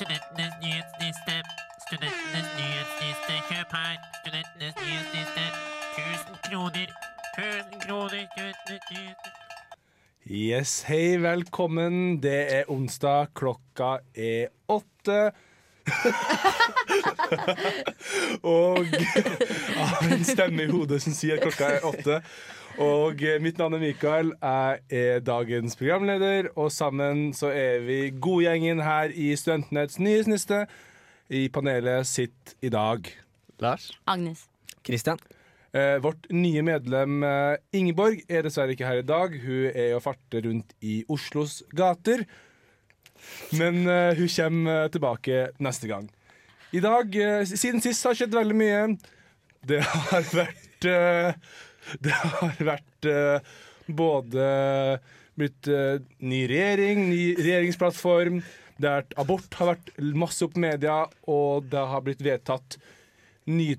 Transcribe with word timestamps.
Studentenes 0.00 0.54
nyhetsliste. 0.64 1.34
Studentenes 1.84 2.46
nyhetsliste. 2.58 3.34
Kjøp 3.48 3.72
her. 3.76 3.96
Studentenes 4.20 4.74
nyhetsliste. 4.84 5.44
1000 5.98 6.38
kroner. 6.46 6.88
1000 7.36 7.82
kroner. 7.84 8.22
Studentenes 8.32 8.86
nyhetsliste. 8.92 9.28
Yes, 10.24 10.72
hei, 10.88 11.18
velkommen. 11.20 12.22
Det 12.22 12.40
er 12.54 12.72
onsdag, 12.72 13.34
klokka 13.36 13.90
er 14.16 14.48
åtte. 14.72 15.20
og 18.54 18.86
har 18.86 20.10
en 20.10 20.24
stemme 20.24 20.62
i 20.64 20.70
hodet 20.70 21.02
som 21.04 21.12
sier 21.16 21.34
at 21.38 21.42
klokka 21.46 21.66
er 21.76 21.86
åtte. 21.88 22.20
Og 22.80 23.22
eh, 23.26 23.40
mitt 23.42 23.58
navn 23.60 23.74
er 23.76 23.82
Mikael. 23.82 24.32
Jeg 24.40 24.78
er 24.90 25.20
dagens 25.24 25.76
programleder, 25.76 26.48
og 26.56 26.72
sammen 26.72 27.34
så 27.36 27.50
er 27.52 27.78
vi 27.84 28.10
godgjengen 28.14 28.80
her 28.84 29.12
i 29.12 29.36
Studentenes 29.36 29.98
nyhetsliste. 30.00 30.66
I 31.30 31.48
panelet 31.52 32.06
sitt 32.10 32.56
i 32.62 32.68
dag 32.72 33.06
Lars? 33.62 33.90
Agnes. 34.06 34.48
Christian? 34.86 35.18
Eh, 35.70 36.00
vårt 36.02 36.26
nye 36.34 36.64
medlem 36.66 37.22
eh, 37.22 37.54
Ingeborg 37.78 38.24
er 38.26 38.42
dessverre 38.42 38.74
ikke 38.74 38.88
her 38.88 39.02
i 39.02 39.06
dag. 39.06 39.36
Hun 39.44 39.68
er 39.70 39.94
og 39.98 40.02
farter 40.02 40.48
rundt 40.48 40.74
i 40.82 41.02
Oslos 41.08 41.60
gater. 41.76 42.24
Men 43.58 43.86
uh, 43.86 44.14
hun 44.14 44.28
kommer 44.28 44.84
eh, 44.84 44.90
tilbake 44.94 45.40
neste 45.58 45.90
gang. 45.90 46.08
I 46.72 46.82
dag, 46.82 47.16
uh, 47.16 47.42
siden 47.48 47.82
sist 47.82 48.06
har 48.06 48.16
skjedd 48.18 48.36
veldig 48.36 48.56
mye. 48.56 48.82
Det 49.66 49.80
har 49.84 50.28
vært 50.34 50.88
uh, 50.88 51.56
Det 52.00 52.14
har 52.14 52.60
vært 52.62 53.06
både 53.90 54.44
blitt 55.40 55.68
ny 56.20 56.40
regjering, 56.46 57.00
ny 57.08 57.22
regjeringsplattform. 57.38 58.42
Det 58.76 58.90
er, 58.90 59.06
abort 59.18 59.56
har 59.58 59.72
vært 59.72 59.88
masse 60.14 60.44
opp 60.44 60.58
i 60.60 60.62
media, 60.66 60.98
og 61.32 61.66
det 61.72 61.82
har 61.90 62.04
blitt 62.04 62.20
vedtatt 62.22 62.76
ny, 63.50 63.72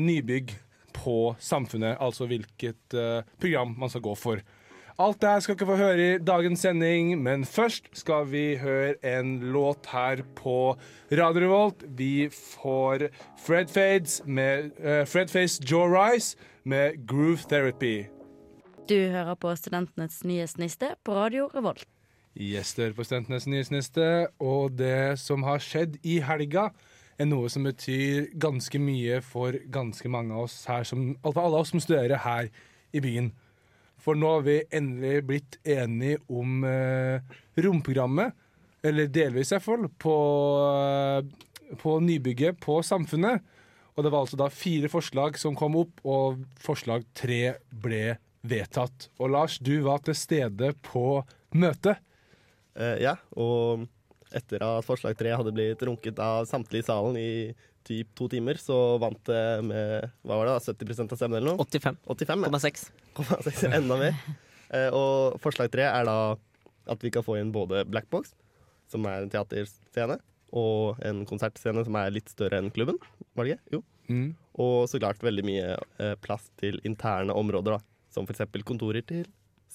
nybygg 0.00 0.56
på 0.96 1.18
Samfunnet, 1.38 2.00
altså 2.02 2.26
hvilket 2.26 2.96
program 3.38 3.76
man 3.78 3.92
skal 3.92 4.06
gå 4.08 4.16
for. 4.18 4.42
Alt 4.96 5.18
det 5.20 5.28
her 5.28 5.42
skal 5.44 5.56
dere 5.60 5.68
få 5.68 5.74
høre 5.76 5.96
i 6.00 6.12
dagens 6.24 6.62
sending, 6.64 7.10
men 7.20 7.42
først 7.44 7.90
skal 7.92 8.30
vi 8.30 8.54
høre 8.56 8.94
en 9.04 9.34
låt 9.52 9.90
her 9.92 10.22
på 10.38 10.72
Radio 11.12 11.42
Revolt. 11.42 11.84
Vi 11.98 12.30
får 12.32 13.10
Fred 13.36 13.68
Fades 13.68 14.22
med 14.24 14.72
uh, 14.80 15.04
Fred 15.04 15.28
Face 15.28 15.60
Joe 15.60 15.90
Rice 15.92 16.38
med 16.64 16.96
Groove 17.06 17.44
Therapy. 17.44 18.06
Du 18.88 18.96
hører 18.96 19.34
på 19.34 19.52
Studentenes 19.56 20.24
nyhetsniste 20.24 20.94
på 21.04 21.12
Radio 21.14 21.50
Revolt. 21.52 21.84
Yes, 22.32 22.72
du 22.74 22.86
hører 22.86 22.96
på 22.96 23.04
Studentenes 23.04 23.46
nyhetsniste, 23.46 24.26
og 24.40 24.78
det 24.78 25.18
som 25.20 25.44
har 25.44 25.60
skjedd 25.60 26.00
i 26.08 26.22
helga, 26.24 26.70
er 27.20 27.28
noe 27.28 27.52
som 27.52 27.68
betyr 27.68 28.30
ganske 28.40 28.80
mye 28.80 29.20
for 29.20 29.60
ganske 29.72 30.08
mange 30.08 30.32
av 30.32 30.48
oss 30.48 30.62
her, 30.70 30.88
som, 30.88 31.10
alle 31.20 31.60
oss 31.60 31.76
som 31.76 31.84
studerer 31.84 32.24
her 32.24 32.48
i 32.96 33.04
byen. 33.04 33.34
For 34.02 34.18
nå 34.18 34.36
har 34.36 34.44
vi 34.46 34.60
endelig 34.74 35.24
blitt 35.26 35.58
enige 35.66 36.20
om 36.28 36.64
eh, 36.68 37.22
romprogrammet, 37.62 38.36
eller 38.86 39.10
delvis 39.10 39.50
i 39.50 39.56
hvert 39.56 39.66
fall, 39.66 39.88
på, 39.98 40.16
eh, 40.76 41.76
på 41.80 41.96
nybygget 42.04 42.60
på 42.62 42.78
Samfunnet. 42.86 43.42
Og 43.96 44.04
det 44.04 44.12
var 44.12 44.26
altså 44.26 44.38
da 44.38 44.50
fire 44.52 44.90
forslag 44.92 45.38
som 45.40 45.56
kom 45.58 45.78
opp, 45.80 46.04
og 46.04 46.44
forslag 46.60 47.06
tre 47.16 47.56
ble 47.70 48.18
vedtatt. 48.46 49.08
Og 49.18 49.32
Lars, 49.32 49.58
du 49.58 49.80
var 49.86 50.04
til 50.04 50.16
stede 50.18 50.74
på 50.86 51.22
møtet. 51.56 52.02
Eh, 52.76 53.00
ja, 53.02 53.16
og 53.32 53.88
etter 54.36 54.62
at 54.66 54.86
forslag 54.86 55.16
tre 55.18 55.32
hadde 55.34 55.54
blitt 55.54 55.82
runket 55.86 56.20
av 56.22 56.44
samtlige 56.48 56.84
i 56.84 56.86
salen 56.86 57.18
i 57.20 57.30
typ 57.86 58.10
to 58.18 58.26
timer, 58.30 58.58
så 58.58 58.96
vant 59.02 59.20
det 59.28 59.42
med 59.66 60.08
hva 60.26 60.40
var 60.40 60.48
det 60.48 60.56
da, 60.56 60.74
70% 60.74 61.14
av 61.14 61.20
stemmen 61.20 61.38
eller 61.38 61.54
noe? 61.54 61.66
85,6. 61.66 62.00
85, 62.10 62.46
ja. 62.46 62.52
0,6, 63.20 63.66
enda 63.78 63.98
mer. 64.00 64.18
Eh, 64.74 64.88
og 64.90 65.38
forslag 65.42 65.70
tre 65.72 65.86
er 65.86 66.08
da 66.08 66.18
at 66.90 67.02
vi 67.02 67.12
kan 67.14 67.24
få 67.26 67.38
inn 67.40 67.52
både 67.54 67.84
Black 67.88 68.08
Box, 68.10 68.34
som 68.90 69.06
er 69.10 69.22
en 69.24 69.30
teaterscene, 69.30 70.18
og 70.56 71.00
en 71.06 71.24
konsertscene 71.28 71.82
som 71.86 71.98
er 71.98 72.14
litt 72.14 72.30
større 72.32 72.60
enn 72.62 72.72
klubben. 72.74 72.98
Var 73.38 73.46
det 73.46 73.56
ikke? 73.56 73.78
Jo. 73.78 73.82
Mm. 74.06 74.28
Og 74.62 74.76
så 74.90 75.00
klart 75.02 75.24
veldig 75.24 75.44
mye 75.46 75.72
eh, 75.74 76.14
plass 76.22 76.46
til 76.60 76.78
interne 76.86 77.34
områder, 77.34 77.76
da. 77.76 77.94
Som 78.14 78.28
eksempel 78.30 78.62
kontorer 78.66 79.04
til. 79.06 79.26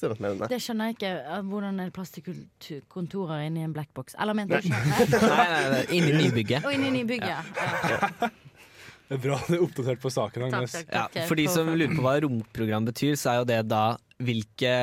Det 0.02 0.60
skjønner 0.62 0.90
jeg 0.92 0.98
ikke. 0.98 1.12
eh, 1.22 1.42
Hvordan 1.52 1.80
er 1.80 1.90
det 1.90 1.96
plass 1.96 2.12
til 2.18 2.82
kontorer 2.92 3.46
inni 3.48 3.64
en 3.66 3.74
blackbox? 3.76 4.16
Eller 4.20 4.38
mente 4.38 4.60
du 4.62 4.70
ikke? 4.72 4.82
Nei, 5.22 5.48
nei, 5.54 5.66
nei, 5.76 5.82
inn 5.98 6.08
i 6.10 6.14
nybygget. 6.26 6.64
Og 6.68 6.74
inni 6.76 6.92
nybygget. 6.98 7.30
Ja. 7.30 8.32
Det 9.12 9.18
er 9.18 9.24
bra 9.26 9.38
du 9.44 9.56
er 9.58 9.64
oppdatert 9.66 10.00
på 10.00 10.10
saken, 10.14 10.46
Takk, 10.54 10.70
takk, 10.72 10.88
takk, 10.88 11.16
Ja, 11.20 11.26
for 11.28 11.36
de 11.36 11.46
som 11.52 11.68
lurer 11.68 11.92
på 11.98 12.04
hva 12.06 12.14
romprogram 12.24 12.86
betyr, 12.88 13.18
så 13.20 13.34
er 13.34 13.42
jo 13.42 13.48
det 13.50 13.58
da 13.68 13.82
hvilke 14.24 14.76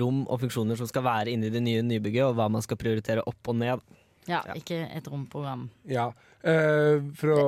rom 0.00 0.22
og 0.24 0.38
funksjoner 0.40 0.78
som 0.80 0.88
skal 0.88 1.04
være 1.04 1.34
inni 1.34 1.50
det 1.52 1.60
nye 1.60 1.82
nybygget, 1.84 2.24
og 2.30 2.38
hva 2.38 2.46
man 2.48 2.64
skal 2.64 2.78
prioritere 2.80 3.20
opp 3.28 3.50
og 3.52 3.58
ned. 3.60 3.82
Ja, 4.30 4.40
ikke 4.56 4.78
et 4.88 5.08
romprogram. 5.10 5.66
Ja. 5.90 6.06
uh, 6.46 7.02
for, 7.18 7.34
å 7.34 7.42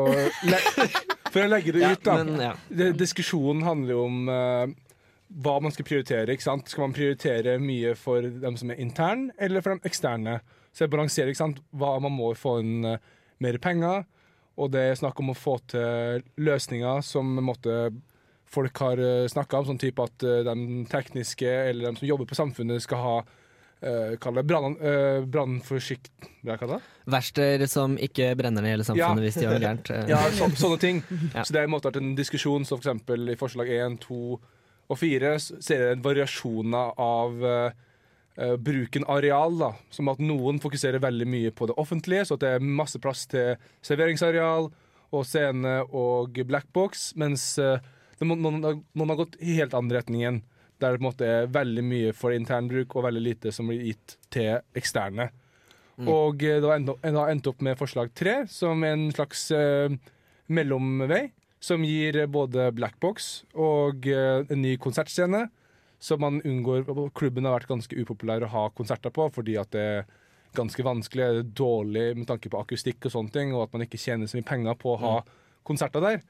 for 1.32 1.40
å 1.40 1.48
legge 1.48 1.72
det 1.72 1.86
ut, 1.86 2.04
da. 2.04 2.18
men, 2.20 2.36
ja. 2.50 2.52
Diskusjonen 2.98 3.64
handler 3.64 3.94
jo 3.96 4.04
om 4.04 4.28
eh, 4.28 4.74
hva 5.42 5.58
man 5.62 5.72
skal 5.74 5.86
prioritere. 5.88 6.32
ikke 6.32 6.46
sant? 6.46 6.70
Skal 6.70 6.86
man 6.86 6.96
prioritere 6.96 7.58
mye 7.62 7.94
for 7.98 8.22
dem 8.22 8.58
som 8.60 8.70
er 8.70 8.80
interne, 8.82 9.34
eller 9.38 9.64
for 9.64 9.74
dem 9.74 9.86
eksterne? 9.88 10.38
Så 10.74 10.84
jeg 10.84 10.94
balanserer 10.94 11.32
ikke 11.32 11.42
sant? 11.42 11.62
hva 11.74 11.96
man 12.02 12.14
må 12.14 12.32
få 12.38 12.58
inn 12.62 12.86
uh, 12.86 12.98
mer 13.42 13.58
penger, 13.62 14.04
og 14.54 14.70
det 14.74 14.82
er 14.88 14.98
snakk 14.98 15.18
om 15.22 15.32
å 15.32 15.38
få 15.38 15.58
til 15.70 16.22
løsninger 16.38 17.02
som 17.02 17.32
måtte, 17.42 17.88
folk 18.46 18.78
har 18.84 19.02
uh, 19.02 19.30
snakka 19.30 19.62
om, 19.62 19.72
sånn 19.72 19.82
type 19.82 20.02
at 20.02 20.26
uh, 20.26 20.42
de 20.46 20.84
tekniske 20.90 21.50
eller 21.70 21.88
de 21.90 22.02
som 22.02 22.08
jobber 22.08 22.30
på 22.30 22.38
samfunnet, 22.38 22.82
skal 22.84 23.02
ha 23.02 23.16
uh, 23.84 24.14
eh, 24.14 25.24
brannforsikt... 25.24 26.10
Det? 26.44 26.80
Verksteder 27.04 27.66
som 27.66 27.98
ikke 27.98 28.34
brenner 28.38 28.62
ned 28.62 28.76
hele 28.76 28.84
samfunnet 28.86 29.22
Ja. 29.22 29.24
hvis 29.24 29.38
de 29.38 29.44
gjør 29.46 29.54
noe 29.56 29.64
gærent. 29.66 29.90
eh. 29.90 30.08
Ja, 30.12 30.22
så, 30.30 30.48
sånne 30.56 30.78
ting. 30.78 31.02
Ja. 31.36 31.44
Så 31.44 31.52
det 31.52 31.62
er 31.62 31.68
en 31.68 31.74
måte 31.74 31.90
vært 31.90 32.02
en 32.02 32.14
diskusjon, 32.18 32.64
så 32.64 32.76
for 32.76 32.84
eksempel 32.84 33.32
i 33.32 33.38
forslag 33.40 33.70
1, 33.72 33.98
2 34.04 34.38
og 34.90 35.00
fire 35.00 35.34
ser 35.40 35.80
jeg 35.80 35.96
en 35.96 36.04
variasjoner 36.04 36.94
av 37.00 37.44
uh, 37.44 38.56
bruken 38.60 39.06
areal. 39.10 39.58
da. 39.60 39.72
Som 39.94 40.10
at 40.12 40.22
noen 40.22 40.60
fokuserer 40.62 41.02
veldig 41.02 41.28
mye 41.30 41.52
på 41.56 41.68
det 41.70 41.76
offentlige, 41.80 42.26
så 42.28 42.38
det 42.40 42.56
er 42.56 42.64
masse 42.64 43.00
plass 43.02 43.26
til 43.30 43.54
serveringsareal 43.84 44.70
og 45.14 45.28
scene 45.28 45.78
og 45.94 46.40
blackbox, 46.48 47.12
mens 47.20 47.54
uh, 47.62 47.78
noen, 48.24 48.60
noen 48.60 49.12
har 49.12 49.20
gått 49.20 49.38
i 49.40 49.56
helt 49.60 49.76
andre 49.76 50.02
retningen. 50.02 50.42
Der 50.82 50.92
det 50.92 50.98
på 50.98 51.04
en 51.04 51.08
måte 51.08 51.30
er 51.30 51.52
veldig 51.54 51.84
mye 51.86 52.12
for 52.16 52.34
internbruk 52.34 52.96
og 52.96 53.06
veldig 53.06 53.22
lite 53.22 53.54
som 53.54 53.70
blir 53.70 53.86
gitt 53.92 54.18
til 54.34 54.58
eksterne. 54.76 55.30
Og 56.02 56.42
uh, 56.42 56.58
det 56.60 57.14
har 57.14 57.30
endt, 57.30 57.46
opp 57.48 57.62
med 57.62 57.78
forslag 57.78 58.12
tre, 58.18 58.42
som 58.50 58.82
er 58.84 58.96
en 58.96 59.08
slags 59.14 59.46
uh, 59.54 59.94
mellomvei. 60.52 61.28
Som 61.64 61.84
gir 61.86 62.16
eh, 62.20 62.30
både 62.30 62.68
blackbox 62.76 63.30
og 63.56 64.08
eh, 64.10 64.42
en 64.44 64.60
ny 64.60 64.74
konsertscene. 64.82 65.46
Som 66.02 66.20
man 66.20 66.42
unngår 66.44 66.84
Klubben 67.16 67.46
har 67.48 67.56
vært 67.56 67.70
ganske 67.70 67.96
upopulær 67.96 68.44
å 68.44 68.52
ha 68.52 68.64
konserter 68.76 69.14
på 69.14 69.30
fordi 69.32 69.56
at 69.60 69.70
det 69.72 69.84
er 69.94 70.10
ganske 70.54 70.84
vanskelig, 70.86 71.46
dårlig 71.56 72.10
med 72.18 72.28
tanke 72.28 72.50
på 72.52 72.60
akustikk 72.60 73.08
og 73.08 73.14
sånne 73.14 73.32
ting, 73.34 73.54
og 73.54 73.64
at 73.64 73.72
man 73.74 73.86
ikke 73.86 73.98
tjener 73.98 74.28
så 74.30 74.36
mye 74.38 74.46
penger 74.46 74.76
på 74.78 74.92
å 74.92 75.00
ha 75.00 75.14
konserter 75.66 76.04
der. 76.04 76.20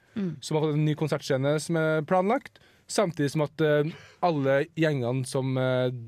Så 0.40 0.54
man 0.54 0.62
har 0.62 0.70
fått 0.70 0.78
en 0.78 0.86
ny 0.86 0.94
konsertscene 0.96 1.52
som 1.60 1.76
er 1.80 2.06
planlagt, 2.08 2.62
samtidig 2.88 3.34
som 3.34 3.44
at 3.44 3.64
eh, 3.66 3.90
alle 4.24 4.60
gjengene 4.80 5.26
som 5.28 5.58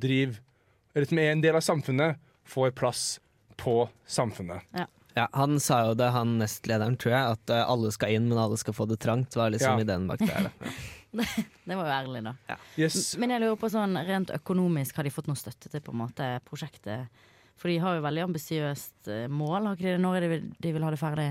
driver 0.01 0.41
Eller 0.97 1.11
som 1.11 1.19
er 1.21 1.35
en 1.35 1.43
del 1.45 1.59
av 1.59 1.65
samfunnet, 1.67 2.23
får 2.49 2.71
plass 2.79 3.03
på 3.61 3.83
samfunnet. 4.09 4.65
Ja, 4.73 4.87
han 5.33 5.59
sa 5.61 5.79
jo 5.89 5.95
det, 5.97 6.11
han 6.13 6.37
nestlederen, 6.39 6.97
tror 7.01 7.13
jeg, 7.15 7.37
at 7.39 7.51
eh, 7.55 7.63
alle 7.73 7.91
skal 7.95 8.13
inn, 8.17 8.29
men 8.29 8.39
alle 8.39 8.59
skal 8.61 8.75
få 8.77 8.87
det 8.91 8.99
trangt. 9.01 9.35
var 9.37 9.51
liksom 9.51 9.79
Ja. 9.79 9.85
ideen 9.85 10.07
bak 10.11 10.19
det. 10.25 10.29
her, 10.29 10.51
da. 10.51 10.75
Det 11.65 11.77
var 11.77 11.87
jo 11.87 11.95
ærlig, 11.97 12.23
da. 12.27 12.57
Yes. 12.77 13.17
Men 13.17 13.31
jeg 13.33 13.41
lurer 13.41 13.57
på 13.57 13.71
sånn 13.73 13.97
rent 14.07 14.31
økonomisk, 14.37 14.97
har 14.97 15.05
de 15.09 15.11
fått 15.15 15.27
noe 15.31 15.37
støtte 15.41 15.71
til 15.73 15.81
på 15.81 15.93
en 15.95 16.03
måte 16.03 16.29
prosjektet? 16.45 17.09
For 17.57 17.69
de 17.73 17.79
har 17.81 17.97
jo 17.97 18.03
veldig 18.05 18.27
ambisiøst 18.27 19.09
eh, 19.09 19.27
mål, 19.33 19.65
har 19.71 19.77
ikke 19.79 19.87
de 19.89 19.95
det? 19.97 20.01
Når 20.05 20.17
er 20.17 20.21
det 20.27 20.31
vil- 20.35 20.49
de 20.61 20.73
vil 20.77 20.83
ha 20.85 20.91
det 20.93 21.01
ferdig? 21.01 21.31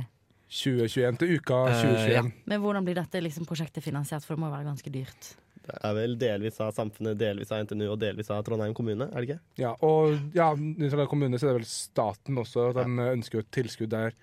2021 0.50 1.18
til 1.20 1.36
uka 1.38 1.60
Eh, 1.70 1.82
2021. 1.84 2.14
ja. 2.16 2.22
Men 2.46 2.62
hvordan 2.62 2.86
blir 2.86 2.96
dette 2.96 3.22
liksom 3.22 3.46
prosjektet 3.46 3.84
finansiert, 3.84 4.24
for 4.26 4.36
det 4.36 4.42
må 4.42 4.50
jo 4.50 4.56
være 4.58 4.70
ganske 4.72 4.92
dyrt? 4.94 5.36
Det 5.66 5.78
er 5.84 5.94
vel 5.98 6.16
delvis 6.22 6.60
av 6.62 6.72
samfunnet, 6.78 7.18
delvis 7.18 7.52
av 7.52 7.64
NTNU 7.66 7.88
og 7.90 8.00
delvis 8.00 8.30
av 8.30 8.44
Trondheim 8.46 8.74
kommune, 8.78 9.08
er 9.12 9.22
det 9.24 9.30
ikke? 9.30 9.40
Ja, 9.58 9.72
og 9.82 10.14
ja, 10.38 10.52
i 10.54 10.90
Trondheim 10.92 11.10
kommune 11.10 11.40
så 11.42 11.48
er 11.50 11.56
det 11.56 11.62
vel 11.64 11.70
staten 11.72 12.38
også. 12.38 12.68
De 12.78 12.86
ønsker 13.16 13.40
jo 13.40 13.44
et 13.46 13.52
tilskudd 13.52 13.90
der. 13.96 14.14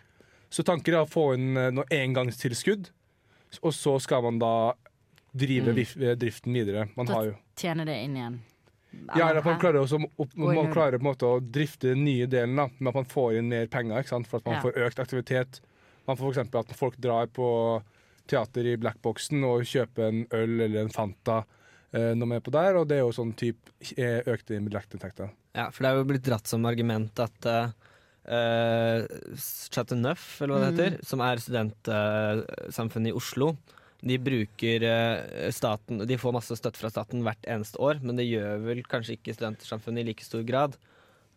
Så 0.53 0.63
tanken 0.69 0.95
er 0.95 1.03
å 1.03 1.09
få 1.11 1.33
inn 1.35 1.57
eh, 1.57 1.71
noe 1.75 1.85
engangstilskudd, 1.91 2.91
og 3.63 3.73
så 3.75 3.97
skal 4.05 4.23
man 4.23 4.39
da 4.39 4.53
drive 5.35 5.73
Mm. 5.73 5.79
eh, 5.81 6.15
driften 6.21 6.53
videre. 6.55 6.89
Man 6.97 7.07
Da 7.07 7.15
har 7.15 7.25
jo 7.33 7.35
Tjene 7.57 7.85
det 7.87 7.99
inn 8.05 8.17
igjen? 8.17 8.39
Ja, 9.17 9.31
eller 9.31 9.39
at 9.41 9.45
man 9.49 9.59
klarer, 9.59 9.81
også, 9.81 9.99
opp, 10.21 10.35
man 10.37 10.71
klarer 10.73 10.99
på 10.99 11.07
en 11.07 11.11
måte 11.15 11.25
å 11.25 11.41
drifte 11.41 11.89
den 11.95 12.05
nye 12.05 12.27
delen, 12.29 12.55
da, 12.57 12.67
med 12.79 12.89
at 12.93 12.95
man 13.01 13.05
får 13.09 13.39
inn 13.39 13.49
mer 13.49 13.67
penger. 13.67 13.99
Ikke 14.03 14.09
sant? 14.13 14.27
For 14.29 14.37
at 14.39 14.45
man 14.45 14.55
Ja. 14.55 14.61
får 14.61 14.73
økt 14.87 14.99
aktivitet. 15.01 15.61
Man 16.07 16.17
får 16.17 16.35
f.eks. 16.37 16.55
at 16.55 16.77
folk 16.77 16.97
drar 17.01 17.27
på 17.33 17.83
teater 18.33 18.73
i 18.73 18.79
blackboxen 18.81 19.45
og 19.49 19.67
kjøpe 19.69 20.09
en 20.09 20.25
øl 20.35 20.57
eller 20.67 20.83
en 20.87 20.93
Fanta 20.93 21.43
eh, 21.93 22.13
når 22.17 22.27
man 22.27 22.39
er 22.39 22.45
på 22.47 22.55
der, 22.55 22.81
og 22.81 22.89
det 22.91 22.99
er 22.99 23.05
jo 23.05 23.15
sånn 23.15 23.35
type 23.39 23.77
eh, 23.95 24.21
økte 24.33 24.59
billettinntekter. 24.65 25.31
Ja, 25.53 25.69
for 25.71 25.85
det 25.85 25.91
er 25.93 26.01
jo 26.01 26.09
blitt 26.09 26.25
dratt 26.27 26.49
som 26.49 26.65
argument 26.65 27.21
at 27.21 27.49
uh, 27.53 29.05
Chateauneuf, 29.73 30.25
eller 30.41 30.55
hva 30.55 30.61
det 30.65 30.73
Mm. 30.73 30.79
heter, 30.79 31.05
som 31.05 31.21
er 31.21 31.43
studentsamfunnet 31.43 33.13
i 33.13 33.17
Oslo, 33.19 33.53
de 34.03 34.17
bruker 34.19 34.83
eh, 34.83 35.51
staten 35.55 36.03
De 36.09 36.17
får 36.19 36.33
masse 36.35 36.57
støtte 36.59 36.81
fra 36.81 36.91
staten 36.91 37.23
hvert 37.23 37.45
eneste 37.47 37.79
år, 37.79 38.01
men 38.03 38.17
det 38.19 38.27
gjør 38.27 38.65
vel 38.65 38.83
kanskje 38.83 39.15
ikke 39.15 39.37
studentsamfunnet 39.37 40.03
i 40.03 40.09
like 40.11 40.25
stor 40.27 40.43
grad. 40.43 40.75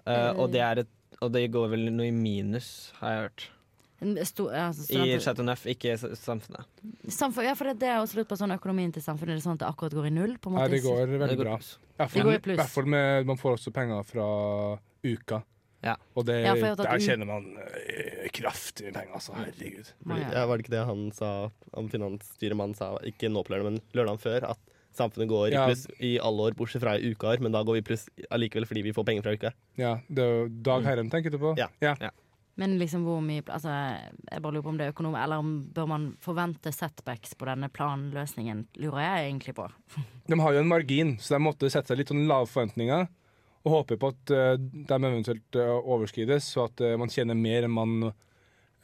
Eh, 0.05 0.31
og, 0.33 0.49
det 0.53 0.63
er 0.65 0.81
et, 0.81 0.93
og 1.21 1.31
det 1.35 1.51
går 1.53 1.69
vel 1.75 1.91
noe 1.93 2.09
i 2.09 2.15
minus, 2.15 2.91
har 3.01 3.13
jeg 3.13 3.21
hørt. 3.27 3.45
En 4.03 4.15
sto- 4.27 4.49
ja, 4.51 4.67
altså, 4.69 4.89
I 4.91 5.15
Chateau 5.23 5.45
Neuf, 5.47 5.63
ikke 5.71 5.93
samfunnet. 6.19 6.65
Samfunn, 7.07 7.45
ja, 7.47 7.53
for 7.55 7.69
det, 7.69 7.77
det 7.79 7.87
er 7.87 8.01
også 8.01 8.17
slutt 8.19 8.27
på 8.27 8.37
sånn 8.37 8.51
økonomien 8.57 8.91
til 8.91 9.01
samfunnet. 9.05 9.37
Er 9.37 9.39
det 9.39 9.45
sånn 9.45 9.55
at 9.55 9.63
det 9.63 9.69
akkurat 9.69 9.95
går 9.95 10.07
i 10.09 10.13
null? 10.15 10.33
På 10.37 10.51
en 10.51 10.57
Nei, 10.59 10.67
det 10.73 10.81
går 10.83 11.05
Det 11.13 11.19
veldig 11.21 11.37
går 11.39 11.47
bra. 11.47 11.57
I 11.95 12.07
Det 12.11 12.23
går 12.27 12.33
i 12.35 12.57
hvert 12.59 12.73
fall 12.73 12.85
med 12.91 13.25
Man 13.25 13.37
får 13.39 13.55
også 13.55 13.71
penger 13.71 14.03
fra 14.03 14.25
uka. 15.05 15.43
Ja. 15.85 15.95
Og 16.17 16.25
det, 16.25 16.35
Ja, 16.43 16.75
der 16.75 16.99
tjener 16.99 17.27
man 17.29 17.45
uh, 17.55 18.27
kraftig 18.33 18.91
penger, 18.91 19.13
altså. 19.13 19.35
Herregud. 19.37 19.91
Ja. 20.09 20.17
Ja, 20.33 20.45
var 20.49 20.57
det 20.57 20.65
ikke 20.65 20.73
det 20.75 20.85
han 20.89 21.11
sa, 21.13 21.51
han 21.75 21.89
finansstyremannen 21.93 22.75
sa, 22.75 22.95
ikke 23.05 23.29
nå 23.31 23.43
på 23.45 23.53
lørdag, 23.53 23.69
men 23.69 23.81
lørdagen 23.93 24.19
før, 24.19 24.49
at 24.49 24.59
samfunnet 24.95 25.29
går 25.29 25.53
i 25.53 25.59
pluss 25.69 25.85
i 25.99 26.17
alle 26.23 26.49
år, 26.49 26.55
bortsett 26.57 26.81
fra 26.81 26.95
i 26.97 27.13
ukeår, 27.13 27.39
men 27.43 27.51
da 27.53 27.61
går 27.67 27.77
vi 27.77 27.83
i 27.83 27.87
pluss 27.91 28.07
allikevel 28.31 28.65
fordi 28.65 28.81
vi 28.87 28.93
får 28.97 29.05
penger 29.05 29.23
fra 29.27 29.33
uka. 29.37 29.53
Ja, 29.77 29.93
det 30.09 30.23
er 30.25 30.35
jo 30.39 30.47
Dag 30.65 30.83
Herrem 30.89 31.09
tenker 31.13 31.29
du 31.31 31.37
på? 31.37 31.53
Ja. 31.59 31.67
Ja. 31.83 32.09
Men 32.55 32.77
liksom 32.79 33.03
hvor 33.03 33.19
mye 33.23 33.43
Altså, 33.51 33.71
jeg 34.31 34.41
bare 34.41 34.55
lurer 34.55 34.63
på 34.63 34.71
om 34.71 34.77
det 34.79 34.85
er 34.87 34.93
økonom 34.93 35.17
Eller 35.19 35.43
om 35.43 35.49
bør 35.75 35.89
man 35.91 36.05
forvente 36.23 36.71
setbacks 36.71 37.35
på 37.35 37.49
denne 37.49 37.67
planløsningen, 37.73 38.65
lurer 38.79 39.03
jeg 39.03 39.27
egentlig 39.27 39.55
på. 39.57 39.67
De 40.31 40.39
har 40.39 40.55
jo 40.55 40.63
en 40.63 40.71
margin, 40.71 41.15
så 41.19 41.35
de 41.35 41.43
måtte 41.43 41.69
sette 41.69 41.91
seg 41.91 41.99
litt 41.99 42.13
sånn 42.13 42.27
lave 42.29 42.47
forventninger. 42.49 43.07
Og 43.65 43.73
håpe 43.73 43.97
på 43.97 44.09
at 44.13 44.31
uh, 44.33 44.53
de 44.61 44.97
eventuelt 44.97 45.57
uh, 45.57 45.77
overskrides, 45.81 46.47
så 46.53 46.67
at 46.69 46.81
uh, 46.85 46.93
man 47.01 47.09
tjener 47.09 47.37
mer 47.37 47.65
enn 47.65 47.73
man, 47.73 48.11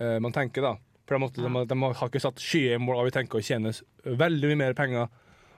eh, 0.01 0.17
man 0.21 0.33
tenker. 0.33 0.65
da. 0.65 0.71
For 1.05 1.17
de, 1.17 1.21
måtte, 1.21 1.41
de, 1.41 1.51
har- 1.53 1.67
de 1.69 1.77
har 1.99 2.09
ikke 2.09 2.21
satt 2.23 2.41
skymål 2.41 2.97
av 3.01 3.05
vi 3.05 3.13
tenker 3.13 3.37
å 3.37 3.45
tjene 3.45 3.73
veldig 4.05 4.49
mye 4.49 4.59
mer 4.63 4.77
penger, 4.77 5.09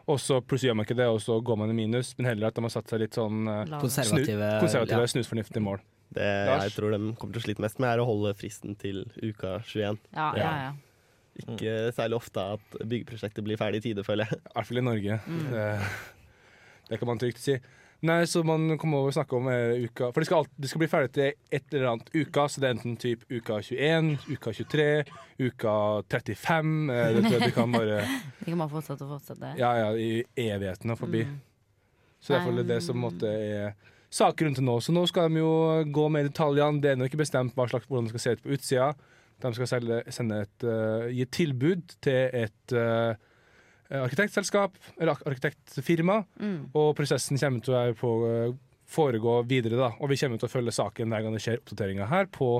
og 0.04 0.19
så 0.19 0.42
plutselig 0.44 0.74
gjør 0.74 0.77
man 0.80 0.88
ikke 0.89 1.00
det, 1.00 1.07
og 1.07 1.21
så 1.24 1.38
går 1.39 1.59
man 1.62 1.71
i 1.71 1.77
minus. 1.77 2.12
Men 2.18 2.33
heller 2.33 2.50
at 2.50 2.59
de 2.59 2.66
har 2.66 2.74
satt 2.75 2.92
seg 2.92 3.00
litt 3.06 3.16
sånn 3.16 3.48
eh. 3.48 3.63
Konservative, 3.80 4.50
konservative, 4.59 5.00
ja. 5.06 5.12
snusfornuftige 5.16 5.63
mål. 5.63 5.80
Det 6.13 6.31
Lars? 6.50 6.65
jeg 6.68 6.75
tror 6.77 6.95
de 6.95 7.13
kommer 7.19 7.36
til 7.36 7.42
å 7.42 7.45
slite 7.48 7.63
mest 7.65 7.80
med, 7.81 7.92
er 7.92 8.04
å 8.04 8.07
holde 8.10 8.33
fristen 8.39 8.75
til 8.80 9.04
uka 9.19 9.60
21. 9.65 10.01
Ja, 10.13 10.31
ja, 10.39 10.56
ja. 10.68 10.74
Ikke 11.44 11.77
særlig 11.95 12.19
ofte 12.19 12.44
at 12.56 12.75
byggeprosjektet 12.77 13.45
blir 13.45 13.57
ferdig 13.57 13.81
i 13.81 13.88
tide, 13.88 14.04
føler 14.06 14.30
jeg. 14.30 14.42
I 14.44 14.51
hvert 14.54 14.69
fall 14.69 14.81
i 14.81 14.86
Norge. 14.86 15.15
Mm. 15.25 15.48
Det, 15.50 15.69
det 16.92 17.00
kan 17.01 17.10
man 17.10 17.21
trygt 17.21 17.42
si. 17.42 17.57
Nei, 18.04 18.25
så 18.27 18.42
man 18.44 18.65
kommer 18.77 19.00
over 19.00 19.13
og 19.13 19.15
snakker 19.15 19.38
om 19.38 19.45
eh, 19.48 19.86
uka 19.88 20.10
For 20.12 20.19
det 20.19 20.27
skal, 20.27 20.44
alt, 20.44 20.50
det 20.60 20.68
skal 20.68 20.81
bli 20.81 20.89
ferdig 20.92 21.12
til 21.15 21.30
et 21.56 21.71
eller 21.71 21.94
annet 21.94 22.10
uka, 22.12 22.50
så 22.51 22.59
det 22.59 22.68
er 22.68 22.75
enten 22.75 22.98
typ 23.00 23.24
uka 23.31 23.62
21, 23.63 24.09
uka 24.27 24.51
23, 24.57 24.88
uka 25.39 25.75
35 26.12 26.74
eh, 26.92 27.13
det, 27.16 27.31
det 27.45 27.51
kan 27.56 27.71
bare 27.71 28.01
Vi 28.42 28.50
kan 28.50 28.59
bare 28.59 28.74
fortsette 28.74 29.07
og 29.07 29.16
fortsette. 29.16 29.54
Ja, 29.62 29.71
ja, 29.80 29.88
i 29.95 30.19
evigheten 30.50 30.92
og 30.92 31.00
forbi. 31.00 31.24
Mm. 31.30 31.39
Så 32.19 32.36
derfor 32.36 32.51
er 32.51 32.59
det 32.59 32.69
det 32.74 32.81
som 32.83 33.00
måtte 33.00 33.31
er 33.31 33.71
saker 34.13 34.48
rundt 34.48 34.60
det 34.62 34.65
nå. 34.65 34.77
Så 34.83 34.94
nå 34.95 35.06
skal 35.10 35.31
de 35.31 35.42
jo 35.42 35.54
gå 35.94 36.07
mer 36.13 36.27
i 36.27 36.30
detaljene. 36.30 36.81
Det 36.81 36.92
er 36.92 36.98
ennå 36.98 37.10
ikke 37.10 37.21
bestemt 37.24 37.56
hva 37.57 37.68
slags, 37.71 37.89
hvordan 37.89 38.07
det 38.07 38.13
skal 38.13 38.24
se 38.24 38.36
ut 38.36 38.44
på 38.44 38.56
utsida. 38.57 38.89
De 39.44 39.51
skal 39.57 39.69
selge, 39.69 40.01
sende 40.13 40.44
et, 40.45 40.65
uh, 40.68 41.07
gi 41.12 41.24
et 41.25 41.33
tilbud 41.33 41.95
til 42.06 42.38
et 42.44 42.75
uh, 42.77 43.15
arkitektselskap, 44.04 44.77
eller 45.00 45.25
arkitektfirma. 45.27 46.21
Mm. 46.39 46.60
Og 46.80 46.94
prosessen 46.98 47.42
kommer 47.42 47.65
til 47.65 47.74
å 47.74 47.80
være 47.80 47.98
på, 48.00 48.13
uh, 48.24 48.77
foregå 48.94 49.42
videre, 49.50 49.80
da. 49.80 49.92
Og 50.00 50.12
vi 50.12 50.19
kommer 50.21 50.39
til 50.39 50.50
å 50.50 50.54
følge 50.54 50.75
saken 50.75 51.12
hver 51.12 51.25
gang 51.25 51.36
det 51.36 51.44
skjer 51.44 51.59
oppdateringer 51.62 52.09
her 52.12 52.30
på 52.31 52.54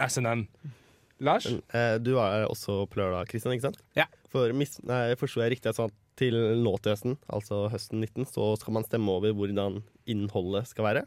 SNN. 0.00 0.46
Lars? 1.24 1.46
Eh, 1.46 1.96
du 2.02 2.14
var 2.16 2.46
også 2.50 2.84
på 2.90 2.98
lørdag, 3.00 3.28
Kristian, 3.30 3.54
ikke 3.54 3.68
sant? 3.70 3.82
Ja. 3.96 4.08
For 4.34 4.50
Forsto 5.20 5.42
jeg 5.44 5.54
riktig 5.54 5.70
at 5.70 6.00
til 6.18 6.36
nå 6.62 6.72
til 6.82 6.94
høsten, 6.94 7.16
altså 7.32 7.64
høsten 7.72 8.02
19, 8.02 8.26
så 8.30 8.52
skal 8.58 8.76
man 8.76 8.86
stemme 8.86 9.14
over 9.14 9.34
hvordan 9.34 9.80
innholdet 10.10 10.70
skal 10.70 10.88
være? 10.88 11.04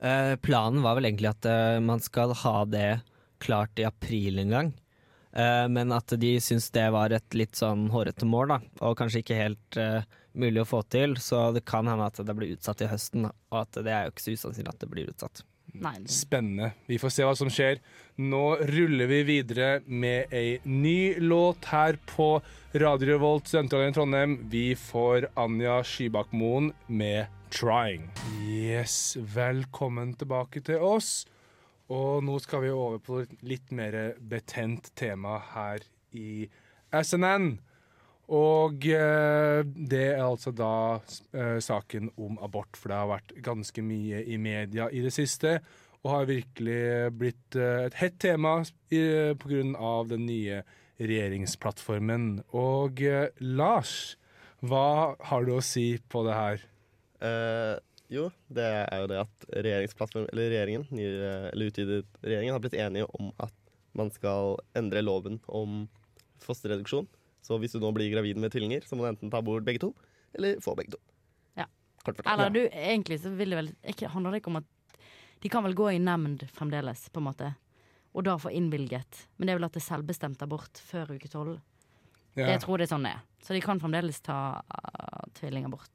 Eh, 0.00 0.34
planen 0.44 0.84
var 0.84 0.98
vel 0.98 1.08
egentlig 1.08 1.32
at 1.32 1.48
eh, 1.48 1.78
man 1.84 2.02
skal 2.04 2.34
ha 2.44 2.58
det 2.68 2.90
klart 3.42 3.78
i 3.80 3.86
april 3.88 4.38
en 4.42 4.52
gang. 4.52 4.74
Eh, 5.36 5.64
men 5.68 5.92
at 5.92 6.12
de 6.20 6.36
syns 6.40 6.70
det 6.72 6.86
var 6.94 7.12
et 7.12 7.36
litt 7.36 7.56
sånn 7.58 7.88
hårete 7.92 8.28
mål, 8.28 8.54
da. 8.54 8.60
Og 8.88 8.96
kanskje 9.00 9.24
ikke 9.24 9.40
helt 9.40 9.80
eh, 9.80 10.06
mulig 10.36 10.62
å 10.62 10.68
få 10.68 10.80
til. 10.92 11.16
Så 11.20 11.50
det 11.56 11.66
kan 11.68 11.88
hende 11.88 12.08
at 12.08 12.20
det 12.20 12.36
blir 12.36 12.56
utsatt 12.56 12.80
til 12.80 12.92
høsten. 12.92 13.28
da. 13.28 13.34
Og 13.52 13.60
at 13.64 13.82
det 13.84 13.92
er 13.92 14.06
jo 14.06 14.14
ikke 14.14 14.26
så 14.28 14.38
usannsynlig 14.38 14.72
at 14.72 14.82
det 14.84 14.90
blir 14.92 15.12
utsatt. 15.12 15.44
Nei, 15.76 15.98
Spennende. 16.08 16.70
Vi 16.88 16.96
får 16.96 17.12
se 17.12 17.24
hva 17.26 17.34
som 17.36 17.50
skjer. 17.52 17.82
Nå 18.22 18.44
ruller 18.70 19.10
vi 19.10 19.18
videre 19.28 19.82
med 19.84 20.32
ei 20.32 20.56
ny 20.64 21.18
låt 21.20 21.68
her 21.68 21.98
på 22.08 22.38
Radio 22.72 23.10
Revolt 23.10 23.50
Studentradioen 23.50 23.92
i 23.92 23.96
Trondheim. 23.96 24.36
Vi 24.52 24.66
får 24.78 25.28
Anja 25.36 25.82
Skybakmoen 25.84 26.70
med 26.88 27.35
'Trying'. 27.50 28.10
Yes, 28.42 29.16
velkommen 29.16 30.14
tilbake 30.14 30.60
til 30.60 30.82
oss. 30.82 31.24
Og 31.88 32.24
nå 32.26 32.38
skal 32.42 32.64
vi 32.64 32.72
over 32.74 32.98
på 32.98 33.20
litt 33.46 33.70
mer 33.70 34.16
betent 34.18 34.90
tema 34.98 35.38
her 35.54 35.84
i 36.12 36.48
SNN. 36.90 37.58
Og 38.34 38.86
eh, 38.90 39.60
det 39.62 40.06
er 40.16 40.24
altså 40.24 40.50
da 40.50 40.98
eh, 41.30 41.58
saken 41.62 42.10
om 42.18 42.40
abort, 42.42 42.74
for 42.74 42.90
det 42.90 42.98
har 42.98 43.12
vært 43.12 43.36
ganske 43.38 43.84
mye 43.86 44.24
i 44.26 44.36
media 44.36 44.88
i 44.90 45.04
det 45.04 45.14
siste. 45.14 45.60
Og 46.02 46.10
har 46.10 46.30
virkelig 46.30 47.12
blitt 47.14 47.54
eh, 47.54 47.86
et 47.86 48.00
hett 48.02 48.18
tema 48.18 48.58
pga. 48.90 49.36
grunn 49.38 49.76
av 49.78 50.10
den 50.10 50.26
nye 50.26 50.64
regjeringsplattformen. 50.98 52.42
Og 52.56 53.02
eh, 53.02 53.28
Lars, 53.38 54.16
hva 54.64 55.14
har 55.30 55.46
du 55.46 55.54
å 55.56 55.64
si 55.64 55.92
på 56.10 56.26
det 56.26 56.34
her? 56.34 56.66
Eh, 57.24 57.76
jo, 58.12 58.28
det 58.52 58.66
er 58.66 59.02
jo 59.02 59.08
det 59.10 59.20
at 59.24 59.46
regjeringen, 59.66 60.86
nye, 60.94 61.14
eller 61.50 61.70
utvidet 61.70 62.04
regjeringen, 62.22 62.54
har 62.54 62.62
blitt 62.62 62.78
enige 62.78 63.08
om 63.18 63.32
at 63.42 63.54
man 63.96 64.12
skal 64.14 64.58
endre 64.78 65.02
loven 65.02 65.40
om 65.48 65.86
fosterreduksjon. 66.44 67.08
Så 67.42 67.58
hvis 67.62 67.74
du 67.74 67.80
nå 67.82 67.90
blir 67.94 68.10
gravid 68.12 68.38
med 68.42 68.52
tvillinger, 68.54 68.86
så 68.86 68.98
må 68.98 69.04
du 69.04 69.12
enten 69.12 69.32
ta 69.32 69.40
bort 69.44 69.66
begge 69.66 69.82
to, 69.82 69.92
eller 70.36 70.60
få 70.62 70.76
begge 70.78 70.94
to. 70.94 71.02
Ja. 71.58 71.66
Kort 72.04 72.18
fortalt. 72.18 72.32
Eller 72.34 72.54
du, 72.54 72.62
egentlig 72.70 73.20
så 73.22 73.32
vil 73.34 73.54
det 73.54 73.60
vel 73.60 73.70
ikke, 73.94 74.10
handler 74.12 74.34
det 74.34 74.42
ikke 74.42 74.52
om 74.54 74.60
at 74.62 74.72
de 75.42 75.52
kan 75.52 75.64
vel 75.66 75.76
gå 75.78 75.90
i 75.94 76.02
nemnd 76.02 76.46
fremdeles, 76.54 77.08
på 77.12 77.22
en 77.22 77.28
måte. 77.28 77.52
Og 78.16 78.24
da 78.26 78.38
få 78.40 78.50
innvilget. 78.54 79.26
Men 79.36 79.46
det 79.46 79.54
er 79.54 79.60
vel 79.60 79.68
at 79.68 79.76
det 79.76 79.82
er 79.82 79.88
selvbestemt 79.90 80.42
abort 80.42 80.80
før 80.80 81.12
uke 81.16 81.28
tolv. 81.30 81.58
Ja. 82.36 82.50
Jeg 82.52 82.62
tror 82.64 82.80
det 82.80 82.86
er 82.86 82.92
sånn 82.94 83.06
det 83.06 83.14
er. 83.16 83.22
Så 83.44 83.56
de 83.56 83.62
kan 83.64 83.80
fremdeles 83.80 84.18
ta 84.24 84.38
uh, 84.60 85.22
tvillingabort. 85.38 85.92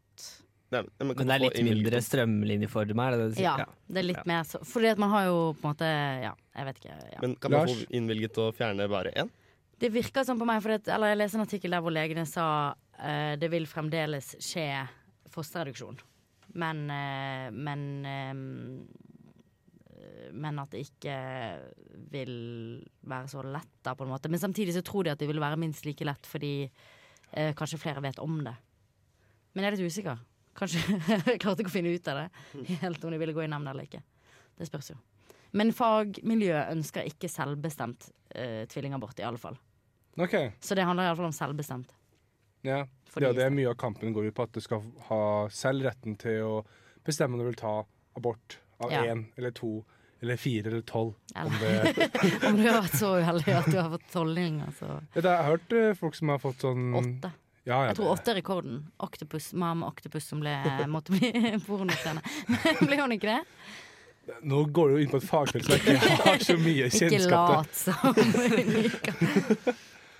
Nei, 0.71 0.81
men, 1.03 1.11
Men 1.11 1.27
det 1.27 1.35
er 1.35 1.41
litt 1.43 1.57
mindre 1.67 1.97
det. 1.97 2.03
strømlinjeforma, 2.05 3.07
er 3.09 3.17
det 3.19 3.25
det? 3.35 3.43
Ja, 3.43 3.55
det 3.91 3.99
er 3.99 4.05
litt 4.07 4.27
mer 4.29 4.45
så 4.47 4.61
Fordi 4.63 4.93
at 4.93 5.01
man 5.01 5.11
har 5.11 5.25
jo 5.27 5.39
på 5.59 5.67
en 5.67 5.73
måte 5.73 5.89
Ja, 6.23 6.31
jeg 6.55 6.67
vet 6.69 6.79
ikke. 6.79 6.95
Ja. 7.11 7.19
Men 7.23 7.35
kan 7.43 7.51
man 7.51 7.65
Lars? 7.67 7.81
få 7.81 7.97
innvilget 7.99 8.39
å 8.39 8.45
fjerne 8.55 8.87
bare 8.91 9.11
én? 9.19 9.31
Det 9.81 9.89
virker 9.91 10.23
sånn 10.23 10.39
på 10.39 10.47
meg, 10.47 10.61
for 10.63 10.77
eller 10.77 11.11
jeg 11.11 11.19
leste 11.19 11.39
en 11.39 11.43
artikkel 11.43 11.75
der 11.75 11.83
hvor 11.83 11.93
legene 11.95 12.23
sa 12.29 12.45
uh, 12.71 13.33
det 13.41 13.49
vil 13.51 13.67
fremdeles 13.67 14.35
skje 14.39 14.67
fosterreduksjon. 15.33 15.99
Men, 16.61 16.83
uh, 16.87 17.47
men 17.51 17.85
uh, 18.05 18.33
Men 20.31 20.59
at 20.61 20.71
det 20.71 20.85
ikke 20.85 21.15
vil 22.13 22.35
være 23.03 23.27
så 23.27 23.43
lett, 23.43 23.73
da, 23.83 23.95
på 23.97 24.05
en 24.05 24.13
måte. 24.13 24.29
Men 24.31 24.39
samtidig 24.39 24.77
så 24.77 24.85
tror 24.85 25.03
de 25.03 25.11
at 25.11 25.19
det 25.19 25.27
vil 25.27 25.41
være 25.41 25.59
minst 25.59 25.83
like 25.85 26.05
lett, 26.07 26.25
fordi 26.25 26.71
kanskje 27.31 27.79
flere 27.79 28.01
vet 28.03 28.19
om 28.19 28.41
det. 28.43 28.53
Men 29.53 29.63
jeg 29.63 29.69
er 29.69 29.75
litt 29.77 29.91
usikker. 29.91 30.17
Kanskje 30.57 30.81
jeg 31.27 31.39
klarte 31.41 31.63
ikke 31.63 31.71
å 31.71 31.73
finne 31.73 31.93
ut 31.95 32.07
av 32.11 32.21
det 32.21 32.77
helt 32.81 33.03
om 33.05 33.13
de 33.13 33.19
ville 33.21 33.35
gå 33.35 33.43
i 33.45 33.49
nemnd 33.51 33.71
eller 33.71 33.87
ikke. 33.87 34.01
Det 34.57 34.67
spørs 34.67 34.91
jo. 34.93 34.97
Men 35.57 35.73
fagmiljøet 35.75 36.71
ønsker 36.71 37.07
ikke 37.09 37.27
selvbestemt 37.31 38.07
uh, 38.35 38.63
tvillingabort, 38.71 39.19
i 39.19 39.25
alle 39.27 39.39
fall. 39.41 39.57
Okay. 40.19 40.51
Så 40.63 40.75
det 40.75 40.85
handler 40.87 41.09
iallfall 41.09 41.27
om 41.27 41.35
selvbestemt. 41.35 41.91
Ja. 42.67 42.85
Ja, 43.19 43.31
det 43.35 43.43
er 43.43 43.51
mye 43.51 43.71
av 43.71 43.75
kampen 43.79 44.13
går 44.15 44.29
ut 44.29 44.35
på 44.37 44.45
at 44.47 44.53
du 44.55 44.61
skal 44.63 44.83
ha 45.09 45.23
selv 45.51 45.83
retten 45.87 46.15
til 46.19 46.45
å 46.47 46.53
bestemme 47.03 47.35
om 47.35 47.41
du 47.41 47.49
vil 47.49 47.57
ta 47.59 47.81
abort 48.15 48.59
av 48.79 48.91
Ja. 48.93 49.01
én 49.11 49.25
eller 49.35 49.51
to 49.51 49.81
eller 50.21 50.37
fire 50.37 50.69
eller 50.69 50.81
tolv. 50.81 51.15
Om 51.35 51.53
det 51.59 52.09
om 52.47 52.55
du 52.57 52.63
har 52.67 52.81
vært 52.83 52.97
så 52.99 53.15
uheldig 53.17 53.55
at 53.57 53.69
du 53.71 53.77
har 53.79 53.89
fått 53.89 54.07
tolvninger, 54.13 54.71
så 54.77 54.89
Ja, 55.15 55.21
Jeg 55.21 55.29
har 55.31 55.43
hørt 55.49 55.73
eh, 55.73 55.93
folk 55.97 56.15
som 56.15 56.29
har 56.29 56.39
fått 56.43 56.61
sånn 56.61 56.93
åtte. 56.95 57.31
Ja, 57.65 57.75
ja, 57.83 57.87
Jeg 57.91 57.95
tror 57.99 58.07
det- 58.07 58.13
åtte 58.15 58.31
er 58.31 58.35
rekorden. 58.41 58.81
Octopus, 58.97 59.51
Mam 59.53 59.83
Octopus 59.85 60.25
som 60.31 60.39
ble, 60.41 60.55
måtte 60.89 61.13
bli 61.13 61.29
pornostjerne. 61.67 62.21
ble 62.87 62.97
hun 63.03 63.11
ikke 63.17 63.29
det? 63.35 63.41
Nå 64.47 64.63
går 64.71 64.89
du 64.89 64.95
jo 64.95 65.01
inn 65.03 65.09
på 65.11 65.17
et 65.17 65.25
fagfelt 65.27 65.65
som 65.65 65.73
jeg 65.75 65.97
ikke 65.97 66.17
har 66.25 66.43
så 66.45 66.55
mye 66.61 66.89
kjennskap 66.93 67.17
til. 67.21 67.31
lat 67.57 67.71
som 67.75 67.93
hun 68.15 68.75
liker. 68.77 69.13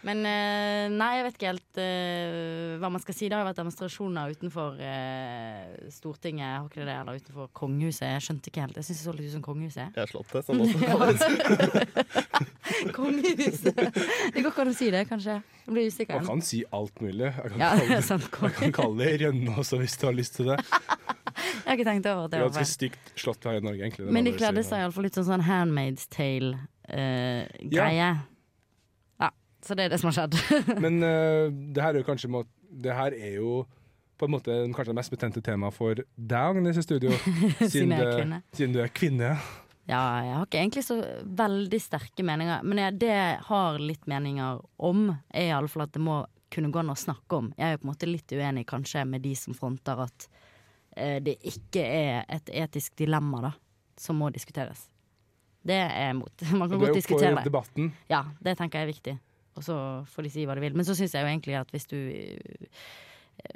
Men 0.01 0.24
eh, 0.25 0.88
nei, 0.89 1.10
jeg 1.19 1.25
vet 1.27 1.36
ikke 1.38 1.50
helt 1.51 1.77
uh, 1.77 2.77
hva 2.81 2.89
man 2.89 3.01
skal 3.03 3.13
si. 3.13 3.27
Det 3.29 3.38
har 3.38 3.43
jo 3.43 3.50
vært 3.51 3.60
demonstrasjoner 3.62 4.33
utenfor 4.33 4.79
uh, 4.81 5.91
Stortinget, 5.93 6.55
har 6.57 6.65
ikke 6.65 6.88
det 6.88 6.95
eller 6.95 7.19
utenfor 7.21 7.51
kongehuset. 7.53 8.07
Jeg 8.10 8.25
skjønte 8.25 8.50
ikke 8.50 8.65
helt. 8.65 8.79
Jeg 8.81 8.88
syns 8.89 9.03
det 9.03 9.05
så 9.05 9.13
litt 9.13 9.29
ut 9.29 9.36
som 9.38 9.45
kongehuset. 9.45 9.93
Jeg 9.93 10.01
har 10.01 10.10
slått 10.10 10.33
det, 10.33 10.41
sånn 10.50 10.65
også. 10.65 12.50
kongehuset! 12.97 13.75
Det 14.33 14.41
går 14.43 14.49
ikke 14.51 14.63
an 14.65 14.71
å 14.71 14.75
si 14.77 14.89
det, 14.93 15.03
kanskje. 15.09 15.37
Jeg 15.65 15.73
blir 15.75 15.87
usikker. 15.91 16.19
Man 16.21 16.29
kan 16.31 16.43
si 16.45 16.61
alt 16.73 17.01
mulig. 17.03 17.27
Jeg 17.29 17.51
kan, 17.53 17.59
Ja, 17.61 17.71
det 17.77 17.85
kalle, 17.87 17.97
er 17.97 18.07
sant. 18.07 18.27
jeg 18.41 18.55
kan 18.59 18.75
kalle 18.79 19.03
det 19.05 19.11
rønne 19.25 19.57
også, 19.61 19.79
hvis 19.81 19.97
du 20.01 20.07
har 20.09 20.15
lyst 20.17 20.37
til 20.39 20.51
det. 20.51 20.57
Jeg 20.61 21.67
har 21.67 21.77
ikke 21.77 21.87
tenkt 21.87 22.07
over 22.11 22.27
Det 22.27 22.31
det 22.31 22.39
er 22.39 22.47
ganske 22.49 22.67
stygt 22.69 23.11
slått 23.21 23.45
her 23.47 23.59
i 23.59 23.63
Norge, 23.63 23.81
egentlig. 23.85 24.07
Men 24.13 24.27
de 24.27 24.33
kledde 24.35 24.63
seg 24.67 24.81
iallfall 24.83 25.05
litt 25.07 25.17
sånn 25.17 25.27
sånn 25.29 25.45
Handmaid's 25.47 26.07
Tale-greie. 26.11 28.09
ja, 29.21 29.29
så 29.65 29.77
det 29.77 29.85
er 29.85 29.93
det 29.93 29.99
som 30.01 30.11
har 30.11 30.17
skjedd. 30.19 30.39
Men 30.81 30.99
uh, 31.05 31.47
det 31.51 31.85
her 31.85 31.93
er 31.95 32.01
jo 32.01 32.07
kanskje 32.07 32.31
må, 32.33 32.43
Det 32.71 32.93
her 32.97 33.15
er 33.15 33.37
jo 33.39 33.61
på 34.21 34.27
en 34.29 34.35
måte 34.35 34.53
kanskje 34.75 34.91
det 34.91 34.97
mest 34.99 35.13
betente 35.13 35.41
temaet 35.41 35.73
for 35.73 35.97
deg, 35.97 36.37
Agnes, 36.37 36.77
i 36.77 36.83
studio. 36.85 37.09
Siden 37.57 37.69
siden, 37.71 38.35
du. 38.35 38.57
Siden 38.57 38.75
du 38.75 38.81
er 38.83 38.91
kvinne. 38.93 39.31
Ja, 39.91 40.01
jeg 40.24 40.36
har 40.38 40.45
ikke 40.48 40.60
egentlig 40.62 40.83
så 40.88 40.98
veldig 41.41 41.79
sterke 41.83 42.24
meninger. 42.24 42.62
Men 42.63 42.79
jeg, 42.79 43.00
det 43.01 43.10
jeg 43.12 43.39
har 43.50 43.81
litt 43.81 44.05
meninger 44.07 44.62
om, 44.79 45.10
er 45.33 45.50
i 45.50 45.55
alle 45.55 45.71
fall 45.71 45.83
at 45.83 45.91
det 45.98 46.03
må 46.03 46.21
kunne 46.51 46.71
gå 46.71 46.79
an 46.79 46.93
å 46.93 47.00
snakke 47.00 47.39
om. 47.39 47.50
Jeg 47.57 47.65
er 47.67 47.75
jo 47.75 47.81
på 47.81 47.88
en 47.88 47.91
måte 47.91 48.10
litt 48.10 48.36
uenig 48.36 48.63
kanskje 48.69 49.03
med 49.07 49.24
de 49.25 49.33
som 49.39 49.55
fronter 49.55 50.00
at 50.05 50.27
eh, 50.95 51.17
det 51.24 51.38
ikke 51.48 51.83
er 51.83 52.24
et 52.31 52.53
etisk 52.63 52.95
dilemma 53.03 53.43
da, 53.50 53.51
som 54.00 54.19
må 54.19 54.31
diskuteres. 54.36 54.88
Det 55.62 55.77
er 55.77 55.91
jeg 55.91 56.15
imot. 56.15 56.48
Man 56.60 56.71
kan 56.71 56.81
godt 56.81 56.98
diskutere 57.01 57.36
det. 57.36 57.45
debatten. 57.48 57.91
Ja, 58.12 58.25
det 58.39 58.57
tenker 58.60 58.81
jeg 58.81 58.88
er 58.88 58.93
viktig. 58.93 59.15
Og 59.60 59.67
så 59.67 59.77
får 60.07 60.27
de 60.27 60.33
si 60.33 60.48
hva 60.48 60.55
de 60.55 60.63
vil. 60.63 60.75
Men 60.77 60.88
så 60.88 60.95
syns 60.98 61.15
jeg 61.15 61.25
jo 61.25 61.31
egentlig 61.31 61.60
at 61.60 61.71
hvis 61.75 61.89
du 61.91 61.98
eh, 62.00 62.83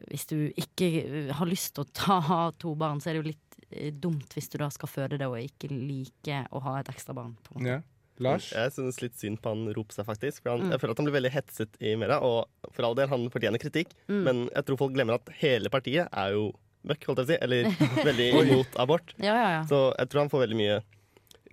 Hvis 0.09 0.25
du 0.25 0.49
ikke 0.57 1.31
har 1.37 1.47
lyst 1.47 1.75
til 1.75 1.85
å 1.85 1.91
ta 1.93 2.51
to 2.57 2.71
barn, 2.75 2.99
så 2.99 3.09
er 3.09 3.15
det 3.15 3.21
jo 3.21 3.31
litt 3.31 3.54
dumt 4.01 4.33
hvis 4.35 4.49
du 4.53 4.57
da 4.61 4.69
skal 4.73 4.89
føde 4.91 5.17
det 5.19 5.27
og 5.27 5.37
ikke 5.41 5.69
like 5.71 6.43
å 6.51 6.61
ha 6.63 6.79
et 6.79 6.89
ekstra 6.93 7.13
barn. 7.17 7.35
På 7.43 7.55
en 7.55 7.61
måte. 7.63 7.69
Ja. 7.75 7.81
Lars? 8.23 8.45
Jeg 8.55 8.71
synes 8.71 9.01
litt 9.03 9.17
synd 9.19 9.41
på 9.43 9.51
han 9.51 9.65
Ropstad, 9.75 10.05
faktisk. 10.07 10.43
For 10.45 10.53
han, 10.55 10.61
Mm. 10.67 10.71
Jeg 10.71 10.79
føler 10.79 10.91
at 10.91 10.97
han 11.01 11.05
blir 11.09 11.17
veldig 11.17 11.31
hetset 11.33 11.73
i 11.83 11.95
media, 11.99 12.19
og 12.23 12.47
for 12.71 12.85
all 12.87 12.95
del, 12.95 13.09
han 13.11 13.25
fortjener 13.29 13.59
kritikk. 13.59 13.91
Mm. 14.07 14.21
Men 14.23 14.49
jeg 14.55 14.63
tror 14.69 14.77
folk 14.77 14.93
glemmer 14.95 15.15
at 15.19 15.27
hele 15.41 15.67
partiet 15.69 16.07
er 16.13 16.31
jo 16.31 16.45
møkk, 16.87 17.03
holdt 17.09 17.19
jeg 17.19 17.27
på 17.27 17.33
å 17.33 17.33
si. 17.33 17.39
Eller 17.43 17.65
veldig 18.07 18.27
imot 18.45 18.77
abort. 18.79 19.11
Ja, 19.19 19.35
ja, 19.35 19.49
ja. 19.57 19.63
Så 19.67 19.89
jeg 19.99 20.07
tror 20.13 20.21
han 20.23 20.29
får 20.31 20.45
veldig 20.45 20.59
mye 20.61 20.77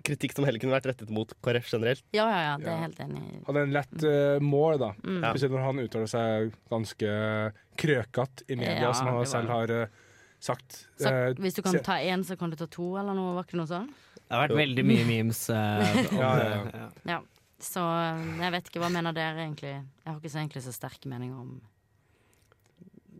kritikk 0.03 0.33
som 0.35 0.43
heller 0.47 0.59
kunne 0.59 0.75
vært 0.75 0.87
rettet 0.91 1.11
mot 1.15 1.29
KrF 1.43 1.67
generelt. 1.71 2.03
ja, 2.15 2.25
ja, 2.27 2.39
ja 2.47 2.55
det 2.59 2.67
er 2.67 2.73
Ja. 2.75 2.81
helt 2.81 2.97
enig 2.99 3.21
Han 3.23 3.43
Hadde 3.47 3.61
en 3.63 3.71
lett 3.75 4.03
uh, 4.03 4.39
mål, 4.43 4.77
da. 4.81 4.89
Mm. 5.03 5.21
Spesielt 5.31 5.51
når 5.55 5.63
han 5.67 5.79
uttaler 5.83 6.07
seg 6.11 6.55
ganske 6.71 7.11
krøkete 7.79 8.43
i 8.49 8.55
media, 8.59 8.81
Ja, 8.87 8.93
som 8.93 9.07
han 9.07 9.25
selv 9.25 9.47
har 9.49 9.71
eh, 9.71 9.87
sagt. 10.43 10.79
Så, 10.99 11.09
eh, 11.09 11.33
hvis 11.41 11.57
du 11.57 11.61
kan 11.65 11.77
ta 11.85 11.99
én, 12.03 12.23
så 12.27 12.37
kan 12.39 12.51
du 12.51 12.57
ta 12.59 12.67
to, 12.71 12.93
eller 12.99 13.15
noe? 13.17 13.35
Var 13.37 13.47
ikke 13.47 13.59
noe 13.59 13.69
sånn? 13.69 13.91
Det 14.23 14.31
har 14.31 14.47
vært 14.47 14.57
veldig 14.59 14.85
mye 14.87 15.05
memes. 15.07 15.43
Eh, 15.53 16.01
ja, 16.21 16.31
ja, 16.39 16.87
ja. 17.09 17.19
Så 17.63 17.83
eh, 17.83 18.23
jeg 18.43 18.55
vet 18.57 18.71
ikke. 18.71 18.81
Hva 18.83 18.89
mener 18.93 19.15
dere 19.15 19.45
egentlig? 19.45 19.77
Jeg 19.77 20.09
har 20.09 20.17
ikke 20.19 20.33
så, 20.33 20.41
egentlig 20.41 20.65
så 20.65 20.75
sterke 20.75 21.11
meninger 21.11 21.37
om 21.39 21.53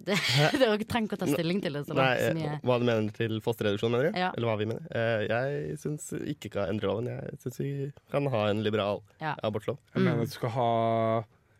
det, 0.03 0.18
Dere 0.60 0.75
trenger 0.84 1.08
ikke 1.08 1.15
å 1.15 1.22
ta 1.22 1.27
stilling 1.30 1.62
til 1.63 1.77
det. 1.77 1.84
Nei, 1.96 2.10
jeg, 2.20 2.58
hva 2.68 2.75
du 2.82 2.88
mener 2.89 3.13
til 3.15 3.38
fosterreduksjon, 3.46 3.94
mener 3.94 4.10
du? 4.10 4.18
Eller 4.20 4.50
hva 4.50 4.58
vi 4.60 4.68
mener? 4.68 4.89
Eh, 4.92 5.22
jeg 5.30 5.77
syns 5.80 6.10
ikke 6.34 6.51
kan 6.58 6.74
endre 6.74 6.89
loven. 6.89 7.08
Jeg 7.13 7.39
syns 7.46 7.62
vi 7.62 7.72
kan 8.12 8.27
ha 8.34 8.44
en 8.51 8.65
liberal 8.65 9.00
abortlov. 9.22 9.80
Jeg 9.94 10.01
mm. 10.01 10.10
mener 10.10 10.25
at 10.25 10.34
du 10.34 10.36
skal 10.36 10.53
ha 10.58 10.68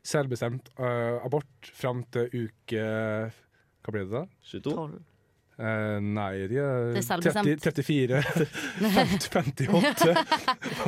selvbestemt 0.04 0.68
uh, 0.76 1.24
abort 1.24 1.72
fram 1.72 2.04
til 2.12 2.28
uke 2.36 2.84
Hva 2.84 3.94
blir 3.96 4.04
det 4.04 4.12
da? 4.12 4.24
22. 4.50 4.74
12. 4.76 4.98
Uh, 5.64 6.02
nei, 6.04 6.34
de 6.52 6.60
er, 6.60 6.90
er 7.00 7.06
30, 7.08 7.56
34, 7.64 8.20
50, 8.84 9.30
58. 9.32 10.14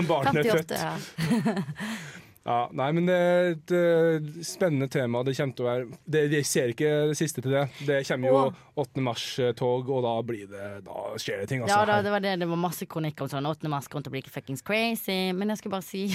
Barnet 0.09 0.41
er 0.43 0.51
født. 0.51 0.75
Ja. 0.75 2.67
nei, 2.77 2.91
men 2.93 3.07
det 3.07 3.13
er 3.15 3.47
et 3.55 3.71
eh, 3.73 4.25
spennende 4.45 4.85
tema. 4.93 5.23
Det 5.25 5.33
til 5.33 5.63
å 5.63 5.65
være 5.65 5.87
det, 6.05 6.19
Jeg 6.29 6.45
ser 6.45 6.73
ikke 6.75 6.91
det 7.09 7.15
siste 7.17 7.41
til 7.41 7.55
det. 7.55 7.63
Det 7.87 8.03
kommer 8.05 8.29
jo 8.29 8.43
8. 8.83 9.01
mars-tog, 9.01 9.89
og 9.89 10.05
da, 10.05 10.11
det, 10.29 10.69
da, 10.85 11.05
skjer 11.17 11.41
det 11.41 11.47
ting. 11.49 11.63
Altså. 11.63 11.79
Ja, 11.79 11.87
da, 11.89 11.97
det 12.05 12.13
var 12.13 12.21
det. 12.21 12.35
Det 12.43 12.49
var 12.51 12.61
masse 12.61 12.85
kronikk 12.85 13.25
om 13.25 13.31
sånn 13.31 13.49
8. 13.49 13.71
mars 13.71 13.89
kommer 13.89 14.05
til 14.05 14.13
å 14.13 14.17
bli 14.19 14.21
fuckings 14.29 14.61
crazy. 14.67 15.17
Men 15.33 15.55
jeg 15.55 15.63
skal 15.63 15.73
bare 15.73 15.87
si 15.87 16.05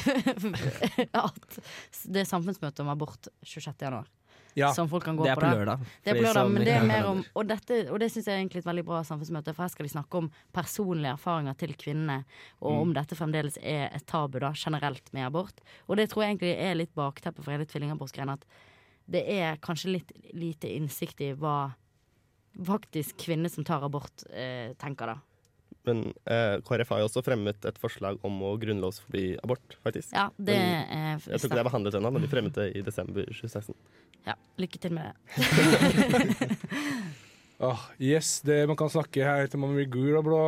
at 1.25 1.61
det 2.07 2.23
er 2.23 2.31
samfunnsmøte 2.31 2.87
om 2.87 2.95
abort 2.95 3.27
26. 3.43 3.75
januar 3.89 4.07
ja. 4.57 4.73
Som 4.75 4.89
folk 4.89 5.05
kan 5.05 5.17
gå 5.17 5.25
Det 5.25 5.31
er 5.31 5.37
på 5.37 5.41
på 5.41 5.47
da. 5.47 5.55
lørdag. 5.59 5.79
Det 6.05 6.11
er 6.11 6.15
på 6.19 6.25
lørdag, 6.27 6.51
men 6.51 6.65
det 6.65 6.75
er 6.75 6.87
mer 6.87 7.07
om 7.07 7.25
Og, 7.35 7.47
dette, 7.47 7.79
og 7.91 7.99
det 8.01 8.11
syns 8.11 8.27
jeg 8.27 8.35
er 8.35 8.41
egentlig 8.45 8.63
et 8.63 8.67
veldig 8.71 8.85
bra 8.85 9.03
samfunnsmøte, 9.03 9.55
for 9.55 9.63
her 9.63 9.69
skal 9.69 9.87
de 9.87 9.93
snakke 9.93 10.15
om 10.19 10.31
personlige 10.53 11.13
erfaringer 11.15 11.57
til 11.57 11.75
kvinnene, 11.75 12.25
og 12.61 12.73
Mm. 12.73 12.81
om 12.81 12.93
dette 12.95 13.15
fremdeles 13.17 13.59
er 13.63 13.91
et 13.95 14.07
tabu 14.07 14.39
da, 14.41 14.53
generelt 14.55 15.13
med 15.13 15.27
abort. 15.27 15.61
Og 15.89 15.97
det 15.97 16.09
tror 16.11 16.23
jeg 16.25 16.37
egentlig 16.39 16.57
er 16.59 16.75
litt 16.75 16.95
bakteppet 16.95 17.45
for 17.45 17.51
hele 17.53 17.67
tvillingabortgreiene, 17.67 18.33
at 18.33 18.45
det 19.09 19.25
er 19.29 19.57
kanskje 19.57 19.93
litt 19.93 20.13
lite 20.35 20.69
innsikt 20.69 21.21
i 21.21 21.33
hva 21.35 21.73
faktisk 22.65 23.17
kvinner 23.25 23.49
som 23.51 23.65
tar 23.65 23.83
abort, 23.87 24.25
eh, 24.33 24.73
tenker, 24.75 25.07
da. 25.07 25.17
Men 25.87 26.13
eh, 26.27 26.59
KrF 26.61 26.89
har 26.93 26.99
jo 27.01 27.07
også 27.09 27.23
fremmet 27.25 27.65
et 27.65 27.79
forslag 27.81 28.19
om 28.27 28.41
å 28.43 28.51
grunnlovsforby 28.61 29.39
abort, 29.43 29.77
faktisk. 29.85 30.13
Ja, 30.13 30.27
det 30.37 30.57
Men 30.59 30.91
er 30.91 31.19
Jeg 31.19 31.41
tror 31.41 31.49
ikke 31.49 31.57
det 31.57 31.63
er 31.65 31.71
behandlet 31.71 31.95
ennå, 31.95 32.13
men 32.13 32.23
de 32.23 32.29
fremmet 32.29 32.53
det 32.59 32.77
i 32.77 32.83
desember 32.83 33.25
2016. 33.25 33.75
Ja, 34.29 34.35
lykke 34.61 34.79
til 34.83 34.93
med 34.93 35.11
det. 35.11 35.17
oh, 37.71 37.83
yes, 38.01 38.41
det, 38.47 38.63
man 38.69 38.77
kan 38.79 38.93
snakke 38.93 39.25
her 39.25 39.49
til 39.51 39.61
man 39.63 39.75
blir 39.77 39.89
gul 39.93 40.17
og 40.21 40.25
blå 40.27 40.41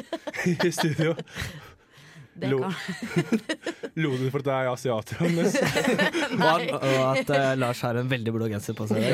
i 0.68 0.70
studio. 0.72 1.14
det 2.34 2.50
Lo. 2.50 2.62
kan. 2.64 2.74
Lo 4.02 4.10
du 4.18 4.24
for 4.32 4.42
at 4.42 4.48
jeg 4.50 4.66
er 4.66 4.72
asiater? 4.72 5.20
Agnes? 5.22 5.54
Og, 6.34 6.64
og 6.80 7.02
at 7.12 7.28
uh, 7.30 7.52
Lars 7.60 7.82
har 7.86 7.94
en 8.00 8.08
veldig 8.10 8.32
blå 8.34 8.48
genser 8.50 8.74
på 8.74 8.88
seg. 8.90 9.04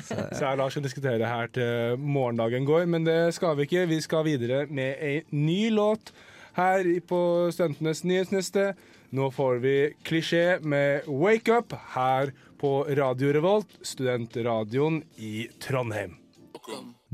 Så, 0.00 0.16
Så 0.16 0.40
jeg 0.46 0.52
og 0.54 0.62
Lars 0.62 0.72
skal 0.72 0.86
diskutere 0.86 1.28
her 1.28 1.50
til 1.52 1.98
morgendagen 2.00 2.64
går, 2.64 2.86
men 2.88 3.04
det 3.04 3.18
skal 3.36 3.58
vi 3.58 3.66
ikke. 3.68 3.84
Vi 3.90 4.00
skal 4.00 4.24
videre 4.24 4.64
med 4.70 4.96
ei 5.04 5.20
ny 5.36 5.68
låt 5.76 6.14
her 6.56 6.88
på 7.04 7.20
Studentenes 7.52 8.00
nyhetsniste. 8.08 8.70
Nå 9.14 9.30
får 9.30 9.56
vi 9.62 9.94
klisjé 10.02 10.58
med 10.58 11.06
Wake 11.06 11.52
Up 11.52 11.72
her 11.94 12.32
på 12.58 12.84
Radio 12.84 13.32
Revolt, 13.32 13.76
studentradioen 13.82 15.04
i 15.16 15.46
Trondheim. 15.62 16.16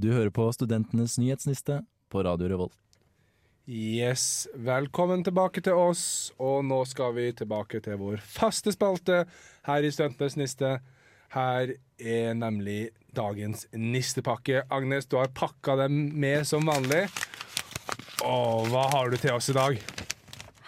Du 0.01 0.07
hører 0.09 0.31
på 0.33 0.47
Studentenes 0.57 1.19
nyhetsniste 1.21 1.83
på 2.09 2.23
Radio 2.25 2.49
Revolt. 2.49 2.79
Yes, 3.69 4.49
velkommen 4.57 5.27
tilbake 5.27 5.61
til 5.61 5.77
oss, 5.77 6.33
og 6.41 6.65
nå 6.65 6.79
skal 6.89 7.13
vi 7.19 7.27
tilbake 7.37 7.83
til 7.85 8.01
vår 8.01 8.25
faste 8.25 8.73
spalte 8.73 9.27
her 9.69 9.85
i 9.85 9.91
Studentenes 9.93 10.39
niste. 10.41 10.71
Her 11.37 11.75
er 12.01 12.39
nemlig 12.39 12.95
dagens 13.13 13.67
nistepakke. 13.77 14.63
Agnes, 14.73 15.05
du 15.05 15.19
har 15.21 15.29
pakka 15.37 15.77
dem 15.83 16.01
med 16.17 16.49
som 16.49 16.65
vanlig. 16.65 17.11
Og 18.25 18.73
hva 18.73 18.87
har 18.97 19.13
du 19.13 19.21
til 19.21 19.37
oss 19.37 19.53
i 19.53 19.59
dag? 19.61 19.77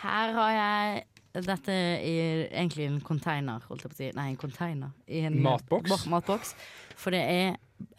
Her 0.02 0.36
har 0.36 0.52
jeg 0.58 1.02
dette 1.32 1.72
er 1.72 2.42
egentlig 2.52 2.84
en 2.90 3.00
container, 3.00 3.62
holdt 3.68 3.82
jeg 3.86 3.90
på 3.92 3.96
å 3.96 4.00
si. 4.02 4.10
Nei, 4.18 4.26
en 4.34 4.36
container. 4.40 4.90
I 5.08 5.22
en 5.30 5.38
Matboks? 5.42 5.88
Bo- 5.88 6.10
matboks. 6.12 6.54
For 7.00 7.10
det 7.14 7.22
er 7.24 7.54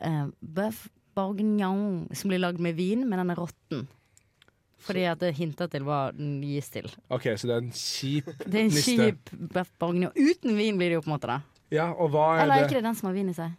uh, 0.05 0.27
bøff 0.39 0.83
bourguignon 1.17 2.07
som 2.13 2.29
blir 2.29 2.41
lagd 2.41 2.61
med 2.61 2.75
vin, 2.77 3.07
men 3.09 3.19
den 3.23 3.33
er 3.33 3.41
råtten. 3.41 3.87
Fordi 4.83 5.05
at 5.07 5.21
det 5.23 5.31
hinter 5.37 5.69
til 5.71 5.85
hva 5.87 6.11
den 6.13 6.41
gis 6.43 6.67
til. 6.73 6.89
OK, 7.13 7.29
så 7.39 7.47
det 7.49 7.55
er 7.55 7.61
en 7.63 7.71
kjip 7.73 8.25
Det 8.43 8.53
er 8.59 8.63
en 8.67 8.71
Niste. 8.73 8.95
kjip 8.99 9.33
bøff 9.55 9.69
bourguignon. 9.79 10.13
Uten 10.13 10.57
vin 10.59 10.77
blir 10.77 10.91
det 10.93 10.99
jo 10.99 11.03
på 11.05 11.09
en 11.11 11.15
måte, 11.15 11.29
da. 11.31 11.39
Ja, 11.73 11.89
og 11.95 12.11
hva 12.13 12.25
er 12.35 12.43
Eller 12.43 12.53
er 12.59 12.65
det? 12.65 12.69
ikke 12.69 12.81
det 12.81 12.87
den 12.91 12.97
som 12.99 13.07
har 13.09 13.15
vin 13.17 13.29
i 13.31 13.37
seg? 13.37 13.53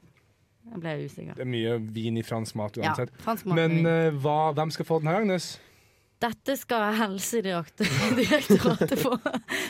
Jeg 0.64 0.80
ble 0.80 0.92
usikker. 1.04 1.34
Det 1.36 1.44
er 1.44 1.50
mye 1.50 1.72
vin 1.92 2.16
i 2.16 2.22
fransk 2.24 2.54
mat 2.56 2.76
uansett. 2.80 3.10
Ja, 3.12 3.22
fransk 3.26 3.48
mat 3.50 3.58
Men 3.58 3.88
eh, 3.90 4.14
hva, 4.22 4.36
hvem 4.56 4.70
skal 4.72 4.86
få 4.88 5.00
den 5.02 5.10
her, 5.10 5.18
Agnes? 5.24 5.48
Dette 6.22 6.54
skal 6.56 6.94
Helsedirektoratet 6.96 8.94
få, 9.02 9.16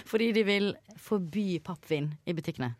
fordi 0.06 0.28
de 0.36 0.42
vil 0.46 0.66
forby 1.00 1.56
pappvin 1.64 2.10
i 2.28 2.34
butikkene. 2.36 2.74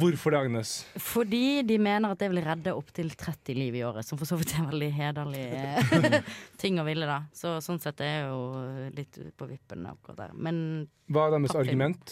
Hvorfor 0.00 0.30
det, 0.34 0.38
Agnes? 0.40 0.70
Fordi 1.00 1.62
de 1.66 1.78
mener 1.82 2.12
at 2.14 2.20
det 2.22 2.28
vil 2.32 2.42
redde 2.44 2.74
opptil 2.76 3.10
30 3.18 3.54
liv 3.58 3.74
i 3.80 3.84
året, 3.86 4.06
som 4.06 4.18
for 4.20 4.26
så 4.28 4.36
vidt 4.40 4.54
er 4.56 4.68
veldig 4.70 4.90
hederlig 4.96 5.44
eh, 5.58 6.20
ting 6.60 6.80
å 6.80 6.84
ville, 6.86 7.06
da. 7.08 7.18
Så 7.36 7.56
sånn 7.64 7.80
sett 7.82 8.00
er 8.04 8.12
jeg 8.14 8.24
jo 8.30 8.40
litt 8.96 9.14
på 9.40 9.44
vippen 9.50 9.86
akkurat 9.90 10.18
der. 10.26 10.32
Men 10.36 10.54
Hva 11.10 11.20
er 11.28 11.32
deres 11.36 11.52
Pappvin. 11.52 11.66
argument? 11.66 12.04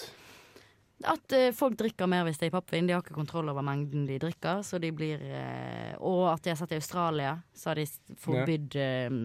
At 1.06 1.32
eh, 1.32 1.52
folk 1.54 1.76
drikker 1.78 2.08
mer 2.10 2.24
hvis 2.26 2.40
det 2.40 2.48
er 2.48 2.50
i 2.50 2.54
pappvin. 2.56 2.86
De 2.88 2.94
har 2.96 3.02
ikke 3.04 3.14
kontroll 3.14 3.48
over 3.52 3.62
mengden 3.62 4.06
de 4.08 4.16
drikker. 4.18 4.64
Så 4.66 4.80
de 4.82 4.90
blir 4.92 5.20
eh, 5.22 5.92
Og 6.00 6.24
at 6.32 6.42
de 6.42 6.50
har 6.50 6.58
sett 6.58 6.72
i 6.74 6.80
Australia, 6.80 7.36
så 7.54 7.70
har 7.70 7.78
de 7.78 7.86
forbydd 8.18 8.78
eh, 8.82 9.20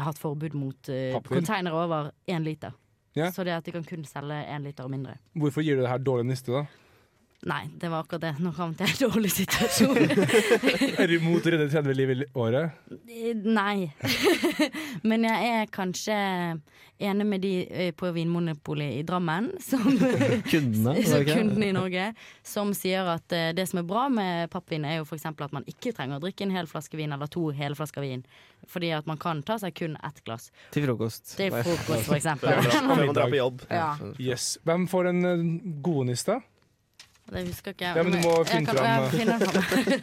Hatt 0.00 0.16
forbud 0.18 0.54
mot 0.56 0.88
eh, 0.88 1.10
Pappvin? 1.12 1.42
containere 1.42 1.76
over 1.76 2.12
én 2.32 2.40
liter. 2.46 2.72
Ja. 3.12 3.26
Så 3.32 3.44
det 3.44 3.52
at 3.52 3.66
de 3.68 3.74
kan 3.74 3.84
kun 3.84 4.06
selge 4.08 4.38
én 4.48 4.64
liter 4.64 4.86
og 4.86 4.90
mindre. 4.94 5.18
Hvorfor 5.36 5.60
gir 5.60 5.76
du 5.76 5.82
det 5.84 5.90
her 5.92 6.00
dårlig 6.00 6.30
niste, 6.30 6.54
da? 6.54 6.62
Nei, 7.42 7.64
det 7.74 7.88
var 7.90 8.04
akkurat 8.04 8.20
det. 8.22 8.34
Nå 8.38 8.52
kom 8.54 8.70
til 8.78 8.86
en 8.86 8.98
dårlig 9.10 9.32
situasjon. 9.34 9.96
Er 11.02 11.10
du 11.10 11.16
imot 11.16 11.42
å 11.42 11.50
redde 11.50 11.66
30 11.72 11.96
liv 11.98 12.12
i 12.14 12.18
året? 12.38 12.76
Eh, 13.10 13.32
Nei. 13.34 13.88
Men 15.10 15.26
jeg 15.26 15.48
er 15.56 15.72
kanskje 15.74 16.14
enig 17.02 17.26
med 17.26 17.42
de 17.42 17.50
eh, 17.66 17.90
på 17.98 18.12
Vinmonopolet 18.14 18.94
i 19.00 19.02
Drammen, 19.02 19.48
som 19.58 19.82
Kundene, 20.52 20.94
kundene 21.26 21.66
i 21.66 21.74
Norge, 21.74 22.04
som 22.46 22.70
sier 22.78 23.10
at 23.10 23.34
eh, 23.34 23.48
det 23.58 23.66
som 23.72 23.80
er 23.82 23.88
bra 23.90 24.04
med 24.12 24.46
pappvin, 24.54 24.86
er 24.86 25.00
jo 25.00 25.08
f.eks. 25.08 25.26
at 25.32 25.56
man 25.58 25.66
ikke 25.66 25.90
trenger 25.96 26.20
å 26.20 26.22
drikke 26.22 26.46
en 26.46 26.54
hel 26.54 26.70
flaske 26.70 26.94
vin 27.00 27.10
eller 27.18 27.26
to 27.26 27.48
hele 27.58 27.74
flasker 27.74 28.06
vin. 28.06 28.22
Fordi 28.70 28.92
at 28.94 29.10
man 29.10 29.18
kan 29.18 29.42
ta 29.42 29.56
seg 29.58 29.74
kun 29.74 29.98
ett 29.98 30.22
glass 30.22 30.52
Til 30.70 30.86
frokost. 30.86 31.34
til 31.40 31.50
frokost, 31.50 32.06
f.eks. 32.06 32.30
Før 32.46 32.86
man 32.86 33.02
drar 33.10 33.34
på 33.34 33.42
jobb. 33.42 33.66
Ja, 33.66 33.90
Yes. 34.22 34.52
Hvem 34.62 34.86
får 34.86 35.10
en 35.10 35.22
god 35.26 35.82
godniste? 35.90 36.38
Det 37.30 37.46
husker 37.48 37.72
ikke 37.72 37.86
jeg. 37.86 37.96
Ja, 37.96 38.02
men 38.02 38.12
du 38.12 38.18
må 38.26 38.32
Jeg 38.44 38.50
finne 38.50 38.66
kan- 38.66 38.76
fram, 38.76 39.60
fram. 39.62 40.00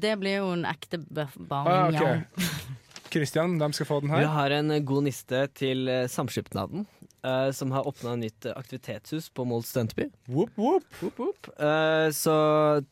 Det 0.00 0.18
blir 0.20 0.36
jo 0.42 0.50
en 0.52 0.64
ekte 0.68 0.98
bøff 1.08 1.36
Ah, 1.40 1.90
barn. 1.90 1.94
ok. 1.96 3.10
Christian, 3.10 3.56
hvem 3.58 3.72
skal 3.74 3.86
få 3.88 4.00
den 4.02 4.10
her. 4.12 4.20
Vi 4.20 4.26
har 4.26 4.50
en 4.50 4.84
god 4.84 5.02
niste 5.08 5.48
til 5.54 5.88
eh, 5.88 6.06
Samskipnaden, 6.06 6.86
Uh, 7.20 7.50
som 7.52 7.68
har 7.70 7.84
åpna 7.84 8.14
nytt 8.16 8.46
aktivitetshus 8.56 9.26
på 9.36 9.44
Mold 9.44 9.66
studentby. 9.68 10.06
Whoop, 10.26 10.54
whoop. 10.56 11.50
Eh, 11.60 12.08
så 12.16 12.32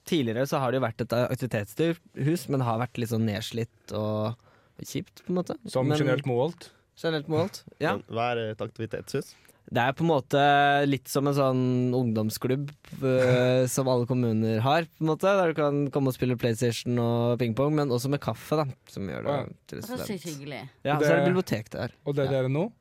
tidligere 0.04 0.44
så 0.46 0.58
har 0.60 0.68
det 0.70 0.76
jo 0.76 0.84
vært 0.84 1.00
et 1.00 1.14
aktivitetshus, 1.16 2.42
men 2.52 2.60
det 2.60 2.66
har 2.68 2.76
vært 2.82 2.98
litt 3.00 3.08
sånn 3.08 3.24
nedslitt 3.24 3.94
og 3.96 4.36
kjipt, 4.84 5.22
på 5.24 5.32
en 5.32 5.38
måte. 5.40 5.56
Som 5.72 5.88
men, 5.88 5.96
generelt 5.96 6.28
målt. 6.28 6.68
generelt 7.00 7.30
målt. 7.32 7.62
Ja. 7.80 7.94
Hva 8.12 8.26
er 8.34 8.42
et 8.50 8.60
aktivitetshus? 8.60 9.32
Det 9.68 9.82
er 9.84 9.92
på 9.92 10.00
en 10.04 10.08
måte 10.08 10.40
litt 10.88 11.10
som 11.12 11.26
en 11.28 11.34
sånn 11.36 11.62
ungdomsklubb 11.92 12.70
uh, 13.02 13.66
som 13.68 13.88
alle 13.92 14.06
kommuner 14.08 14.62
har, 14.64 14.86
på 14.96 15.04
en 15.04 15.10
måte. 15.10 15.28
Der 15.28 15.52
du 15.52 15.58
kan 15.58 15.82
komme 15.92 16.08
og 16.08 16.16
spille 16.16 16.38
PlayStation 16.40 16.96
og 17.02 17.34
pingpong, 17.42 17.74
men 17.76 17.92
også 17.92 18.08
med 18.08 18.22
kaffe, 18.24 18.56
da. 18.62 18.64
Som 18.88 19.10
gjør 19.12 19.26
det 19.28 19.34
Ja. 19.34 19.44
til 19.68 19.82
Det 19.82 19.90
er 19.90 20.18
student. 20.18 20.70
Ja, 20.84 20.96
Og 20.96 21.02
så 21.04 21.10
er 21.12 21.16
det 21.16 21.24
det- 21.24 21.28
bibliotek 21.34 21.70
der. 21.70 21.92
Og 22.06 22.14
det 22.16 22.26
er 22.26 22.30
dere 22.38 22.48
nå? 22.48 22.72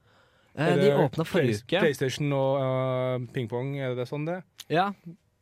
Eh, 0.56 0.76
de 0.76 0.82
det 0.88 0.94
åpna 0.98 1.26
forrige 1.28 1.60
Play- 1.60 1.62
uke. 1.68 1.80
PlayStation 1.84 2.32
og 2.34 2.58
uh, 2.64 3.28
pingpong, 3.36 3.76
er 3.78 3.94
det 3.94 4.08
sånn 4.08 4.26
det? 4.26 4.40
Ja, 4.70 4.94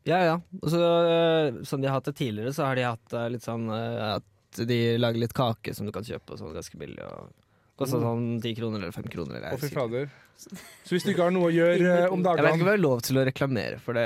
ja. 0.05 0.19
ja. 0.25 0.35
Og 0.63 0.69
så, 0.73 0.81
eh, 0.81 1.63
som 1.63 1.79
de 1.79 1.87
har 1.87 2.01
hatt 2.01 2.05
det 2.09 2.15
tidligere, 2.17 2.51
så 2.57 2.65
har 2.65 2.75
de 2.75 2.81
hatt 2.89 3.15
litt 3.31 3.45
sånn 3.45 3.69
at 3.71 4.23
de 4.65 4.97
lager 4.97 5.19
litt 5.19 5.33
kake 5.33 5.73
som 5.75 5.85
du 5.85 5.91
kan 5.91 6.03
kjøpe, 6.03 6.31
og 6.33 6.39
sånn 6.39 6.53
ganske 6.55 6.77
billig. 6.77 7.05
Og 7.05 7.29
Kosta 7.75 7.97
sånn 7.99 8.37
ti 8.41 8.53
kroner 8.55 8.79
eller 8.79 8.91
fem 8.95 9.03
kroner. 9.11 9.35
Eller, 9.41 9.51
Å, 9.55 9.59
fy 9.59 9.67
er 9.67 9.73
fader. 9.75 10.05
Så 10.35 10.91
hvis 10.95 11.03
du 11.05 11.09
ikke 11.13 11.23
har 11.27 11.31
noe 11.31 11.47
å 11.47 11.51
gjøre 11.51 11.75
eh, 11.75 11.79
om 11.79 11.85
jeg 11.87 11.95
vet 11.95 12.05
ikke 12.05 12.13
om 12.15 12.23
dagene 12.23 12.51
jeg 12.59 12.67
har 12.67 12.79
lov 12.83 13.01
til 13.07 13.17
å 13.19 13.23
reklamere 13.27 13.77
for 13.83 13.95
det. 13.95 14.05